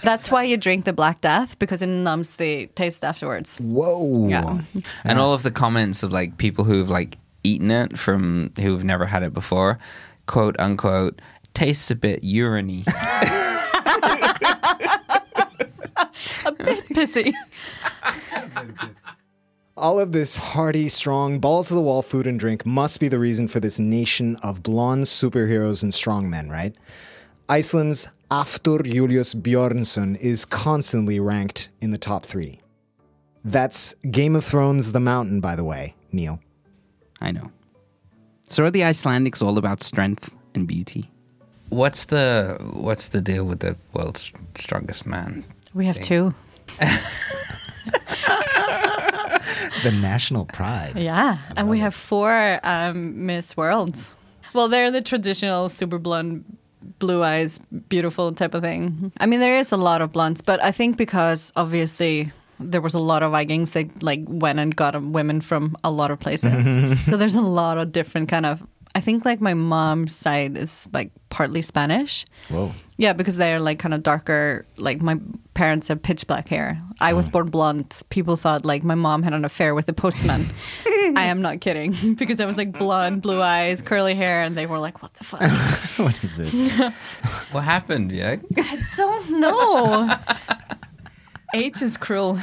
That's 0.01 0.29
why 0.29 0.43
you 0.43 0.57
drink 0.57 0.85
the 0.85 0.93
Black 0.93 1.21
Death 1.21 1.57
because 1.57 1.81
it 1.81 1.87
numbs 1.87 2.35
the 2.37 2.67
taste 2.67 3.03
afterwards. 3.03 3.57
Whoa. 3.57 4.27
Yeah. 4.27 4.61
And 5.03 5.19
all 5.19 5.33
of 5.33 5.43
the 5.43 5.51
comments 5.51 6.03
of 6.03 6.11
like 6.11 6.37
people 6.37 6.63
who've 6.63 6.89
like 6.89 7.17
eaten 7.43 7.71
it 7.71 7.97
from 7.97 8.51
who've 8.59 8.83
never 8.83 9.05
had 9.05 9.23
it 9.23 9.33
before, 9.33 9.79
quote 10.27 10.55
unquote, 10.59 11.21
tastes 11.53 11.89
a 11.89 11.95
bit 11.95 12.21
uriny. 12.21 12.85
A 16.45 16.51
bit 16.51 16.83
pissy. 16.89 17.33
All 19.77 19.99
of 19.99 20.13
this 20.13 20.37
hearty, 20.37 20.87
strong, 20.87 21.39
balls 21.39 21.67
to 21.67 21.73
the 21.73 21.81
wall 21.81 22.01
food 22.01 22.27
and 22.27 22.39
drink 22.39 22.65
must 22.65 23.01
be 23.01 23.09
the 23.09 23.19
reason 23.19 23.49
for 23.49 23.59
this 23.59 23.77
nation 23.77 24.37
of 24.37 24.63
blonde 24.63 25.03
superheroes 25.03 25.83
and 25.83 25.91
strongmen, 25.91 26.49
right? 26.49 26.73
Iceland's 27.49 28.07
Hafthor 28.31 28.89
Julius 28.89 29.33
Bjornsson 29.33 30.17
is 30.21 30.45
constantly 30.45 31.19
ranked 31.19 31.71
in 31.81 31.91
the 31.91 31.97
top 31.97 32.25
three. 32.25 32.59
That's 33.43 33.93
Game 34.09 34.37
of 34.37 34.45
Thrones 34.45 34.93
The 34.93 35.01
Mountain, 35.01 35.41
by 35.41 35.57
the 35.57 35.65
way, 35.65 35.93
Neil. 36.13 36.39
I 37.19 37.31
know. 37.31 37.51
So 38.47 38.63
are 38.63 38.71
the 38.71 38.81
Icelandics 38.81 39.45
all 39.45 39.57
about 39.57 39.83
strength 39.83 40.33
and 40.53 40.65
beauty? 40.65 41.11
What's 41.67 42.05
the 42.05 42.57
what's 42.73 43.09
the 43.09 43.19
deal 43.19 43.43
with 43.43 43.59
the 43.59 43.75
world's 43.91 44.31
strongest 44.55 45.05
man? 45.05 45.43
We 45.73 45.85
have 45.85 45.99
two. 45.99 46.33
The 49.85 49.91
national 49.91 50.45
pride. 50.45 50.93
Yeah, 50.95 51.37
and 51.55 51.69
we 51.69 51.77
have 51.77 51.93
four 51.93 52.59
um, 52.63 53.27
Miss 53.27 53.55
Worlds. 53.55 54.15
Well, 54.51 54.67
they're 54.67 54.89
the 54.89 55.01
traditional 55.01 55.69
super 55.69 55.99
blonde, 55.99 56.43
blue 56.97 57.21
eyes, 57.21 57.59
beautiful 57.87 58.33
type 58.33 58.55
of 58.55 58.63
thing. 58.63 59.11
I 59.19 59.27
mean, 59.27 59.41
there 59.41 59.59
is 59.59 59.71
a 59.71 59.77
lot 59.77 60.01
of 60.01 60.11
blondes, 60.11 60.41
but 60.41 60.59
I 60.63 60.71
think 60.71 60.97
because 60.97 61.53
obviously 61.55 62.31
there 62.59 62.81
was 62.81 62.95
a 62.95 62.99
lot 62.99 63.21
of 63.21 63.31
Vikings 63.31 63.71
that 63.73 64.01
like 64.01 64.21
went 64.25 64.57
and 64.57 64.75
got 64.75 64.99
women 64.99 65.39
from 65.39 65.77
a 65.83 65.91
lot 65.91 66.09
of 66.09 66.19
places. 66.19 66.65
so 67.05 67.15
there's 67.15 67.35
a 67.35 67.41
lot 67.41 67.77
of 67.77 67.91
different 67.91 68.27
kind 68.27 68.47
of. 68.47 68.63
I 68.95 69.01
think 69.01 69.25
like 69.25 69.41
my 69.41 69.53
mom's 69.53 70.15
side 70.15 70.57
is 70.57 70.87
like 70.93 71.11
partly 71.27 71.61
Spanish. 71.61 72.25
Whoa. 72.47 72.71
Yeah, 72.95 73.11
because 73.11 73.35
they're 73.35 73.59
like 73.59 73.77
kind 73.77 73.93
of 73.93 74.03
darker. 74.03 74.65
Like 74.77 75.01
my 75.01 75.19
parents 75.53 75.89
have 75.89 76.01
pitch 76.01 76.25
black 76.27 76.47
hair. 76.47 76.81
I 77.01 77.11
was 77.11 77.27
oh. 77.27 77.31
born 77.31 77.49
blonde. 77.49 78.01
People 78.07 78.37
thought 78.37 78.63
like 78.63 78.85
my 78.85 78.95
mom 78.95 79.21
had 79.21 79.33
an 79.33 79.43
affair 79.43 79.75
with 79.75 79.85
the 79.85 79.91
postman. 79.91 80.45
I 80.87 81.25
am 81.25 81.41
not 81.41 81.59
kidding 81.59 82.13
because 82.17 82.39
I 82.39 82.45
was 82.45 82.55
like 82.55 82.77
blonde, 82.77 83.21
blue 83.21 83.41
eyes, 83.41 83.81
curly 83.81 84.15
hair, 84.15 84.43
and 84.43 84.55
they 84.55 84.65
were 84.65 84.79
like, 84.79 85.01
"What 85.01 85.13
the 85.15 85.25
fuck?" 85.25 85.41
what 85.97 86.23
is 86.23 86.37
this? 86.37 86.81
What 87.51 87.65
happened, 87.65 88.13
yeah? 88.13 88.37
I 88.57 88.81
don't 88.95 89.39
know. 89.41 90.15
Age 91.53 91.81
is 91.81 91.97
cruel. 91.97 92.39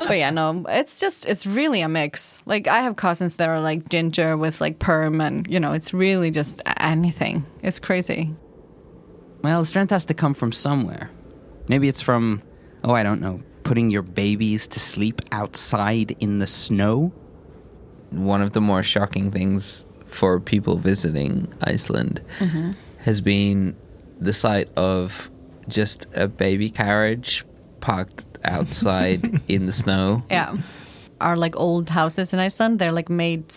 But 0.00 0.18
yeah, 0.18 0.30
no, 0.30 0.64
it's 0.68 0.98
just 0.98 1.26
it's 1.26 1.46
really 1.46 1.80
a 1.80 1.88
mix. 1.88 2.40
Like 2.46 2.66
I 2.66 2.82
have 2.82 2.96
cousins 2.96 3.36
that 3.36 3.48
are 3.48 3.60
like 3.60 3.88
ginger 3.88 4.36
with 4.36 4.60
like 4.60 4.78
perm, 4.78 5.20
and 5.20 5.46
you 5.46 5.60
know, 5.60 5.72
it's 5.72 5.94
really 5.94 6.30
just 6.30 6.62
anything. 6.78 7.46
It's 7.62 7.78
crazy. 7.78 8.34
Well, 9.42 9.64
strength 9.64 9.90
has 9.90 10.04
to 10.06 10.14
come 10.14 10.34
from 10.34 10.52
somewhere. 10.52 11.10
Maybe 11.68 11.88
it's 11.88 12.00
from, 12.00 12.42
oh, 12.84 12.92
I 12.92 13.02
don't 13.02 13.20
know, 13.20 13.42
putting 13.62 13.90
your 13.90 14.02
babies 14.02 14.66
to 14.68 14.80
sleep 14.80 15.22
outside 15.32 16.16
in 16.20 16.40
the 16.40 16.46
snow. 16.46 17.12
One 18.10 18.42
of 18.42 18.52
the 18.52 18.60
more 18.60 18.82
shocking 18.82 19.30
things 19.30 19.86
for 20.06 20.40
people 20.40 20.76
visiting 20.76 21.52
Iceland 21.62 22.20
mm-hmm. 22.38 22.72
has 22.98 23.20
been 23.20 23.76
the 24.20 24.32
sight 24.32 24.68
of 24.76 25.30
just 25.68 26.06
a 26.14 26.28
baby 26.28 26.68
carriage 26.68 27.44
parked 27.80 28.29
outside 28.44 29.40
in 29.48 29.66
the 29.66 29.72
snow. 29.72 30.22
Yeah. 30.30 30.56
Our 31.20 31.36
like 31.36 31.54
old 31.56 31.90
houses 31.90 32.32
in 32.32 32.38
Iceland, 32.38 32.78
they're 32.78 32.92
like 32.92 33.10
made 33.10 33.52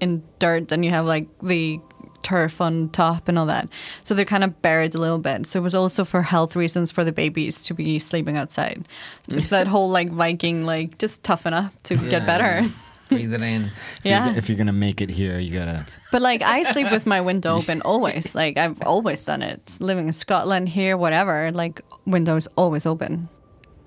in 0.00 0.22
dirt 0.40 0.72
and 0.72 0.84
you 0.84 0.90
have 0.90 1.04
like 1.04 1.28
the 1.42 1.78
turf 2.24 2.60
on 2.60 2.88
top 2.88 3.28
and 3.28 3.38
all 3.38 3.46
that. 3.46 3.68
So 4.02 4.14
they're 4.14 4.24
kind 4.24 4.42
of 4.42 4.60
buried 4.62 4.96
a 4.96 4.98
little 4.98 5.18
bit. 5.18 5.46
So 5.46 5.60
it 5.60 5.62
was 5.62 5.74
also 5.76 6.04
for 6.04 6.22
health 6.22 6.56
reasons 6.56 6.90
for 6.90 7.04
the 7.04 7.12
babies 7.12 7.64
to 7.66 7.74
be 7.74 8.00
sleeping 8.00 8.36
outside. 8.36 8.88
It's 9.28 9.50
that 9.50 9.68
whole 9.68 9.90
like 9.90 10.10
Viking 10.10 10.64
like 10.64 10.98
just 10.98 11.22
toughen 11.22 11.54
up 11.54 11.72
to 11.84 11.96
get 11.96 12.26
better. 12.26 12.66
Breathe 13.10 13.34
it 13.34 13.42
in. 13.42 13.70
Yeah. 14.02 14.34
If 14.34 14.48
you're 14.48 14.56
going 14.56 14.66
to 14.66 14.72
make 14.72 15.00
it 15.00 15.10
here, 15.10 15.38
you 15.38 15.52
got 15.56 15.66
to. 15.66 15.86
But 16.10 16.22
like 16.22 16.42
I 16.42 16.62
sleep 16.72 16.90
with 16.90 17.06
my 17.06 17.20
window 17.20 17.56
open 17.58 17.82
always. 17.82 18.34
Like 18.34 18.56
I've 18.56 18.82
always 18.82 19.24
done 19.24 19.42
it. 19.42 19.76
Living 19.78 20.06
in 20.06 20.12
Scotland 20.12 20.68
here, 20.68 20.96
whatever, 20.96 21.52
like 21.52 21.82
windows 22.06 22.48
always 22.56 22.86
open. 22.86 23.28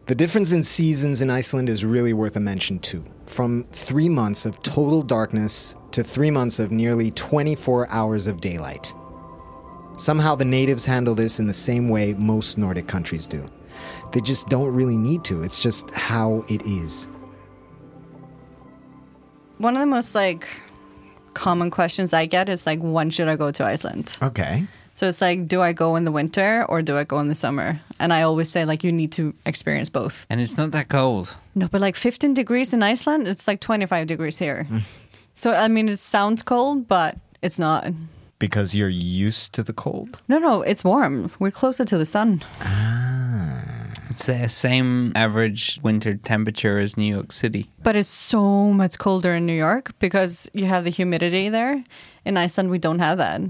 The 0.08 0.16
difference 0.16 0.54
in 0.54 0.64
seasons 0.64 1.22
in 1.22 1.30
Iceland 1.30 1.68
is 1.68 1.84
really 1.84 2.14
worth 2.14 2.38
a 2.38 2.40
mention, 2.40 2.80
too. 2.80 3.04
From 3.26 3.66
three 3.74 4.08
months 4.08 4.46
of 4.46 4.62
total 4.62 5.02
darkness 5.02 5.76
to 5.92 6.02
three 6.02 6.32
months 6.32 6.60
of 6.60 6.72
nearly 6.72 7.12
24 7.12 7.92
hours 7.92 8.28
of 8.28 8.40
daylight. 8.40 8.94
Somehow 9.98 10.34
the 10.34 10.46
natives 10.46 10.86
handle 10.86 11.14
this 11.14 11.42
in 11.42 11.48
the 11.48 11.54
same 11.54 11.90
way 11.90 12.14
most 12.14 12.58
Nordic 12.58 12.88
countries 12.88 13.28
do. 13.28 13.50
They 14.14 14.22
just 14.22 14.48
don't 14.48 14.74
really 14.74 14.96
need 14.96 15.26
to, 15.26 15.44
it's 15.44 15.62
just 15.62 15.92
how 15.92 16.46
it 16.48 16.62
is. 16.66 17.10
One 19.58 19.76
of 19.76 19.82
the 19.82 19.88
most 19.88 20.16
like 20.16 20.48
common 21.34 21.70
questions 21.70 22.14
I 22.14 22.28
get 22.28 22.48
is 22.48 22.66
like 22.66 22.80
when 22.80 23.10
should 23.10 23.28
I 23.28 23.36
go 23.36 23.52
to 23.52 23.66
Iceland? 23.66 24.16
Okay. 24.22 24.68
So 24.98 25.08
it's 25.08 25.22
like, 25.22 25.48
do 25.48 25.62
I 25.62 25.74
go 25.74 25.96
in 25.96 26.06
the 26.06 26.12
winter 26.12 26.66
or 26.68 26.82
do 26.82 26.98
I 26.98 27.04
go 27.04 27.20
in 27.20 27.28
the 27.28 27.36
summer? 27.36 27.80
And 28.00 28.12
I 28.12 28.24
always 28.24 28.50
say, 28.50 28.66
like, 28.66 28.84
you 28.84 28.92
need 28.92 29.12
to 29.12 29.36
experience 29.46 29.90
both. 29.90 30.26
And 30.28 30.42
it's 30.42 30.58
not 30.58 30.72
that 30.72 30.88
cold. 30.88 31.38
No, 31.54 31.68
but 31.68 31.82
like 31.82 31.96
15 31.96 32.34
degrees 32.34 32.74
in 32.74 32.82
Iceland, 32.82 33.28
it's 33.28 33.48
like 33.48 33.60
25 33.60 34.08
degrees 34.08 34.40
here. 34.40 34.66
so, 35.36 35.54
I 35.54 35.68
mean, 35.68 35.88
it 35.88 36.00
sounds 36.00 36.42
cold, 36.42 36.88
but 36.88 37.16
it's 37.44 37.60
not. 37.60 37.94
Because 38.40 38.74
you're 38.74 38.90
used 38.90 39.54
to 39.54 39.62
the 39.62 39.72
cold? 39.72 40.18
No, 40.28 40.40
no, 40.40 40.64
it's 40.64 40.84
warm. 40.84 41.32
We're 41.38 41.52
closer 41.52 41.86
to 41.86 41.98
the 42.00 42.06
sun. 42.06 42.44
Ah. 42.62 43.38
It's 44.10 44.26
the 44.26 44.50
same 44.50 45.12
average 45.16 45.80
winter 45.84 46.16
temperature 46.16 46.80
as 46.80 46.98
New 46.98 47.14
York 47.14 47.32
City. 47.32 47.70
But 47.84 47.96
it's 47.96 48.10
so 48.10 48.74
much 48.74 48.98
colder 48.98 49.36
in 49.36 49.46
New 49.46 49.54
York 49.54 49.92
because 50.00 50.50
you 50.54 50.66
have 50.66 50.86
the 50.86 50.90
humidity 50.90 51.50
there. 51.50 51.84
In 52.26 52.36
Iceland, 52.36 52.72
we 52.72 52.80
don't 52.80 52.98
have 52.98 53.20
that. 53.20 53.42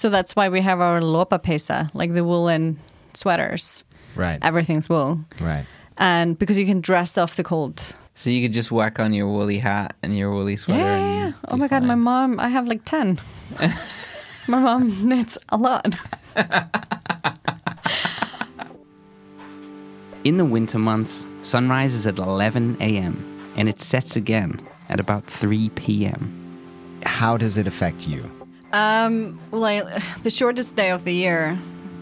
So 0.00 0.08
that's 0.08 0.34
why 0.34 0.48
we 0.48 0.62
have 0.62 0.80
our 0.80 0.98
lopapeysa, 1.02 1.90
like 1.92 2.14
the 2.14 2.24
woolen 2.24 2.78
sweaters. 3.12 3.84
Right. 4.16 4.38
Everything's 4.40 4.88
wool. 4.88 5.20
Right. 5.38 5.66
And 5.98 6.38
because 6.38 6.56
you 6.56 6.64
can 6.64 6.80
dress 6.80 7.18
off 7.18 7.36
the 7.36 7.42
cold. 7.44 7.98
So 8.14 8.30
you 8.30 8.40
could 8.40 8.54
just 8.54 8.72
whack 8.72 8.98
on 8.98 9.12
your 9.12 9.26
woolly 9.26 9.58
hat 9.58 9.94
and 10.02 10.16
your 10.16 10.32
woolly 10.32 10.56
sweater. 10.56 10.80
Yeah. 10.80 10.98
yeah, 10.98 11.26
yeah. 11.26 11.32
Oh 11.48 11.52
be 11.52 11.60
my 11.60 11.68
God, 11.68 11.82
my 11.82 11.96
mom, 11.96 12.40
I 12.40 12.48
have 12.48 12.66
like 12.66 12.82
10. 12.86 13.20
my 14.48 14.58
mom 14.58 15.06
knits 15.06 15.36
a 15.50 15.58
lot. 15.58 15.94
In 20.24 20.38
the 20.38 20.46
winter 20.46 20.78
months, 20.78 21.26
sunrise 21.42 21.92
is 21.92 22.06
at 22.06 22.16
11 22.16 22.78
a.m. 22.80 23.52
and 23.54 23.68
it 23.68 23.82
sets 23.82 24.16
again 24.16 24.66
at 24.88 24.98
about 24.98 25.24
3 25.24 25.68
p.m. 25.74 27.00
How 27.04 27.36
does 27.36 27.58
it 27.58 27.66
affect 27.66 28.08
you? 28.08 28.39
Um, 28.72 29.38
like 29.52 29.84
the 30.22 30.30
shortest 30.30 30.76
day 30.76 30.90
of 30.90 31.04
the 31.04 31.12
year. 31.14 31.58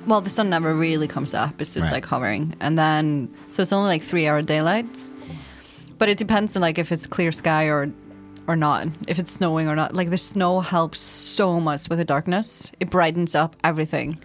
Well, 0.06 0.20
the 0.22 0.30
sun 0.30 0.48
never 0.48 0.74
really 0.74 1.06
comes 1.08 1.34
up. 1.34 1.60
It's 1.60 1.74
just 1.74 1.86
Right. 1.86 1.94
like 1.94 2.06
hovering, 2.06 2.54
and 2.60 2.78
then 2.78 3.28
so 3.50 3.62
it's 3.62 3.72
only 3.72 3.88
like 3.88 4.02
three 4.02 4.26
hour 4.26 4.40
daylight. 4.42 5.08
But 5.98 6.08
it 6.08 6.16
depends 6.18 6.56
on 6.56 6.62
like 6.62 6.78
if 6.78 6.92
it's 6.92 7.06
clear 7.06 7.32
sky 7.32 7.64
or 7.66 7.90
or 8.46 8.56
not. 8.56 8.86
If 9.06 9.18
it's 9.18 9.32
snowing 9.32 9.68
or 9.68 9.76
not. 9.76 9.94
Like 9.94 10.08
the 10.08 10.16
snow 10.16 10.60
helps 10.60 10.98
so 11.00 11.60
much 11.60 11.90
with 11.90 11.98
the 11.98 12.04
darkness. 12.06 12.72
It 12.80 12.88
brightens 12.88 13.34
up 13.34 13.54
everything. 13.62 14.18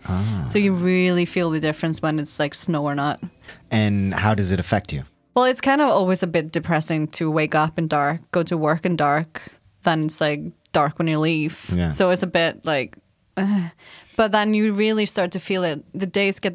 So 0.50 0.60
you 0.60 0.72
really 0.74 1.26
feel 1.26 1.50
the 1.50 1.60
difference 1.60 2.02
when 2.02 2.20
it's 2.20 2.40
like 2.40 2.56
snow 2.56 2.86
or 2.86 2.96
not. 2.96 3.20
And 3.70 4.14
how 4.14 4.34
does 4.34 4.52
it 4.54 4.60
affect 4.62 4.94
you? 4.94 5.04
Well, 5.36 5.44
it's 5.44 5.60
kind 5.60 5.82
of 5.82 5.90
always 5.90 6.24
a 6.24 6.28
bit 6.28 6.54
depressing 6.54 7.08
to 7.20 7.30
wake 7.30 7.54
up 7.56 7.78
in 7.78 7.88
dark, 7.90 8.22
go 8.32 8.44
to 8.44 8.56
work 8.56 8.86
in 8.86 8.96
dark, 8.96 9.42
then 9.84 10.06
it's 10.06 10.22
like 10.22 10.40
dark 10.74 11.00
when 11.00 11.08
you 11.08 11.20
leave. 11.20 11.70
Yeah. 11.74 11.92
So 11.92 12.10
it's 12.10 12.24
a 12.24 12.28
bit 12.28 12.66
like, 12.66 12.98
but 14.18 14.32
then 14.32 14.54
you 14.54 14.74
really 14.74 15.06
start 15.06 15.32
to 15.32 15.40
feel 15.40 15.64
it. 15.64 15.84
The 15.94 16.06
days 16.08 16.40
get 16.40 16.54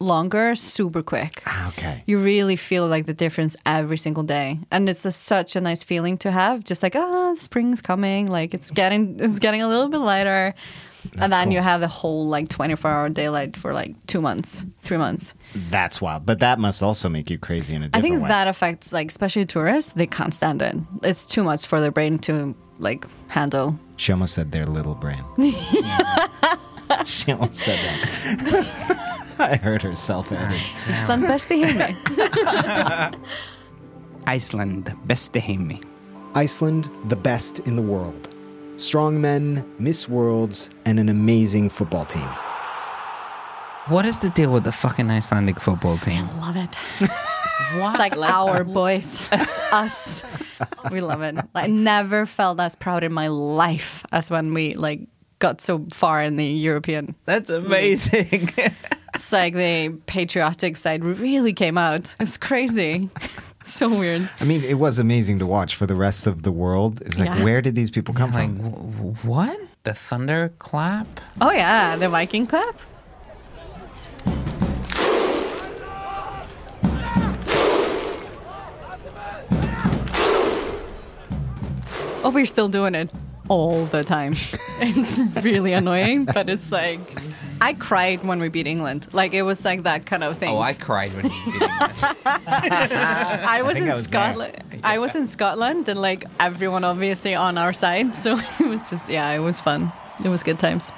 longer 0.00 0.54
super 0.54 1.02
quick. 1.02 1.42
Ah, 1.46 1.68
Okay. 1.68 2.02
You 2.06 2.18
really 2.20 2.56
feel 2.56 2.86
like 2.86 3.06
the 3.06 3.14
difference 3.14 3.56
every 3.66 3.98
single 3.98 4.22
day, 4.22 4.58
and 4.70 4.88
it's 4.88 5.04
a, 5.04 5.10
such 5.12 5.56
a 5.56 5.60
nice 5.60 5.84
feeling 5.84 6.16
to 6.18 6.30
have. 6.30 6.64
Just 6.64 6.82
like, 6.82 6.96
ah, 6.96 7.34
spring's 7.36 7.82
coming. 7.82 8.26
Like 8.26 8.54
it's 8.54 8.70
getting, 8.70 9.18
it's 9.20 9.38
getting 9.38 9.62
a 9.62 9.68
little 9.68 9.88
bit 9.88 9.98
lighter. 9.98 10.54
and 11.20 11.30
then 11.32 11.50
you 11.52 11.60
have 11.60 11.80
the 11.80 11.88
whole 11.88 12.26
like 12.26 12.48
24 12.48 12.90
hour 12.90 13.08
daylight 13.08 13.56
for 13.56 13.72
like 13.72 13.94
two 14.06 14.20
months, 14.20 14.64
three 14.80 14.96
months. 14.98 15.34
That's 15.70 16.00
wild. 16.00 16.26
But 16.26 16.40
that 16.40 16.58
must 16.58 16.82
also 16.82 17.08
make 17.08 17.30
you 17.30 17.38
crazy 17.38 17.74
in 17.74 17.82
a 17.82 17.86
I 17.86 17.88
different 17.88 18.04
I 18.04 18.08
think 18.08 18.22
way. 18.22 18.28
that 18.28 18.46
affects 18.48 18.92
like 18.92 19.08
especially 19.08 19.46
tourists. 19.46 19.92
They 19.92 20.06
can't 20.06 20.34
stand 20.34 20.60
it. 20.62 20.74
It's 21.02 21.24
too 21.26 21.42
much 21.44 21.66
for 21.66 21.80
their 21.80 21.92
brain 21.92 22.18
to 22.20 22.54
like 22.78 23.06
handle. 23.28 23.78
She 23.96 24.12
almost 24.12 24.34
said 24.34 24.52
their 24.52 24.66
little 24.66 24.94
brain. 24.94 25.24
she 27.06 27.32
almost 27.32 27.54
said 27.54 27.78
that. 27.78 29.14
I 29.38 29.56
heard 29.56 29.82
her 29.82 29.94
self 29.94 30.32
edit. 30.32 30.72
Island 30.88 31.26
bäst 31.26 31.52
i 31.52 31.56
himlen. 31.56 31.94
Iceland, 34.28 34.92
beste 35.06 35.40
heimi. 35.40 35.82
Iceland, 36.34 36.90
the 37.08 37.16
best 37.16 37.60
in 37.60 37.76
the 37.76 37.82
world. 37.82 38.28
Strong 38.76 39.20
men, 39.20 39.64
Miss 39.78 40.06
Worlds, 40.06 40.70
and 40.84 41.00
an 41.00 41.08
amazing 41.08 41.70
football 41.70 42.04
team. 42.04 42.28
What 43.88 44.04
is 44.04 44.18
the 44.18 44.30
deal 44.30 44.50
with 44.52 44.64
the 44.64 44.72
fucking 44.72 45.10
Icelandic 45.10 45.60
football 45.60 45.96
team? 45.98 46.24
I 46.24 46.40
love 46.46 46.56
it. 46.56 46.76
It's 47.70 47.98
like 47.98 48.16
our 48.16 48.64
boys, 48.64 49.20
It's 49.30 49.72
us. 49.72 50.22
We 50.90 51.00
love 51.02 51.20
it. 51.22 51.36
I 51.54 51.66
never 51.66 52.24
felt 52.24 52.58
as 52.60 52.74
proud 52.74 53.04
in 53.04 53.12
my 53.12 53.28
life 53.28 54.06
as 54.10 54.30
when 54.30 54.54
we 54.54 54.72
like 54.74 55.00
got 55.38 55.60
so 55.60 55.86
far 55.92 56.22
in 56.22 56.36
the 56.36 56.46
European. 56.46 57.14
That's 57.26 57.50
amazing. 57.50 58.50
It's 59.14 59.32
like 59.32 59.52
the 59.54 59.90
patriotic 60.06 60.76
side 60.78 61.04
really 61.04 61.52
came 61.52 61.76
out. 61.76 62.14
It's 62.20 62.38
crazy. 62.38 63.10
so 63.66 63.88
weird. 63.90 64.30
I 64.40 64.44
mean, 64.44 64.64
it 64.64 64.78
was 64.78 64.98
amazing 64.98 65.38
to 65.40 65.46
watch 65.46 65.76
for 65.76 65.84
the 65.86 65.96
rest 65.96 66.26
of 66.26 66.42
the 66.44 66.52
world. 66.52 67.02
It's 67.02 67.18
like, 67.18 67.28
Yeah. 67.28 67.44
where 67.44 67.60
did 67.60 67.74
these 67.74 67.90
people 67.90 68.14
come 68.14 68.32
like, 68.32 68.48
from? 68.56 68.72
wh- 69.14 69.20
wh- 69.20 69.24
what? 69.26 69.60
The 69.82 69.92
thunderclap? 69.94 71.20
Oh 71.40 71.50
yeah, 71.52 71.96
the 71.96 72.08
Viking 72.08 72.46
clap. 72.46 72.80
Oh, 82.24 82.30
we're 82.30 82.46
still 82.46 82.68
doing 82.68 82.94
it 82.94 83.10
all 83.48 83.84
the 83.86 84.04
time. 84.04 84.32
it's 84.80 85.18
really 85.42 85.72
annoying, 85.72 86.24
but 86.26 86.50
it's 86.50 86.70
like 86.72 87.00
I 87.60 87.74
cried 87.74 88.24
when 88.24 88.40
we 88.40 88.48
beat 88.48 88.66
England. 88.66 89.08
Like 89.12 89.34
it 89.34 89.42
was 89.42 89.64
like 89.64 89.84
that 89.84 90.06
kind 90.06 90.24
of 90.24 90.36
thing. 90.36 90.50
Oh, 90.50 90.60
I 90.60 90.74
cried 90.74 91.12
when 91.14 91.26
you 91.26 91.52
did 91.52 91.60
that. 91.62 93.44
I 93.48 93.62
was 93.62 93.74
think 93.74 93.86
in 93.86 93.92
I 93.92 93.94
was 93.94 94.08
there. 94.08 94.22
Scotland. 94.22 94.80
I 94.84 94.98
was 94.98 95.14
in 95.14 95.26
Scotland, 95.26 95.88
and 95.88 96.00
like 96.00 96.24
everyone 96.38 96.84
obviously 96.84 97.34
on 97.34 97.56
our 97.58 97.72
side. 97.72 98.14
So 98.14 98.38
it 98.60 98.68
was 98.68 98.90
just 98.90 99.08
yeah, 99.08 99.32
it 99.34 99.40
was 99.40 99.60
fun. 99.60 99.92
It 100.24 100.28
was 100.28 100.42
good 100.42 100.58
times. 100.58 100.90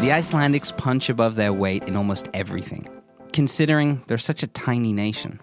The 0.00 0.10
Icelandics 0.10 0.74
punch 0.76 1.10
above 1.10 1.34
their 1.34 1.52
weight 1.52 1.82
in 1.88 1.96
almost 1.96 2.30
everything, 2.32 2.88
considering 3.32 4.00
they're 4.06 4.16
such 4.16 4.44
a 4.44 4.46
tiny 4.46 4.92
nation. 4.92 5.40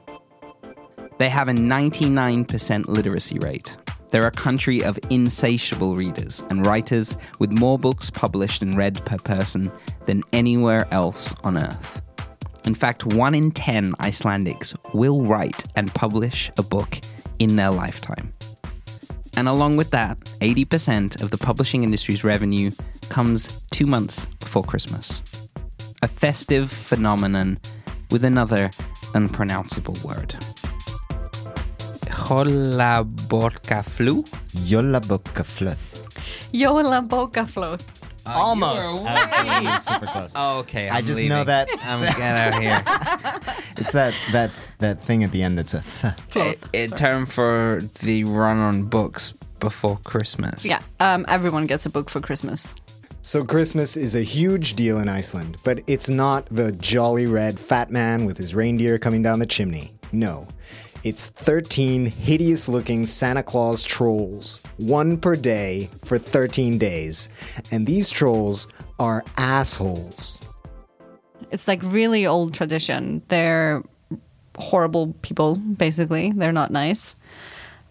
They 1.18 1.28
have 1.28 1.50
a 1.50 1.54
99% 1.54 2.88
literacy 2.88 3.38
rate. 3.40 3.76
They're 4.12 4.28
a 4.28 4.32
country 4.32 4.82
of 4.82 4.98
insatiable 5.10 5.98
readers 5.98 6.42
and 6.50 6.66
writers 6.66 7.18
with 7.38 7.52
more 7.52 7.78
books 7.78 8.10
published 8.10 8.62
and 8.62 8.78
read 8.78 9.06
per 9.06 9.18
person 9.18 9.70
than 10.06 10.24
anywhere 10.32 10.88
else 10.90 11.36
on 11.44 11.58
Earth. 11.58 12.02
In 12.64 12.76
fact, 12.76 13.06
one 13.06 13.36
in 13.36 13.52
10 13.52 13.92
Icelandics 13.96 14.74
will 14.94 15.24
write 15.26 15.66
and 15.76 15.94
publish 15.94 16.50
a 16.58 16.64
book 16.64 17.02
in 17.40 17.58
their 17.58 17.72
lifetime. 17.72 18.32
And 19.36 19.50
along 19.50 19.76
with 19.76 19.92
that, 19.92 20.18
80% 20.40 21.22
of 21.22 21.30
the 21.30 21.38
publishing 21.38 21.84
industry's 21.84 22.24
revenue 22.24 22.72
comes 23.10 23.50
two 23.72 23.86
months 23.86 24.26
before 24.40 24.64
Christmas. 24.64 25.22
A 26.02 26.08
festive 26.08 26.72
phenomenon 26.72 27.58
with 28.12 28.24
another 28.24 28.72
unpronounceable 29.14 29.98
word. 30.04 30.36
Hollaborkaflu? 32.96 34.26
Jolla 34.66 35.02
Boka 35.02 35.44
Fluth. 35.44 36.02
Jola 36.54 37.02
Bokaflot. 37.08 37.82
Almost. 38.28 38.88
you 38.88 38.96
were 38.96 39.08
I 39.08 39.14
was- 39.14 39.64
you 39.64 39.70
were 39.70 39.80
super 40.00 40.06
close. 40.08 40.34
Oh, 40.36 40.60
okay. 40.60 40.90
I 40.90 40.98
I'm 40.98 41.06
just 41.06 41.18
leaving. 41.18 41.30
know 41.30 41.44
that 41.44 41.68
I'm 41.84 42.02
get 42.02 42.20
out 42.20 42.54
of 42.56 42.62
here. 42.62 42.82
it's 43.78 43.92
that 43.92 44.14
that 44.32 44.52
that 44.80 45.02
thing 45.04 45.24
at 45.24 45.32
the 45.32 45.44
end 45.44 45.58
that's 45.60 45.74
a 45.76 45.84
th. 46.32 46.58
a, 46.74 46.84
a 46.86 46.88
term 46.88 47.26
for 47.28 47.82
the 48.02 48.24
run 48.24 48.58
on 48.58 48.84
books 48.86 49.34
before 49.60 50.00
Christmas. 50.04 50.66
Yeah, 50.66 50.82
um, 51.00 51.26
everyone 51.28 51.68
gets 51.68 51.86
a 51.86 51.90
book 51.90 52.10
for 52.10 52.20
Christmas. 52.20 52.74
So 53.26 53.44
Christmas 53.44 53.98
is 53.98 54.14
a 54.14 54.22
huge 54.22 54.76
deal 54.76 55.00
in 55.00 55.10
Iceland, 55.10 55.58
but 55.64 55.80
it's 55.88 56.12
not 56.12 56.46
the 56.46 56.72
jolly 56.74 57.26
red 57.26 57.60
fat 57.60 57.90
man 57.90 58.26
with 58.26 58.38
his 58.38 58.54
reindeer 58.54 59.00
coming 59.00 59.24
down 59.24 59.40
the 59.40 59.48
chimney. 59.48 59.94
No. 60.12 60.48
It's 61.04 61.26
13 61.30 62.06
hideous 62.06 62.70
looking 62.70 63.08
Santa 63.08 63.42
Claus 63.42 63.84
trolls, 63.84 64.62
one 64.78 65.18
per 65.18 65.36
day 65.36 65.90
for 66.04 66.20
13 66.20 66.78
days. 66.78 67.30
And 67.72 67.88
these 67.88 68.12
trolls 68.12 68.68
are 69.00 69.24
assholes. 69.38 70.40
It's 71.50 71.68
like 71.68 71.82
really 71.82 72.28
old 72.28 72.54
tradition. 72.54 73.24
They're 73.30 73.82
horrible 74.56 75.16
people, 75.24 75.56
basically. 75.56 76.32
They're 76.32 76.52
not 76.52 76.70
nice. 76.70 77.16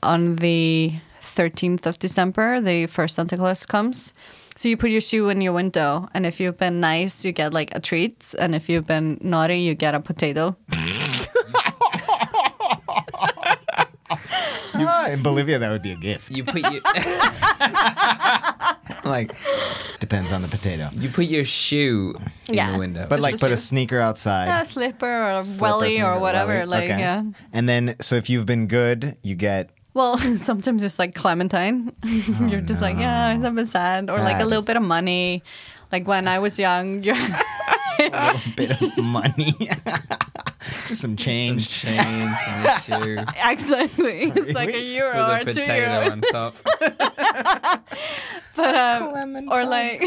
On 0.00 0.36
the 0.36 0.92
13th 1.22 1.86
of 1.86 1.98
December, 1.98 2.60
the 2.60 2.86
first 2.86 3.16
Santa 3.16 3.36
Claus 3.36 3.66
comes. 3.66 4.14
So 4.56 4.68
you 4.68 4.76
put 4.76 4.90
your 4.90 5.00
shoe 5.00 5.28
in 5.30 5.40
your 5.40 5.52
window, 5.52 6.08
and 6.14 6.24
if 6.24 6.38
you've 6.38 6.58
been 6.58 6.78
nice, 6.80 7.24
you 7.24 7.32
get 7.32 7.52
like 7.52 7.74
a 7.74 7.80
treat, 7.80 8.34
and 8.38 8.54
if 8.54 8.68
you've 8.68 8.86
been 8.86 9.18
naughty, 9.20 9.58
you 9.60 9.74
get 9.74 9.94
a 9.94 10.00
potato. 10.00 10.56
Ah, 14.76 15.08
in 15.08 15.22
Bolivia, 15.22 15.58
that 15.58 15.70
would 15.70 15.82
be 15.82 15.92
a 15.92 15.96
gift. 15.96 16.30
You 16.30 16.44
put 16.44 16.60
your 16.60 16.72
like 19.04 19.34
Depends 20.00 20.32
on 20.32 20.42
the 20.42 20.48
potato. 20.48 20.90
you 20.92 21.08
put 21.08 21.26
your 21.26 21.44
shoe 21.44 22.14
in 22.48 22.54
Yeah. 22.54 22.72
the 22.72 22.78
window. 22.78 23.06
But 23.08 23.16
Just 23.16 23.22
like, 23.22 23.34
a 23.36 23.38
put 23.38 23.52
a 23.52 23.56
shoe. 23.56 23.62
sneaker 23.62 24.00
outside. 24.00 24.48
A 24.48 24.64
slipper 24.64 25.06
or 25.06 25.38
a 25.38 25.42
slip 25.44 25.62
welly 25.62 25.90
something, 25.96 26.04
or 26.04 26.18
whatever. 26.18 26.54
welly. 26.54 26.66
Like, 26.66 26.84
Okay. 26.90 26.98
yeah. 26.98 27.22
And 27.52 27.68
then, 27.68 27.94
so 28.00 28.16
if 28.16 28.28
you've 28.28 28.46
been 28.46 28.66
good, 28.66 29.16
you 29.22 29.36
get 29.36 29.70
Well, 29.94 30.18
sometimes 30.38 30.82
it's 30.82 30.98
like 30.98 31.14
Clementine. 31.14 31.92
you're 32.48 32.60
just 32.60 32.82
like, 32.82 32.96
yeah, 32.98 33.28
I'm 33.28 33.44
a 33.44 33.50
bit 33.52 33.68
sad. 33.68 34.10
Or 34.10 34.18
like 34.18 34.40
a 34.40 34.44
little 34.44 34.64
bit 34.64 34.76
of 34.76 34.82
money. 34.82 35.42
Like 35.92 36.06
when 36.08 36.26
I 36.26 36.40
was 36.40 36.58
young, 36.58 37.02
you're 37.04 37.14
a 37.14 37.42
little 38.00 38.40
bit 38.56 38.70
of 38.82 39.04
money. 39.04 39.54
Just 40.88 41.00
some 41.02 41.10
Some 41.12 41.16
change. 41.16 41.68
change 41.68 42.00
in 42.00 42.26
the. 42.90 43.34
Exactly. 43.46 44.22
It's 44.24 44.52
like 44.54 44.74
a 44.74 44.80
euro 44.80 45.20
or 45.30 45.38
With 45.44 45.48
a 45.48 45.54
two 45.54 45.60
potato 45.60 45.86
euros. 45.86 46.12
on 46.12 46.20
top. 46.32 46.56
But 48.56 48.74
um, 48.76 49.48
or 49.50 49.64
like 49.64 50.00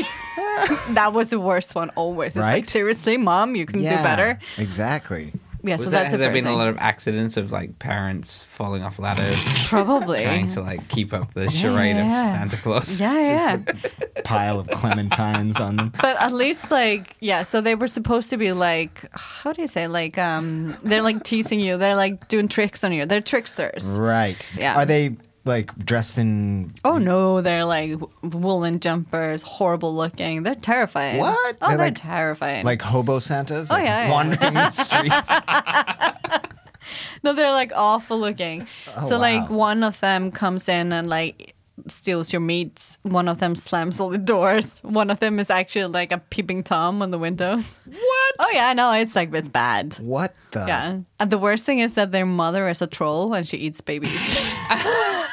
that 0.91 1.11
was 1.13 1.29
the 1.29 1.39
worst 1.39 1.75
one 1.75 1.89
always. 1.91 2.29
It's 2.29 2.37
like 2.37 2.45
Right? 2.53 2.67
seriously, 2.67 3.17
mom, 3.17 3.55
you 3.55 3.65
can 3.65 3.79
do 3.81 3.87
better. 3.87 4.39
Exactly. 4.57 5.31
Yeah, 5.67 5.75
Was 5.75 5.83
so 5.83 5.89
there, 5.89 5.99
that's 5.99 6.11
has 6.11 6.19
the 6.19 6.25
there 6.25 6.33
been 6.33 6.47
a 6.47 6.55
lot 6.55 6.67
of 6.67 6.77
accidents 6.77 7.37
of 7.37 7.51
like 7.51 7.79
parents 7.79 8.43
falling 8.45 8.83
off 8.83 8.99
ladders, 8.99 9.39
Probably. 9.67 10.23
trying 10.23 10.47
to 10.49 10.61
like 10.61 10.87
keep 10.87 11.13
up 11.13 11.33
the 11.33 11.49
charade 11.49 11.95
yeah. 11.95 12.31
of 12.31 12.37
Santa 12.37 12.57
Claus? 12.57 12.99
yeah, 12.99 13.57
yeah. 13.67 14.21
Pile 14.23 14.59
of 14.59 14.67
clementines 14.67 15.59
on 15.59 15.75
them. 15.77 15.93
But 16.01 16.17
at 16.21 16.33
least 16.33 16.71
like 16.71 17.15
yeah, 17.19 17.43
so 17.43 17.61
they 17.61 17.75
were 17.75 17.87
supposed 17.87 18.29
to 18.29 18.37
be 18.37 18.51
like 18.51 19.05
how 19.13 19.53
do 19.53 19.61
you 19.61 19.67
say 19.67 19.87
like 19.87 20.17
um 20.17 20.75
they're 20.83 21.01
like 21.01 21.23
teasing 21.23 21.59
you. 21.59 21.77
They're 21.77 21.95
like 21.95 22.27
doing 22.27 22.47
tricks 22.47 22.83
on 22.83 22.91
you. 22.93 23.05
They're 23.05 23.21
tricksters. 23.21 23.99
Right. 23.99 24.49
Yeah. 24.57 24.77
Are 24.77 24.85
they 24.85 25.15
like 25.47 25.75
dressed 25.77 26.17
in 26.17 26.73
Oh 26.83 26.97
no, 26.97 27.41
they're 27.41 27.65
like 27.65 27.93
woolen 28.21 28.79
jumpers, 28.79 29.41
horrible 29.41 29.95
looking. 29.95 30.43
They're 30.43 30.55
terrifying. 30.55 31.19
What? 31.19 31.57
Oh, 31.61 31.69
They're 31.69 31.77
they're, 31.77 31.87
like- 31.87 31.95
terrifying. 31.95 32.65
like 32.65 32.81
hobo 32.81 33.19
Santas? 33.19 33.71
Oh, 33.71 33.75
like 33.75 33.85
yeah, 33.85 34.05
yeah. 34.07 34.11
Wandering 34.11 34.53
the 34.53 34.69
streets. 34.69 35.31
no, 37.23 37.33
they're 37.33 37.51
like 37.51 37.71
awful 37.75 38.19
looking. 38.19 38.67
Oh, 38.95 39.09
so 39.09 39.17
like 39.17 39.49
one 39.49 39.83
of 39.83 39.99
them 39.99 40.31
comes 40.31 40.69
in 40.69 40.91
and 40.91 41.07
like 41.09 41.53
steals 41.87 42.33
your 42.33 42.39
meat. 42.39 42.97
One 43.03 43.27
of 43.27 43.37
them 43.37 43.55
slams 43.55 43.99
all 43.99 44.09
the 44.09 44.17
doors. 44.17 44.79
One 44.79 45.09
of 45.09 45.19
them 45.19 45.39
is 45.39 45.49
actually 45.49 45.85
like 45.93 46.11
a 46.11 46.17
peeping 46.17 46.63
tom 46.63 47.01
on 47.01 47.11
the 47.11 47.19
windows. 47.19 47.79
what? 47.85 48.35
Oh 48.39 48.49
yeah, 48.53 48.73
no, 48.73 48.91
it's 48.93 49.15
like 49.15 49.33
it's 49.33 49.49
bad. 49.49 49.93
What 49.99 50.33
the? 50.51 50.65
Yeah. 50.67 50.99
And 51.19 51.29
the 51.31 51.37
worst 51.37 51.65
thing 51.65 51.79
is 51.79 51.93
that 51.93 52.11
their 52.11 52.25
mother 52.25 52.67
is 52.69 52.81
a 52.81 52.87
troll 52.87 53.33
and 53.33 53.47
she 53.47 53.57
eats 53.57 53.81
babies. 53.81 54.11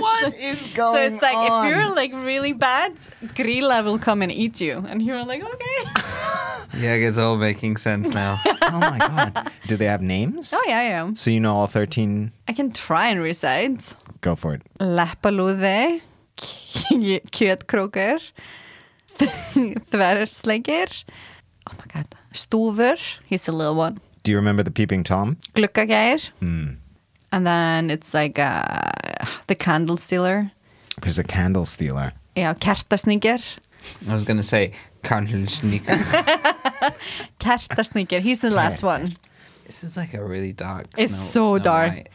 What 0.00 0.34
is 0.50 0.66
going 0.74 0.88
on? 0.88 0.94
so 0.94 1.14
it's 1.14 1.22
like 1.22 1.36
on? 1.36 1.66
if 1.66 1.70
you're 1.70 1.94
like 1.94 2.12
really 2.12 2.52
bad, 2.52 2.94
Grýla 3.36 3.84
will 3.84 3.98
come 3.98 4.22
and 4.22 4.32
eat 4.32 4.60
you. 4.60 4.84
And 4.88 5.02
you're 5.02 5.24
like, 5.24 5.42
okay. 5.44 5.78
Yeah, 6.78 6.94
it's 6.94 7.18
all 7.18 7.36
making 7.36 7.78
sense 7.78 8.14
now. 8.14 8.40
oh 8.46 8.78
my 8.80 8.96
god. 8.98 9.50
Do 9.66 9.76
they 9.76 9.86
have 9.86 10.00
names? 10.02 10.54
Oh 10.54 10.62
yeah, 10.68 10.78
I 10.78 10.84
yeah. 10.88 11.10
So 11.14 11.30
you 11.30 11.40
know 11.40 11.54
all 11.56 11.66
13? 11.66 12.30
I 12.48 12.52
can 12.52 12.70
try 12.72 13.08
and 13.08 13.20
recite. 13.20 13.96
Go 14.20 14.36
for 14.36 14.54
it. 14.54 14.62
Leppalúði, 14.78 16.00
k- 16.36 17.20
kjötkrókur, 17.32 18.20
þversleikir, 19.18 21.04
oh 21.68 21.74
my 21.78 21.84
god, 21.92 22.06
stúfur, 22.32 22.98
he's 23.26 23.44
the 23.44 23.52
little 23.52 23.74
one, 23.74 23.98
Do 24.22 24.30
you 24.30 24.36
remember 24.36 24.62
the 24.62 24.70
peeping 24.70 25.02
Tom? 25.04 25.36
gluggagær, 25.54 26.30
Hmm. 26.40 26.76
And 27.32 27.46
then 27.46 27.90
it's 27.90 28.12
like 28.14 28.38
uh, 28.38 28.90
the 29.46 29.54
candle 29.54 29.96
stealer, 29.96 30.50
There's 31.02 31.18
a 31.18 31.24
candle 31.24 31.64
stealer. 31.64 32.12
yeah, 32.36 32.54
kertasníkir, 32.54 33.42
I 34.08 34.14
was 34.14 34.24
gonna 34.24 34.42
say 34.42 34.72
Karlsnika. 35.02 35.96
kertasníkir, 37.40 38.20
he's 38.20 38.40
the 38.40 38.50
last 38.50 38.82
one. 38.82 39.16
This 39.66 39.84
is 39.84 39.96
like 39.96 40.14
a 40.14 40.24
really 40.24 40.52
dark. 40.52 40.86
It's 40.98 41.14
Snow- 41.14 41.32
so 41.32 41.48
Snow 41.56 41.58
dark. 41.58 41.92
White. 41.92 42.08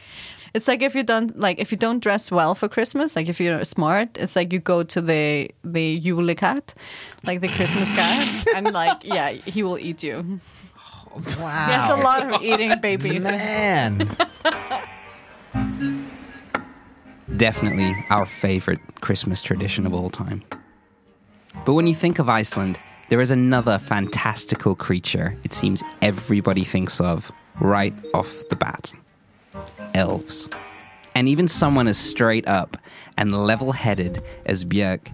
It's 0.54 0.68
like 0.68 0.80
if 0.82 0.94
you 0.94 1.02
don't 1.02 1.38
like 1.38 1.58
if 1.58 1.70
you 1.70 1.76
don't 1.78 2.00
dress 2.02 2.30
well 2.30 2.54
for 2.54 2.68
Christmas, 2.68 3.14
like 3.16 3.28
if 3.28 3.40
you're 3.40 3.62
smart, 3.64 4.16
it's 4.16 4.36
like 4.36 4.52
you 4.54 4.58
go 4.58 4.82
to 4.84 5.00
the 5.02 5.50
the 5.64 5.82
Yule 5.82 6.34
cat, 6.34 6.72
like 7.24 7.40
the 7.42 7.48
Christmas 7.48 7.88
cat, 7.94 8.44
and 8.56 8.72
like 8.72 9.04
yeah, 9.04 9.32
he 9.32 9.62
will 9.62 9.78
eat 9.78 10.02
you. 10.02 10.40
Wow. 11.38 11.66
There's 11.68 11.98
a 12.00 12.02
lot 12.02 12.34
of 12.34 12.42
eating 12.42 12.72
babies. 12.80 13.22
Man. 13.24 14.16
Definitely 17.34 17.92
our 18.10 18.24
favorite 18.24 18.80
Christmas 19.00 19.42
tradition 19.42 19.86
of 19.86 19.92
all 19.92 20.10
time. 20.10 20.44
But 21.64 21.74
when 21.74 21.86
you 21.86 21.94
think 21.94 22.18
of 22.18 22.28
Iceland, 22.28 22.78
there 23.08 23.20
is 23.20 23.30
another 23.30 23.78
fantastical 23.78 24.74
creature 24.74 25.36
it 25.42 25.52
seems 25.52 25.82
everybody 26.02 26.64
thinks 26.64 27.00
of 27.00 27.32
right 27.60 27.94
off 28.14 28.42
the 28.48 28.56
bat 28.56 28.92
elves. 29.94 30.48
And 31.14 31.28
even 31.28 31.48
someone 31.48 31.88
as 31.88 31.98
straight 31.98 32.46
up 32.46 32.76
and 33.16 33.46
level 33.46 33.72
headed 33.72 34.22
as 34.44 34.64
Björg, 34.64 35.08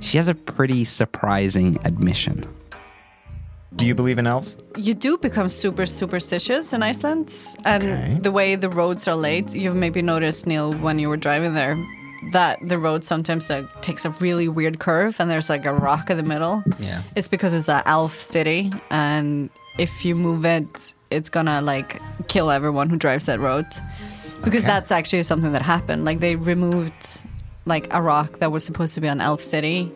she 0.00 0.16
has 0.16 0.28
a 0.28 0.34
pretty 0.34 0.84
surprising 0.84 1.78
admission. 1.84 2.46
Do 3.76 3.84
you 3.84 3.94
believe 3.94 4.18
in 4.18 4.26
elves? 4.26 4.56
You 4.78 4.94
do 4.94 5.18
become 5.18 5.48
super 5.48 5.84
superstitious 5.86 6.72
in 6.72 6.82
Iceland, 6.82 7.32
and 7.64 7.82
Okay. 7.82 8.18
the 8.22 8.32
way 8.32 8.56
the 8.56 8.70
roads 8.70 9.06
are 9.06 9.14
laid, 9.16 9.50
you've 9.52 9.76
maybe 9.76 10.00
noticed 10.02 10.46
Neil 10.46 10.72
when 10.72 10.98
you 10.98 11.08
were 11.08 11.16
driving 11.18 11.54
there 11.54 11.76
that 12.32 12.58
the 12.66 12.78
road 12.78 13.04
sometimes 13.04 13.50
like, 13.50 13.66
takes 13.82 14.04
a 14.06 14.10
really 14.20 14.48
weird 14.48 14.78
curve, 14.78 15.20
and 15.20 15.30
there's 15.30 15.50
like 15.50 15.66
a 15.66 15.74
rock 15.74 16.08
in 16.10 16.16
the 16.16 16.22
middle. 16.22 16.62
Yeah. 16.78 17.02
It's 17.14 17.28
because 17.28 17.52
it's 17.52 17.68
an 17.68 17.82
elf 17.84 18.18
city, 18.20 18.72
and 18.90 19.50
if 19.78 20.04
you 20.04 20.14
move 20.14 20.44
it, 20.46 20.94
it's 21.10 21.28
gonna 21.28 21.60
like 21.60 22.00
kill 22.28 22.50
everyone 22.50 22.88
who 22.88 22.96
drives 22.96 23.26
that 23.26 23.40
road. 23.40 23.66
Because 24.42 24.62
Okay. 24.62 24.66
that's 24.72 24.90
actually 24.90 25.22
something 25.22 25.52
that 25.52 25.62
happened. 25.62 26.04
Like 26.04 26.20
they 26.20 26.36
removed 26.36 27.22
like 27.66 27.88
a 27.92 28.00
rock 28.00 28.38
that 28.38 28.50
was 28.52 28.64
supposed 28.64 28.94
to 28.94 29.00
be 29.00 29.08
an 29.08 29.20
elf 29.20 29.42
city, 29.42 29.92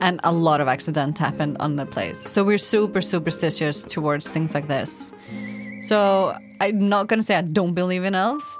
and 0.00 0.20
a 0.24 0.32
lot 0.32 0.60
of 0.60 0.68
accidents 0.68 1.20
happened 1.20 1.56
on 1.60 1.76
the 1.76 1.86
place. 1.86 2.18
So 2.18 2.44
we're 2.44 2.58
super 2.58 3.00
superstitious 3.00 3.82
towards 3.82 4.28
things 4.28 4.54
like 4.54 4.68
this. 4.68 5.12
So 5.82 6.36
I'm 6.60 6.88
not 6.88 7.08
gonna 7.08 7.22
say 7.22 7.36
I 7.36 7.42
don't 7.42 7.74
believe 7.74 8.04
in 8.04 8.14
elves. 8.14 8.58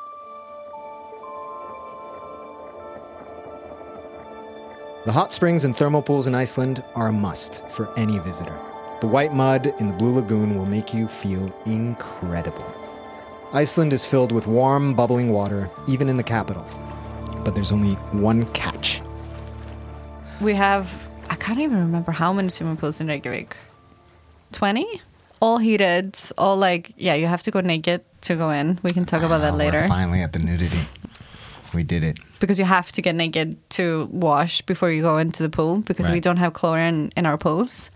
The 5.06 5.12
hot 5.12 5.32
springs 5.32 5.64
and 5.64 5.74
thermal 5.74 6.02
pools 6.02 6.26
in 6.26 6.34
Iceland 6.34 6.84
are 6.94 7.08
a 7.08 7.12
must 7.12 7.66
for 7.68 7.90
any 7.98 8.18
visitor. 8.18 8.58
The 9.00 9.06
white 9.06 9.32
mud 9.32 9.74
in 9.80 9.88
the 9.88 9.94
Blue 9.94 10.14
Lagoon 10.14 10.58
will 10.58 10.66
make 10.66 10.92
you 10.92 11.08
feel 11.08 11.50
incredible. 11.64 12.66
Iceland 13.54 13.94
is 13.94 14.04
filled 14.04 14.30
with 14.30 14.46
warm, 14.46 14.94
bubbling 14.94 15.30
water, 15.30 15.70
even 15.88 16.10
in 16.10 16.18
the 16.18 16.22
capital. 16.22 16.68
But 17.44 17.54
there's 17.54 17.72
only 17.72 17.94
one 18.12 18.44
catch. 18.52 19.00
We 20.40 20.54
have 20.54 21.09
I 21.30 21.36
can't 21.36 21.58
even 21.60 21.78
remember 21.78 22.12
how 22.12 22.32
many 22.32 22.48
swimming 22.48 22.76
pools 22.76 23.00
in 23.00 23.06
Reykjavik. 23.06 23.56
Twenty? 24.52 25.00
All 25.40 25.56
heated, 25.58 26.18
all 26.36 26.56
like 26.56 26.92
yeah, 26.96 27.14
you 27.14 27.26
have 27.26 27.42
to 27.44 27.50
go 27.50 27.60
naked 27.60 28.02
to 28.22 28.36
go 28.36 28.50
in. 28.50 28.78
We 28.82 28.90
can 28.90 29.04
talk 29.06 29.22
about 29.22 29.38
that 29.38 29.54
later. 29.54 29.86
Finally 29.88 30.20
at 30.22 30.32
the 30.32 30.38
nudity. 30.40 30.80
We 31.72 31.84
did 31.84 32.02
it. 32.04 32.18
because 32.40 32.58
you 32.58 32.64
have 32.64 32.90
to 32.92 33.00
get 33.02 33.14
naked 33.14 33.56
to 33.70 34.08
wash 34.10 34.60
before 34.62 34.90
you 34.90 35.02
go 35.02 35.18
into 35.18 35.42
the 35.44 35.48
pool 35.48 35.78
because 35.86 36.08
we 36.08 36.14
Right. 36.14 36.22
don't 36.22 36.38
have 36.38 36.52
chlorine 36.52 37.12
in 37.16 37.26
our 37.26 37.38
pools. 37.38 37.90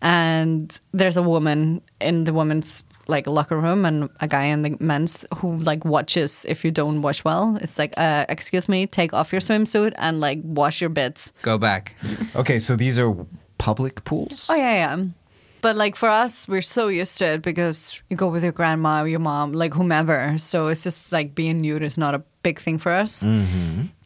And 0.00 0.78
there's 0.92 1.16
a 1.16 1.22
woman 1.22 1.80
in 2.00 2.22
the 2.24 2.32
women's 2.32 2.84
like 3.08 3.26
locker 3.26 3.58
room 3.58 3.84
and 3.84 4.10
a 4.20 4.28
guy 4.28 4.44
in 4.44 4.62
the 4.62 4.76
men's 4.80 5.24
who 5.36 5.56
like 5.56 5.84
watches 5.84 6.44
if 6.48 6.64
you 6.64 6.70
don't 6.70 7.02
wash 7.02 7.24
well. 7.24 7.58
It's 7.60 7.78
like, 7.78 7.94
uh, 7.96 8.26
excuse 8.28 8.68
me, 8.68 8.86
take 8.86 9.12
off 9.12 9.32
your 9.32 9.40
swimsuit 9.40 9.94
and 9.96 10.20
like 10.20 10.40
wash 10.44 10.80
your 10.80 10.90
bits. 10.90 11.32
Go 11.42 11.58
back. 11.58 11.96
Okay, 12.36 12.58
so 12.58 12.76
these 12.76 12.98
are 12.98 13.14
public 13.58 14.04
pools? 14.04 14.48
Oh 14.50 14.54
yeah, 14.54 14.74
yeah. 14.74 15.04
But 15.60 15.74
like 15.74 15.96
for 15.96 16.08
us, 16.08 16.46
we're 16.46 16.62
so 16.62 16.86
used 16.86 17.18
to 17.18 17.26
it 17.26 17.42
because 17.42 18.00
you 18.08 18.16
go 18.16 18.28
with 18.28 18.44
your 18.44 18.52
grandma, 18.52 19.02
your 19.02 19.18
mom, 19.18 19.52
like 19.52 19.74
whomever. 19.74 20.38
So 20.38 20.68
it's 20.68 20.84
just 20.84 21.10
like 21.10 21.34
being 21.34 21.60
nude 21.60 21.82
is 21.82 21.98
not 21.98 22.14
a 22.14 22.22
big 22.42 22.60
thing 22.60 22.78
for 22.78 22.92
us. 22.92 23.24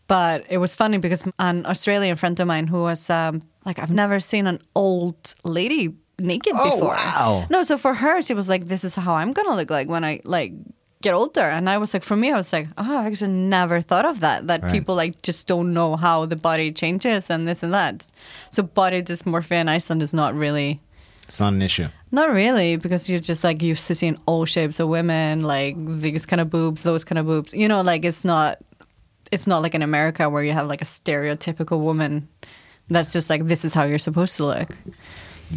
But 0.08 0.44
it 0.48 0.58
was 0.58 0.74
funny 0.74 0.98
because 0.98 1.24
an 1.38 1.66
Australian 1.66 2.16
friend 2.16 2.38
of 2.40 2.46
mine 2.46 2.66
who 2.66 2.82
was 2.82 3.08
um, 3.10 3.42
like, 3.64 3.78
I've 3.78 3.90
never 3.90 4.20
seen 4.20 4.46
an 4.46 4.60
old 4.74 5.34
lady 5.44 5.94
naked 6.22 6.54
Oh, 6.56 6.74
before. 6.76 6.96
wow. 6.96 7.46
No, 7.50 7.62
so 7.62 7.76
for 7.76 7.94
her, 7.94 8.22
she 8.22 8.34
was 8.34 8.48
like, 8.48 8.66
this 8.66 8.84
is 8.84 8.94
how 8.94 9.14
I'm 9.14 9.32
gonna 9.32 9.54
look 9.56 9.70
like 9.70 9.88
when 9.88 10.04
I 10.04 10.20
like 10.24 10.52
get 11.02 11.14
older. 11.14 11.40
And 11.42 11.68
I 11.68 11.78
was 11.78 11.92
like, 11.94 12.02
for 12.04 12.16
me, 12.16 12.30
I 12.30 12.36
was 12.36 12.52
like, 12.52 12.68
oh, 12.78 12.96
I 12.98 13.06
actually 13.06 13.32
never 13.32 13.80
thought 13.80 14.04
of 14.04 14.20
that. 14.20 14.46
That 14.46 14.62
Right. 14.62 14.72
people 14.72 14.94
like 14.94 15.20
just 15.22 15.46
don't 15.48 15.74
know 15.74 15.96
how 15.96 16.26
the 16.26 16.36
body 16.36 16.70
changes 16.72 17.28
and 17.30 17.46
this 17.48 17.62
and 17.62 17.74
that. 17.74 18.06
So 18.50 18.62
body 18.62 19.02
dysmorphia 19.02 19.60
in 19.60 19.68
Iceland 19.68 20.00
is 20.02 20.14
not 20.14 20.34
really 20.34 20.80
It's 21.26 21.40
not 21.40 21.52
an 21.54 21.62
issue. 21.62 21.88
not 22.12 22.30
really, 22.30 22.76
because 22.76 23.10
you're 23.10 23.18
just 23.18 23.42
like 23.42 23.62
used 23.62 23.86
to 23.88 23.94
seeing 23.94 24.16
all 24.26 24.44
shapes 24.44 24.78
of 24.78 24.88
women, 24.88 25.40
like 25.40 25.74
these 25.78 26.24
kind 26.26 26.40
of 26.40 26.50
boobs, 26.50 26.82
those 26.84 27.02
kind 27.04 27.18
of 27.18 27.26
boobs. 27.26 27.52
You 27.52 27.66
know, 27.68 27.80
like 27.82 28.04
it's 28.04 28.24
not, 28.24 28.58
it's 29.32 29.46
not 29.48 29.62
like 29.62 29.74
in 29.74 29.82
America 29.82 30.28
where 30.30 30.44
you 30.44 30.52
have 30.52 30.68
like 30.68 30.82
a 30.82 30.84
stereotypical 30.84 31.80
woman. 31.80 32.28
That's 32.88 33.12
just 33.12 33.30
like 33.30 33.46
this 33.48 33.64
is 33.64 33.74
how 33.74 33.84
you're 33.84 33.98
supposed 33.98 34.36
to 34.36 34.44
look. 34.46 34.68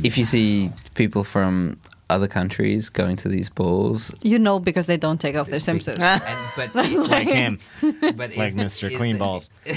If 0.04 0.18
you 0.18 0.26
see 0.26 0.72
people 0.94 1.24
from 1.24 1.80
other 2.10 2.28
countries 2.28 2.90
going 2.90 3.16
to 3.18 3.30
these 3.30 3.50
balls, 3.50 4.14
You 4.22 4.38
know, 4.38 4.60
because 4.60 4.86
they 4.88 4.98
don't 4.98 5.20
take 5.20 5.36
off 5.36 5.48
their 5.48 5.60
swimsuits. 5.60 5.98
but 6.56 6.76
Like 7.10 7.28
him, 7.28 7.60
but 7.82 8.36
like 8.38 8.50
is- 8.50 8.56
Mr. 8.56 8.92
is 8.92 8.98
Clean 8.98 9.14
the- 9.14 9.20
Balls. 9.20 9.50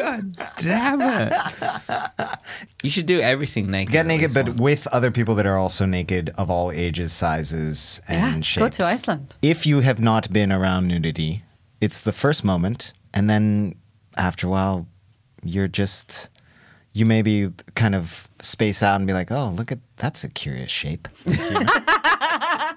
God 0.00 0.36
damn 0.58 1.00
it. 1.00 1.32
You 2.82 2.90
should 2.90 3.06
do 3.06 3.20
everything 3.20 3.70
naked. 3.70 3.92
Get 3.92 4.06
naked, 4.06 4.34
but 4.34 4.46
once. 4.48 4.60
with 4.60 4.86
other 4.88 5.10
people 5.10 5.34
that 5.36 5.46
are 5.46 5.56
also 5.56 5.86
naked 5.86 6.30
of 6.36 6.50
all 6.50 6.70
ages, 6.72 7.12
sizes, 7.12 8.00
and 8.08 8.36
Yeah, 8.36 8.40
shapes. 8.42 8.78
go 8.78 8.84
to 8.84 8.90
Iceland. 8.90 9.34
If 9.42 9.66
you 9.66 9.80
have 9.80 10.00
not 10.00 10.32
been 10.32 10.52
around 10.52 10.88
nudity, 10.88 11.42
it's 11.80 12.00
the 12.00 12.12
first 12.12 12.44
moment, 12.44 12.92
and 13.12 13.30
then 13.30 13.76
after 14.16 14.46
a 14.46 14.50
while, 14.50 14.86
you're 15.44 15.68
just 15.68 16.30
you 16.92 17.06
maybe 17.06 17.50
kind 17.74 17.94
of 17.94 18.28
space 18.40 18.82
out 18.82 18.96
and 18.96 19.06
be 19.06 19.12
like, 19.12 19.30
"Oh, 19.30 19.50
look 19.50 19.70
at 19.72 19.78
that's 19.96 20.24
a 20.24 20.28
curious 20.28 20.70
shape." 20.70 21.08
Why 21.24 22.76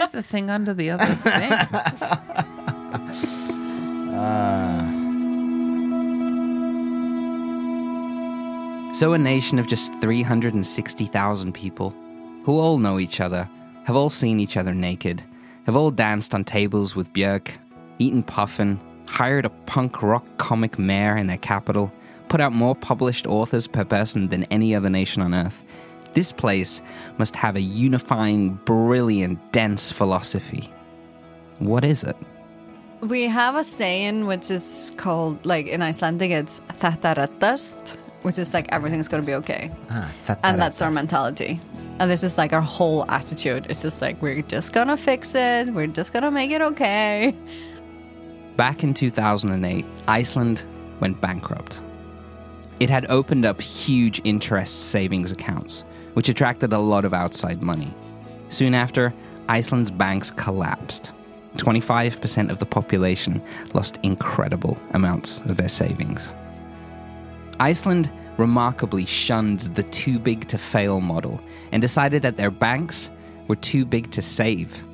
is 0.00 0.10
the 0.10 0.22
thing 0.22 0.50
under 0.50 0.72
the 0.72 0.90
other 0.90 1.04
thing? 1.04 1.52
So, 8.94 9.12
a 9.12 9.18
nation 9.18 9.58
of 9.58 9.66
just 9.66 9.92
360,000 10.00 11.52
people 11.52 11.92
who 12.44 12.60
all 12.60 12.78
know 12.78 13.00
each 13.00 13.20
other, 13.20 13.50
have 13.86 13.96
all 13.96 14.08
seen 14.08 14.38
each 14.38 14.56
other 14.56 14.72
naked, 14.72 15.20
have 15.66 15.74
all 15.74 15.90
danced 15.90 16.32
on 16.32 16.44
tables 16.44 16.94
with 16.94 17.12
Björk, 17.12 17.58
eaten 17.98 18.22
puffin, 18.22 18.80
hired 19.06 19.44
a 19.44 19.50
punk 19.50 20.02
rock 20.02 20.24
comic 20.38 20.78
mayor 20.78 21.16
in 21.16 21.26
their 21.26 21.38
capital, 21.38 21.92
put 22.28 22.40
out 22.40 22.52
more 22.52 22.74
published 22.74 23.26
authors 23.26 23.66
per 23.66 23.84
person 23.84 24.28
than 24.28 24.44
any 24.44 24.74
other 24.74 24.90
nation 24.90 25.22
on 25.22 25.34
earth. 25.34 25.64
This 26.14 26.32
place 26.32 26.80
must 27.18 27.34
have 27.36 27.56
a 27.56 27.60
unifying, 27.60 28.54
brilliant, 28.64 29.52
dense 29.52 29.90
philosophy. 29.90 30.70
What 31.58 31.84
is 31.84 32.04
it? 32.04 32.16
We 33.00 33.24
have 33.24 33.56
a 33.56 33.64
saying 33.64 34.26
which 34.26 34.50
is 34.50 34.92
called, 34.96 35.44
like 35.44 35.66
in 35.66 35.82
Icelandic, 35.82 36.30
it's 36.30 36.60
"Þetta 36.80 37.16
reddast," 37.16 37.98
which 38.22 38.38
is 38.38 38.54
like 38.54 38.66
everything's 38.72 39.08
gonna 39.08 39.24
be 39.26 39.34
okay, 39.34 39.70
Ah, 39.90 40.10
and 40.42 40.58
that's 40.58 40.80
our 40.80 40.90
mentality. 40.90 41.60
And 41.98 42.10
this 42.10 42.22
is 42.22 42.38
like 42.38 42.52
our 42.52 42.62
whole 42.62 43.04
attitude. 43.10 43.66
It's 43.68 43.82
just 43.82 44.00
like 44.00 44.20
we're 44.22 44.42
just 44.42 44.72
gonna 44.72 44.96
fix 44.96 45.34
it. 45.34 45.72
We're 45.74 45.86
just 45.86 46.12
gonna 46.12 46.30
make 46.30 46.50
it 46.50 46.62
okay. 46.62 47.34
Back 48.56 48.84
in 48.84 48.94
2008, 48.94 49.84
Iceland 50.06 50.64
went 51.00 51.20
bankrupt. 51.20 51.82
It 52.78 52.88
had 52.88 53.06
opened 53.10 53.44
up 53.44 53.60
huge 53.60 54.20
interest 54.24 54.90
savings 54.90 55.32
accounts, 55.32 55.84
which 56.14 56.28
attracted 56.28 56.72
a 56.72 56.78
lot 56.78 57.04
of 57.04 57.14
outside 57.14 57.62
money. 57.62 57.92
Soon 58.48 58.74
after, 58.74 59.12
Iceland's 59.48 59.90
banks 59.90 60.30
collapsed. 60.30 61.12
25% 61.56 62.50
of 62.50 62.58
the 62.58 62.66
population 62.66 63.42
lost 63.74 63.98
incredible 64.02 64.78
amounts 64.92 65.40
of 65.40 65.56
their 65.56 65.68
savings. 65.68 66.34
Iceland 67.60 68.12
remarkably 68.36 69.04
shunned 69.04 69.60
the 69.60 69.84
too 69.84 70.18
big 70.18 70.48
to 70.48 70.58
fail 70.58 71.00
model 71.00 71.40
and 71.70 71.80
decided 71.80 72.22
that 72.22 72.36
their 72.36 72.50
banks 72.50 73.10
were 73.46 73.56
too 73.56 73.84
big 73.84 74.10
to 74.12 74.22
save. 74.22 74.84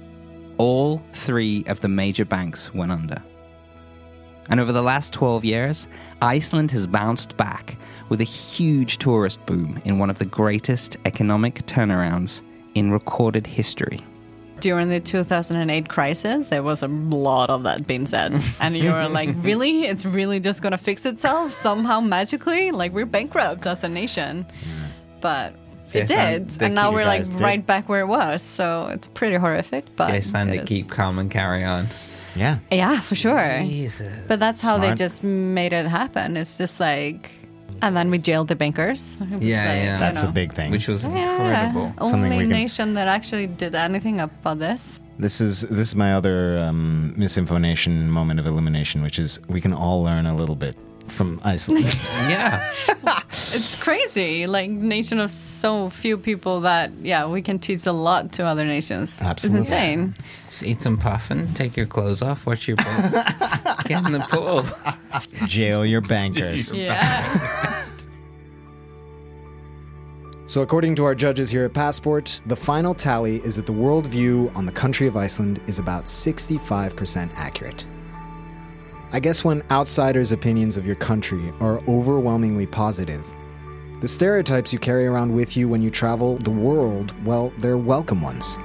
All 0.58 1.02
three 1.14 1.64
of 1.66 1.80
the 1.80 1.88
major 1.88 2.26
banks 2.26 2.74
went 2.74 2.92
under. 2.92 3.22
And 4.50 4.58
over 4.60 4.72
the 4.72 4.82
last 4.82 5.12
12 5.12 5.44
years, 5.44 5.86
Iceland 6.20 6.70
has 6.72 6.86
bounced 6.86 7.36
back 7.36 7.76
with 8.08 8.20
a 8.20 8.24
huge 8.24 8.98
tourist 8.98 9.44
boom 9.46 9.80
in 9.84 9.98
one 9.98 10.10
of 10.10 10.18
the 10.18 10.24
greatest 10.26 10.96
economic 11.04 11.64
turnarounds 11.66 12.42
in 12.74 12.90
recorded 12.90 13.46
history. 13.46 14.00
During 14.58 14.90
the 14.90 15.00
2008 15.00 15.88
crisis, 15.88 16.48
there 16.48 16.62
was 16.62 16.82
a 16.82 16.88
lot 16.88 17.48
of 17.48 17.62
that 17.62 17.86
being 17.86 18.06
said. 18.06 18.42
And 18.60 18.76
you 18.76 18.90
were 18.92 19.08
like, 19.08 19.30
really? 19.38 19.86
It's 19.86 20.04
really 20.04 20.38
just 20.40 20.60
going 20.60 20.72
to 20.72 20.78
fix 20.78 21.06
itself 21.06 21.52
somehow 21.52 22.00
magically? 22.00 22.70
Like, 22.70 22.92
we're 22.92 23.06
bankrupt 23.06 23.66
as 23.66 23.84
a 23.84 23.88
nation. 23.88 24.44
But 25.20 25.54
it 25.94 26.10
Yes, 26.10 26.56
did. 26.56 26.62
And 26.62 26.74
now 26.74 26.92
we're 26.92 27.04
like 27.06 27.24
did. 27.24 27.40
right 27.40 27.64
back 27.64 27.88
where 27.88 28.00
it 28.00 28.06
was. 28.06 28.42
So 28.42 28.88
it's 28.92 29.08
pretty 29.08 29.36
horrific. 29.36 29.86
But 29.96 30.10
Iceland 30.10 30.50
it 30.50 30.56
to 30.56 30.62
is- 30.64 30.68
keep 30.68 30.90
calm 30.90 31.18
and 31.18 31.30
carry 31.30 31.64
on. 31.64 31.86
Yeah. 32.36 32.58
Yeah, 32.70 33.00
for 33.00 33.14
sure. 33.14 33.64
But 34.28 34.38
that's 34.38 34.62
how 34.62 34.78
they 34.78 34.94
just 34.94 35.22
made 35.24 35.72
it 35.72 35.86
happen. 35.86 36.36
It's 36.36 36.58
just 36.58 36.80
like, 36.80 37.32
and 37.82 37.96
then 37.96 38.10
we 38.10 38.18
jailed 38.18 38.48
the 38.48 38.56
bankers. 38.56 39.18
Yeah, 39.20 39.26
like, 39.28 39.42
yeah. 39.42 39.92
you 39.94 39.98
That's 39.98 40.22
a 40.22 40.28
big 40.28 40.52
thing. 40.52 40.70
Which 40.70 40.88
was 40.88 41.04
Yeah, 41.04 41.32
incredible. 41.32 41.92
Something 42.06 42.24
only 42.32 42.36
we 42.38 42.42
can- 42.44 42.50
nation 42.50 42.94
that 42.94 43.08
actually 43.08 43.46
did 43.46 43.74
anything 43.74 44.20
about 44.20 44.58
this. 44.58 45.00
This 45.18 45.40
is 45.40 45.62
this 45.62 45.88
is 45.88 45.94
my 45.94 46.14
other 46.14 46.58
um, 46.58 47.12
misinformation 47.16 48.10
moment 48.10 48.40
of 48.40 48.46
illumination, 48.46 49.02
which 49.02 49.18
is 49.18 49.38
we 49.48 49.60
can 49.60 49.74
all 49.74 50.02
learn 50.02 50.24
a 50.24 50.34
little 50.34 50.56
bit 50.56 50.76
from 51.10 51.40
Iceland. 51.44 51.84
Yeah. 52.28 52.62
It's 53.52 53.74
crazy. 53.74 54.46
Like 54.46 54.70
nation 54.70 55.18
of 55.18 55.30
so 55.30 55.90
few 55.90 56.16
people 56.18 56.60
that 56.60 56.92
yeah, 57.02 57.26
we 57.26 57.42
can 57.42 57.58
teach 57.58 57.86
a 57.86 57.92
lot 57.92 58.32
to 58.34 58.44
other 58.44 58.64
nations. 58.64 59.22
Absolutely. 59.22 59.60
It's 59.60 59.70
insane. 59.70 60.14
Just 60.48 60.62
eat 60.62 60.82
some 60.82 60.96
puffin, 60.96 61.52
take 61.54 61.76
your 61.76 61.86
clothes 61.86 62.22
off, 62.22 62.46
watch 62.46 62.68
your 62.68 62.76
butts, 62.76 63.14
get 63.84 64.04
in 64.06 64.12
the 64.12 64.24
pool. 64.30 64.64
Jail 65.46 65.84
your 65.84 66.00
bankers. 66.00 66.72
Yeah. 66.72 67.84
So, 70.46 70.62
according 70.62 70.96
to 70.96 71.04
our 71.04 71.14
judges 71.14 71.48
here 71.48 71.64
at 71.64 71.72
Passport, 71.72 72.40
the 72.46 72.56
final 72.56 72.92
tally 72.92 73.36
is 73.44 73.54
that 73.54 73.66
the 73.66 73.72
worldview 73.72 74.52
on 74.56 74.66
the 74.66 74.72
country 74.72 75.06
of 75.06 75.16
Iceland 75.16 75.60
is 75.68 75.78
about 75.78 76.06
65% 76.06 77.30
accurate. 77.36 77.86
I 79.12 79.18
guess 79.18 79.42
when 79.42 79.62
outsiders' 79.72 80.30
opinions 80.30 80.76
of 80.76 80.86
your 80.86 80.94
country 80.94 81.52
are 81.58 81.80
overwhelmingly 81.88 82.66
positive, 82.66 83.26
the 84.00 84.06
stereotypes 84.06 84.72
you 84.72 84.78
carry 84.78 85.04
around 85.04 85.34
with 85.34 85.56
you 85.56 85.68
when 85.68 85.82
you 85.82 85.90
travel 85.90 86.36
the 86.36 86.52
world, 86.52 87.12
well, 87.26 87.52
they're 87.58 87.76
welcome 87.76 88.22
ones. 88.22 88.56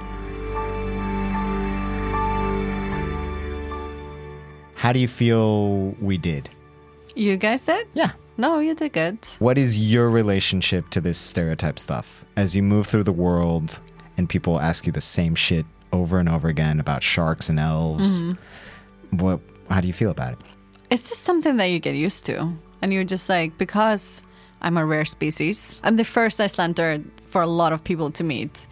How 4.76 4.92
do 4.92 5.00
you 5.00 5.08
feel 5.08 5.96
we 6.00 6.16
did? 6.16 6.48
You 7.16 7.36
guys 7.36 7.62
did? 7.62 7.88
Yeah. 7.94 8.12
No, 8.36 8.60
you 8.60 8.76
did 8.76 8.92
good. 8.92 9.18
What 9.40 9.58
is 9.58 9.92
your 9.92 10.08
relationship 10.10 10.90
to 10.90 11.00
this 11.00 11.18
stereotype 11.18 11.80
stuff 11.80 12.24
as 12.36 12.54
you 12.54 12.62
move 12.62 12.86
through 12.86 13.04
the 13.04 13.12
world 13.12 13.80
and 14.16 14.28
people 14.28 14.60
ask 14.60 14.86
you 14.86 14.92
the 14.92 15.00
same 15.00 15.34
shit 15.34 15.66
over 15.92 16.20
and 16.20 16.28
over 16.28 16.46
again 16.46 16.78
about 16.78 17.02
sharks 17.02 17.48
and 17.48 17.58
elves? 17.58 18.22
Mm-hmm. 18.22 19.16
What? 19.16 19.40
How 19.68 19.80
do 19.80 19.86
you 19.86 19.92
feel 19.94 20.10
about 20.10 20.32
it? 20.34 20.38
It's 20.90 21.08
just 21.08 21.22
something 21.22 21.56
that 21.56 21.66
you 21.66 21.78
get 21.80 21.94
used 21.94 22.24
to. 22.26 22.52
And 22.82 22.92
you're 22.92 23.04
just 23.04 23.28
like, 23.28 23.56
because 23.58 24.22
I'm 24.60 24.76
a 24.76 24.84
rare 24.86 25.04
species, 25.04 25.80
I'm 25.82 25.96
the 25.96 26.04
first 26.04 26.40
Icelander 26.40 27.02
for 27.24 27.42
a 27.42 27.46
lot 27.46 27.72
of 27.72 27.82
people 27.82 28.10
to 28.12 28.24
meet. 28.24 28.66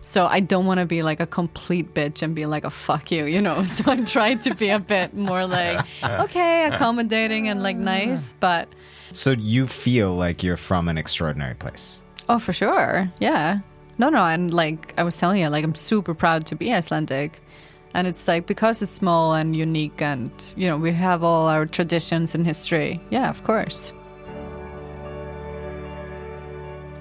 So 0.00 0.26
I 0.26 0.40
don't 0.40 0.64
want 0.64 0.78
to 0.80 0.86
be 0.86 1.02
like 1.02 1.20
a 1.20 1.26
complete 1.26 1.92
bitch 1.92 2.22
and 2.22 2.34
be 2.34 2.46
like 2.46 2.64
a 2.64 2.70
fuck 2.70 3.10
you, 3.10 3.26
you 3.26 3.42
know. 3.42 3.62
So 3.64 3.90
I 3.92 4.02
try 4.04 4.34
to 4.34 4.54
be 4.54 4.70
a 4.70 4.78
bit 4.78 5.12
more 5.14 5.46
like, 5.46 5.84
okay, 6.04 6.64
accommodating 6.66 7.48
and 7.48 7.62
like 7.62 7.76
nice, 7.76 8.32
but 8.34 8.68
So 9.12 9.32
you 9.32 9.66
feel 9.66 10.14
like 10.14 10.42
you're 10.42 10.56
from 10.56 10.88
an 10.88 10.96
extraordinary 10.96 11.54
place. 11.54 12.02
oh, 12.28 12.38
for 12.38 12.52
sure. 12.52 13.10
Yeah. 13.20 13.58
No, 13.98 14.08
no. 14.08 14.24
And 14.24 14.54
like 14.54 14.94
I 14.96 15.02
was 15.02 15.18
telling 15.18 15.40
you, 15.42 15.48
like 15.48 15.64
I'm 15.64 15.74
super 15.74 16.14
proud 16.14 16.46
to 16.46 16.54
be 16.56 16.72
Icelandic. 16.72 17.40
And 17.94 18.06
it's 18.06 18.28
like 18.28 18.46
because 18.46 18.82
it's 18.82 18.92
small 18.92 19.34
and 19.34 19.56
unique 19.56 20.02
and, 20.02 20.30
you 20.56 20.68
know, 20.68 20.76
we 20.76 20.92
have 20.92 21.22
all 21.22 21.48
our 21.48 21.66
traditions 21.66 22.34
and 22.34 22.46
history. 22.46 23.00
Yeah, 23.10 23.30
of 23.30 23.42
course. 23.44 23.92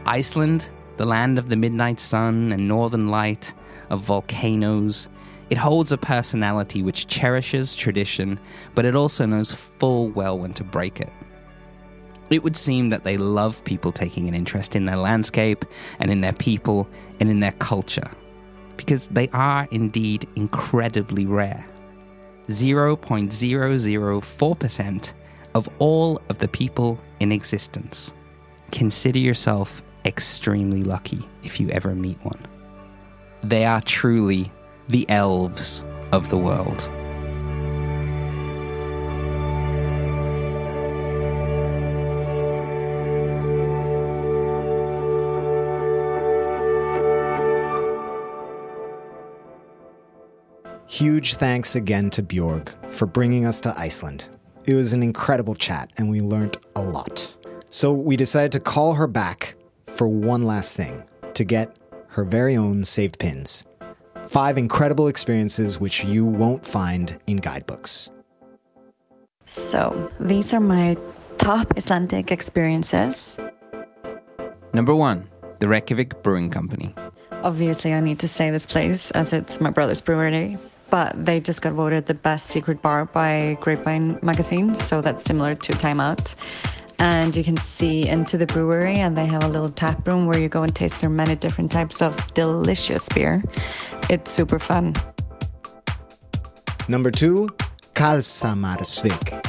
Iceland, 0.06 0.70
the 0.96 1.06
land 1.06 1.38
of 1.38 1.50
the 1.50 1.58
midnight 1.58 2.00
sun 2.00 2.52
and 2.52 2.68
northern 2.68 3.10
light, 3.10 3.54
of 3.90 4.02
volcanoes, 4.02 5.08
it 5.50 5.58
holds 5.58 5.92
a 5.92 5.98
personality 5.98 6.82
which 6.82 7.08
cherishes 7.08 7.76
tradition, 7.76 8.40
but 8.76 8.86
it 8.86 8.96
also 8.96 9.26
knows 9.26 9.52
full 9.52 10.10
well 10.10 10.38
when 10.38 10.54
to 10.54 10.64
break 10.64 11.00
it. 11.00 11.12
It 12.30 12.44
would 12.44 12.58
seem 12.58 12.90
that 12.90 13.06
they 13.06 13.16
love 13.16 13.64
people 13.64 13.94
taking 13.94 14.28
an 14.28 14.34
interest 14.34 14.76
in 14.76 14.86
their 14.86 14.98
landscape 14.98 15.64
and 16.00 16.12
in 16.12 16.20
their 16.20 16.34
people 16.34 16.90
and 17.22 17.30
in 17.30 17.40
their 17.40 17.54
culture, 17.54 18.12
because 18.78 19.10
they 19.10 19.28
are 19.30 19.68
indeed 19.72 20.28
incredibly 20.36 21.26
rare. 21.26 21.66
0.004% 22.50 25.14
of 25.56 25.68
all 25.80 26.22
of 26.30 26.38
the 26.38 26.48
people 26.48 27.00
in 27.20 27.32
existence. 27.32 28.14
Consider 28.72 29.18
yourself 29.20 29.82
extremely 30.06 30.84
lucky 30.84 31.28
if 31.44 31.60
you 31.60 31.70
ever 31.70 31.96
meet 31.96 32.24
one. 32.24 32.46
They 33.42 33.66
are 33.66 33.82
truly 33.82 34.52
the 34.88 35.10
elves 35.10 35.84
of 36.12 36.30
the 36.30 36.38
world. 36.38 36.90
Huge 50.98 51.36
thanks 51.36 51.76
again 51.76 52.10
to 52.10 52.24
Björg 52.24 52.70
for 52.92 53.06
bringing 53.06 53.46
us 53.46 53.62
to 53.62 53.80
Iceland. 53.80 54.30
It 54.66 54.74
was 54.74 54.94
an 54.94 55.04
incredible 55.04 55.54
chat, 55.54 55.92
and 55.98 56.10
we 56.10 56.22
learned 56.22 56.58
a 56.76 56.82
lot. 56.82 57.36
So 57.70 57.94
we 57.94 58.18
decided 58.18 58.52
to 58.54 58.60
call 58.60 58.96
her 58.96 59.06
back 59.06 59.54
for 59.86 60.08
one 60.08 60.42
last 60.42 60.76
thing 60.76 61.04
to 61.36 61.44
get 61.44 61.78
her 62.08 62.24
very 62.24 62.58
own 62.58 62.84
saved 62.84 63.20
pins. 63.20 63.64
Five 64.26 64.58
incredible 64.58 65.08
experiences 65.08 65.80
which 65.80 66.04
you 66.04 66.26
won't 66.26 66.66
find 66.66 67.16
in 67.28 67.38
guidebooks. 67.38 68.10
So, 69.46 70.12
these 70.20 70.52
are 70.52 70.60
my 70.60 70.98
top 71.38 71.78
Icelandic 71.78 72.32
experiences. 72.32 73.40
Number 74.74 74.96
one, 74.96 75.30
the 75.60 75.68
Reykjavik 75.68 76.24
Brewing 76.24 76.50
Company. 76.50 76.96
Obviously, 77.44 77.94
I 77.94 78.00
need 78.00 78.18
to 78.18 78.28
say 78.28 78.50
this 78.50 78.66
place 78.66 79.12
as 79.12 79.32
it's 79.32 79.62
my 79.62 79.70
brother's 79.70 80.02
brewery, 80.02 80.58
but 80.90 81.26
they 81.26 81.40
just 81.40 81.62
got 81.62 81.74
voted 81.74 82.06
the 82.06 82.14
best 82.14 82.48
secret 82.48 82.82
bar 82.82 83.06
by 83.06 83.58
Grapevine 83.62 84.20
magazine, 84.22 84.74
so 84.74 85.02
that's 85.02 85.24
similar 85.24 85.56
to 85.56 85.74
Time 85.74 86.00
Out. 86.00 86.36
And 87.00 87.36
you 87.36 87.44
can 87.44 87.58
see 87.58 88.08
into 88.08 88.38
the 88.38 88.48
brewery, 88.48 88.96
and 88.96 89.16
they 89.16 89.26
have 89.26 89.44
a 89.44 89.48
little 89.48 89.70
tap 89.70 90.08
room 90.08 90.26
where 90.26 90.40
you 90.40 90.50
go 90.50 90.64
and 90.64 90.74
taste 90.74 91.00
their 91.00 91.10
many 91.10 91.36
different 91.36 91.72
types 91.72 92.02
of 92.02 92.16
delicious 92.34 93.08
beer. 93.10 93.44
It's 94.10 94.32
super 94.32 94.58
fun. 94.60 94.96
Number 96.88 97.12
two, 97.12 97.50
Kálfshamarsvík. 97.94 99.46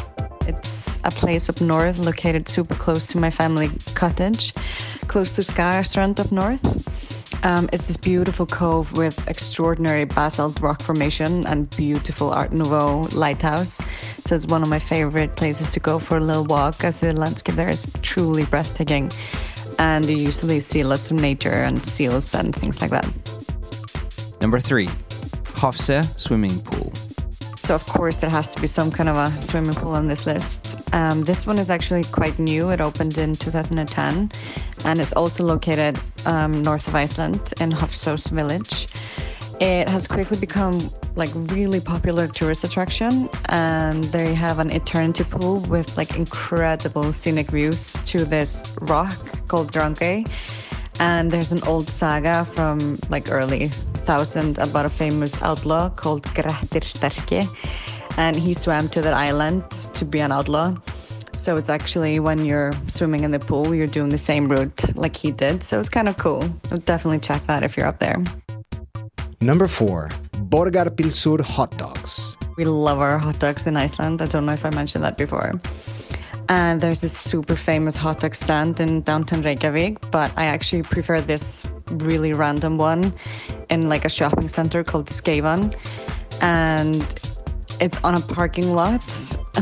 It's 0.47 0.99
a 1.05 1.11
place 1.11 1.49
up 1.49 1.61
north 1.61 1.99
located 1.99 2.49
super 2.49 2.75
close 2.75 3.07
to 3.09 3.19
my 3.19 3.31
family 3.31 3.71
cottage, 3.95 4.55
close 5.07 5.33
to 5.33 5.43
Skagaströnd 5.43 6.19
up 6.19 6.33
north. 6.33 6.61
Um, 7.43 7.69
it's 7.73 7.87
this 7.87 7.97
beautiful 7.97 8.47
cove 8.47 8.93
with 8.97 9.29
extraordinary 9.29 10.05
basalt 10.05 10.61
rock 10.61 10.83
formation 10.83 11.47
and 11.47 11.71
beautiful 11.77 12.31
Art 12.31 12.53
Nouveau 12.53 13.09
lighthouse. 13.13 13.81
So 14.27 14.35
it's 14.35 14.47
one 14.47 14.63
of 14.63 14.69
my 14.69 14.79
favorite 14.79 15.37
places 15.37 15.71
to 15.71 15.81
go 15.81 15.99
for 15.99 16.17
a 16.17 16.21
little 16.21 16.45
walk, 16.45 16.85
as 16.85 16.99
the 16.99 17.13
landscape 17.13 17.55
there 17.55 17.69
is 17.69 17.87
truly 18.03 18.45
breathtaking. 18.45 19.13
And 19.79 20.05
you 20.05 20.17
usually 20.17 20.61
see 20.61 20.83
lots 20.83 21.11
of 21.11 21.21
nature 21.21 21.53
and 21.53 21.85
seals 21.87 22.35
and 22.35 22.55
things 22.55 22.81
like 22.81 22.91
that. 22.91 23.07
Number 24.41 24.61
three, 24.61 24.89
Hofsós 25.55 26.19
Swimming 26.19 26.61
Pool. 26.61 26.93
So 27.69 27.75
of 27.75 27.85
course 27.85 28.17
there 28.17 28.31
has 28.31 28.55
to 28.55 28.61
be 28.63 28.67
some 28.67 28.91
kind 28.91 29.11
of 29.11 29.17
a 29.19 29.39
swimming 29.39 29.75
pool 29.75 29.93
on 29.93 30.09
this 30.09 30.25
list. 30.25 30.81
Um, 30.95 31.25
this 31.25 31.47
one 31.47 31.59
is 31.59 31.69
actually 31.69 32.03
quite 32.05 32.39
new. 32.39 32.71
It 32.71 32.81
opened 32.81 33.19
in 33.19 33.37
2010, 33.37 34.31
and 34.87 35.01
it's 35.03 35.13
also 35.13 35.45
located 35.45 35.99
um, 36.25 36.63
north 36.63 36.89
of 36.89 36.95
Iceland 36.95 37.53
in 37.61 37.71
Hofsós 37.71 38.31
village. 38.31 38.89
It 39.61 39.87
has 39.87 40.09
quickly 40.09 40.39
become 40.39 40.91
like 41.15 41.29
really 41.53 41.79
popular 41.79 42.27
tourist 42.27 42.65
attraction, 42.65 43.29
and 43.51 44.03
they 44.05 44.33
have 44.33 44.61
an 44.61 44.71
eternity 44.71 45.25
pool 45.25 45.61
with 45.69 45.95
like 45.99 46.17
incredible 46.17 47.13
scenic 47.13 47.51
views 47.51 47.93
to 48.07 48.25
this 48.25 48.63
rock 48.81 49.15
called 49.47 49.71
Drangey. 49.71 50.27
And 51.01 51.31
there's 51.31 51.53
an 51.53 51.63
old 51.65 51.91
saga 51.91 52.45
from 52.45 52.99
like 53.09 53.31
early 53.31 53.69
thousand 54.09 54.59
about 54.59 54.87
a 54.87 54.91
famous 54.91 55.41
outlaw 55.43 55.91
called 55.91 56.23
Grettir 56.35 56.81
Sterki. 56.81 57.47
And 58.17 58.37
he 58.37 58.55
swam 58.55 58.89
to 58.91 59.01
that 59.03 59.15
island 59.15 59.71
to 59.95 60.05
be 60.05 60.19
an 60.19 60.33
outlaw. 60.33 60.75
So 61.37 61.57
it's 61.57 61.69
actually 61.69 62.19
when 62.19 62.45
you're 62.45 62.73
swimming 62.89 63.23
in 63.23 63.31
the 63.31 63.39
pool, 63.39 63.75
you're 63.75 63.87
doing 63.87 64.09
the 64.09 64.19
same 64.19 64.49
route 64.49 64.97
like 64.97 65.17
he 65.17 65.31
did. 65.31 65.63
So 65.63 65.79
it's 65.79 65.89
kind 65.89 66.09
of 66.09 66.17
cool. 66.19 66.43
I'll 66.73 66.79
definitely 66.79 67.21
check 67.21 67.47
that 67.47 67.63
if 67.63 67.77
you're 67.77 67.87
up 67.87 68.01
there. 68.01 68.17
Number 69.41 69.69
four, 69.69 70.09
Borgarpilsur 70.51 71.41
hot 71.41 71.79
dogs. 71.79 72.37
We 72.57 72.65
love 72.65 72.99
our 72.99 73.19
hot 73.19 73.39
dogs 73.39 73.69
in 73.69 73.77
Iceland. 73.77 74.21
I 74.21 74.27
don't 74.27 74.47
know 74.47 74.53
if 74.53 74.65
I 74.65 74.71
mentioned 74.71 75.05
that 75.05 75.17
before. 75.17 75.53
And 76.49 76.81
there's 76.81 77.01
this 77.01 77.17
super 77.17 77.57
famous 77.57 77.95
hot 77.95 78.21
dog 78.21 78.35
stand 78.35 78.81
in 78.81 79.03
downtown 79.03 79.43
Reykjavik, 79.43 80.11
but 80.11 80.33
I 80.37 80.47
actually 80.47 80.83
prefer 80.83 81.21
this 81.21 81.67
really 81.91 82.33
random 82.33 82.79
one 82.79 83.13
in 83.69 83.89
like 83.89 84.07
a 84.07 84.09
shopping 84.09 84.49
center 84.49 84.83
called 84.83 85.09
Skeifan. 85.09 85.79
And 86.41 87.03
it's 87.81 88.03
on 88.03 88.15
a 88.15 88.21
parking 88.21 88.75
lot 88.75 89.03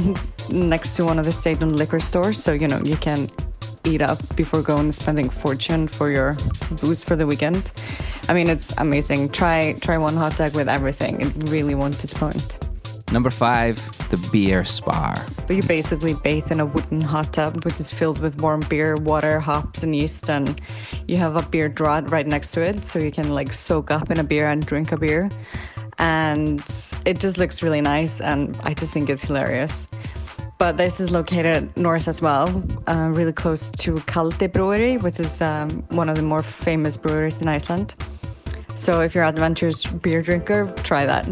next 0.51 0.95
to 0.97 1.05
one 1.05 1.19
of 1.19 1.25
the 1.25 1.33
state-owned 1.33 1.75
liquor 1.75 1.99
stores. 1.99 2.43
So, 2.43 2.53
you 2.53 2.69
know, 2.69 2.81
you 2.83 2.97
can 2.97 3.29
eat 3.85 4.03
up 4.03 4.21
before 4.37 4.63
going 4.63 4.81
and 4.81 4.95
spending 4.95 5.29
fortune 5.29 5.89
for 5.89 6.11
your 6.11 6.37
booze 6.81 7.03
for 7.03 7.17
the 7.17 7.27
weekend. 7.27 7.71
I 8.29 8.35
mean, 8.35 8.49
it's 8.49 8.73
amazing. 8.79 9.31
Try 9.31 9.75
try 9.81 9.99
one 9.99 10.17
hot 10.17 10.37
dog 10.37 10.55
with 10.55 10.69
everything. 10.69 11.21
It 11.21 11.51
really 11.51 11.75
won't 11.75 11.99
disappoint. 11.99 12.59
Number 13.13 13.31
five, 13.31 13.77
the 14.11 14.17
Beer. 14.33 14.65
But 15.47 15.57
you 15.57 15.63
basically 15.63 16.15
bathe 16.15 16.51
in 16.51 16.61
a 16.61 16.67
wooden 16.67 17.01
hot 17.01 17.33
tub, 17.33 17.65
which 17.65 17.79
is 17.81 17.91
filled 17.91 18.19
with 18.19 18.41
warm 18.41 18.61
beer, 18.69 18.97
water, 18.97 19.39
hops, 19.39 19.83
and 19.83 19.95
yeast, 19.95 20.29
and 20.29 20.61
you 21.07 21.17
have 21.17 21.37
a 21.37 21.43
beer 21.43 21.69
draught 21.69 22.11
right 22.11 22.27
next 22.27 22.51
to 22.53 22.61
it, 22.61 22.85
so 22.85 22.99
you 22.99 23.13
can 23.13 23.31
like 23.31 23.53
soak 23.53 23.91
up 23.91 24.11
in 24.11 24.19
a 24.19 24.25
beer 24.25 24.49
and 24.49 24.67
drink 24.67 24.93
a 24.93 24.97
beer. 24.97 25.31
And 25.99 26.63
it 27.05 27.21
just 27.21 27.39
looks 27.39 27.63
really 27.63 27.81
nice, 27.81 28.21
and 28.21 28.59
I 28.65 28.75
just 28.75 28.93
think 28.93 29.09
it's 29.09 29.23
hilarious. 29.23 29.87
But 30.59 30.77
this 30.77 31.01
is 31.01 31.11
located 31.11 31.75
north 31.77 32.09
as 32.09 32.21
well, 32.21 32.63
uh, 32.87 33.11
really 33.15 33.33
close 33.33 33.71
to 33.71 33.93
Kaldi 33.95 34.53
Brewery, 34.53 34.97
which 34.97 35.21
is 35.21 35.41
um, 35.41 35.71
one 35.91 36.09
of 36.09 36.17
the 36.17 36.23
more 36.23 36.43
famous 36.43 36.97
breweries 36.97 37.41
in 37.41 37.47
Iceland. 37.47 37.95
So 38.75 39.01
if 39.01 39.15
you're 39.15 39.25
an 39.25 39.35
adventurous 39.35 39.85
beer 39.87 40.23
drinker, 40.23 40.73
try 40.83 41.07
that. 41.07 41.27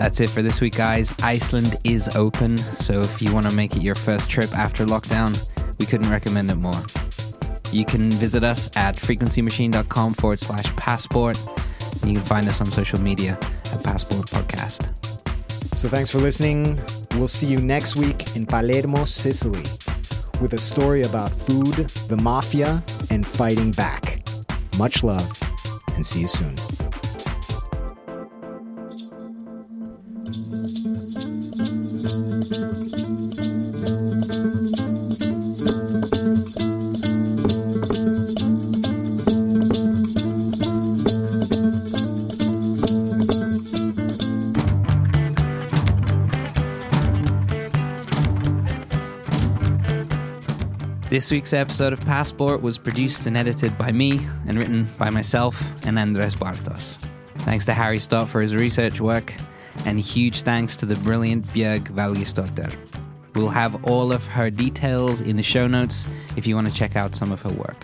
That's 0.00 0.18
it 0.18 0.30
for 0.30 0.40
this 0.40 0.62
week, 0.62 0.76
guys. 0.76 1.12
Iceland 1.22 1.76
is 1.84 2.08
open, 2.16 2.56
so 2.56 3.02
if 3.02 3.20
you 3.20 3.34
want 3.34 3.50
to 3.50 3.54
make 3.54 3.76
it 3.76 3.82
your 3.82 3.94
first 3.94 4.30
trip 4.30 4.50
after 4.56 4.86
lockdown, 4.86 5.38
we 5.78 5.84
couldn't 5.84 6.08
recommend 6.08 6.50
it 6.50 6.54
more. 6.54 6.82
You 7.70 7.84
can 7.84 8.10
visit 8.10 8.42
us 8.42 8.70
at 8.76 8.96
frequencymachine.com 8.96 10.14
forward 10.14 10.40
slash 10.40 10.74
passport, 10.76 11.38
and 12.00 12.10
you 12.10 12.16
can 12.16 12.26
find 12.26 12.48
us 12.48 12.62
on 12.62 12.70
social 12.70 12.98
media 12.98 13.38
at 13.74 13.84
Passport 13.84 14.30
Podcast. 14.30 14.88
So 15.76 15.86
thanks 15.90 16.10
for 16.10 16.16
listening. 16.16 16.80
We'll 17.16 17.28
see 17.28 17.48
you 17.48 17.58
next 17.58 17.94
week 17.94 18.34
in 18.34 18.46
Palermo, 18.46 19.04
Sicily, 19.04 19.64
with 20.40 20.54
a 20.54 20.58
story 20.58 21.02
about 21.02 21.30
food, 21.30 21.74
the 22.08 22.16
mafia, 22.16 22.82
and 23.10 23.26
fighting 23.26 23.70
back. 23.70 24.22
Much 24.78 25.04
love, 25.04 25.30
and 25.94 26.06
see 26.06 26.20
you 26.20 26.26
soon. 26.26 26.56
This 51.30 51.36
week's 51.36 51.52
episode 51.52 51.92
of 51.92 52.00
Passport 52.00 52.60
was 52.60 52.76
produced 52.76 53.24
and 53.26 53.36
edited 53.36 53.78
by 53.78 53.92
me 53.92 54.18
and 54.48 54.58
written 54.58 54.88
by 54.98 55.10
myself 55.10 55.62
and 55.86 55.96
Andrés 55.96 56.34
Bartos. 56.34 56.96
Thanks 57.44 57.64
to 57.66 57.72
Harry 57.72 58.00
Stott 58.00 58.28
for 58.28 58.40
his 58.40 58.52
research 58.52 59.00
work, 59.00 59.32
and 59.86 60.00
huge 60.00 60.42
thanks 60.42 60.76
to 60.78 60.86
the 60.86 60.96
brilliant 60.96 61.46
Björg 61.46 61.82
Valgeirsdóttir. 61.82 62.74
We'll 63.36 63.48
have 63.48 63.84
all 63.84 64.10
of 64.10 64.26
her 64.26 64.50
details 64.50 65.20
in 65.20 65.36
the 65.36 65.42
show 65.44 65.68
notes 65.68 66.08
if 66.36 66.48
you 66.48 66.56
want 66.56 66.68
to 66.68 66.74
check 66.74 66.96
out 66.96 67.14
some 67.14 67.30
of 67.30 67.40
her 67.42 67.52
work. 67.52 67.80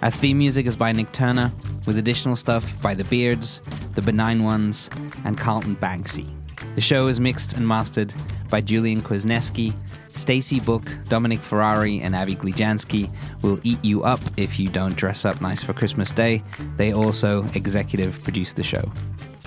Our 0.00 0.10
theme 0.10 0.38
music 0.38 0.64
is 0.64 0.74
by 0.74 0.92
Nick 0.92 1.12
Turner, 1.12 1.52
with 1.86 1.98
additional 1.98 2.36
stuff 2.36 2.80
by 2.80 2.94
The 2.94 3.04
Beards, 3.04 3.60
The 3.96 4.00
Benign 4.00 4.44
Ones, 4.44 4.88
and 5.26 5.36
Carlton 5.36 5.76
Banksy. 5.76 6.26
The 6.74 6.80
show 6.80 7.06
is 7.08 7.20
mixed 7.20 7.52
and 7.52 7.68
mastered 7.68 8.14
by 8.48 8.62
Julian 8.62 9.02
Kwasniewski. 9.02 9.74
Stacy 10.20 10.60
Book, 10.60 10.92
Dominic 11.08 11.40
Ferrari, 11.40 12.00
and 12.00 12.14
Avi 12.14 12.34
Glijansky 12.34 13.10
will 13.42 13.58
eat 13.62 13.84
you 13.84 14.02
up 14.02 14.20
if 14.36 14.58
you 14.58 14.68
don't 14.68 14.94
dress 14.94 15.24
up 15.24 15.40
nice 15.40 15.62
for 15.62 15.72
Christmas 15.72 16.10
Day. 16.10 16.42
They 16.76 16.92
also 16.92 17.44
executive 17.54 18.22
produce 18.22 18.52
the 18.52 18.62
show, 18.62 18.92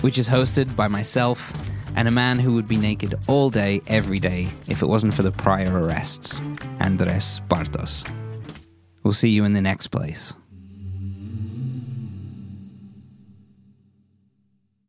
which 0.00 0.18
is 0.18 0.28
hosted 0.28 0.74
by 0.76 0.88
myself 0.88 1.52
and 1.96 2.08
a 2.08 2.10
man 2.10 2.38
who 2.38 2.54
would 2.54 2.66
be 2.66 2.76
naked 2.76 3.14
all 3.28 3.50
day, 3.50 3.80
every 3.86 4.18
day, 4.18 4.48
if 4.68 4.82
it 4.82 4.86
wasn't 4.86 5.14
for 5.14 5.22
the 5.22 5.30
prior 5.30 5.80
arrests, 5.80 6.40
Andrés 6.80 7.40
Bartos. 7.46 8.04
We'll 9.04 9.14
see 9.14 9.30
you 9.30 9.44
in 9.44 9.52
the 9.52 9.60
next 9.60 9.88
place. 9.88 10.34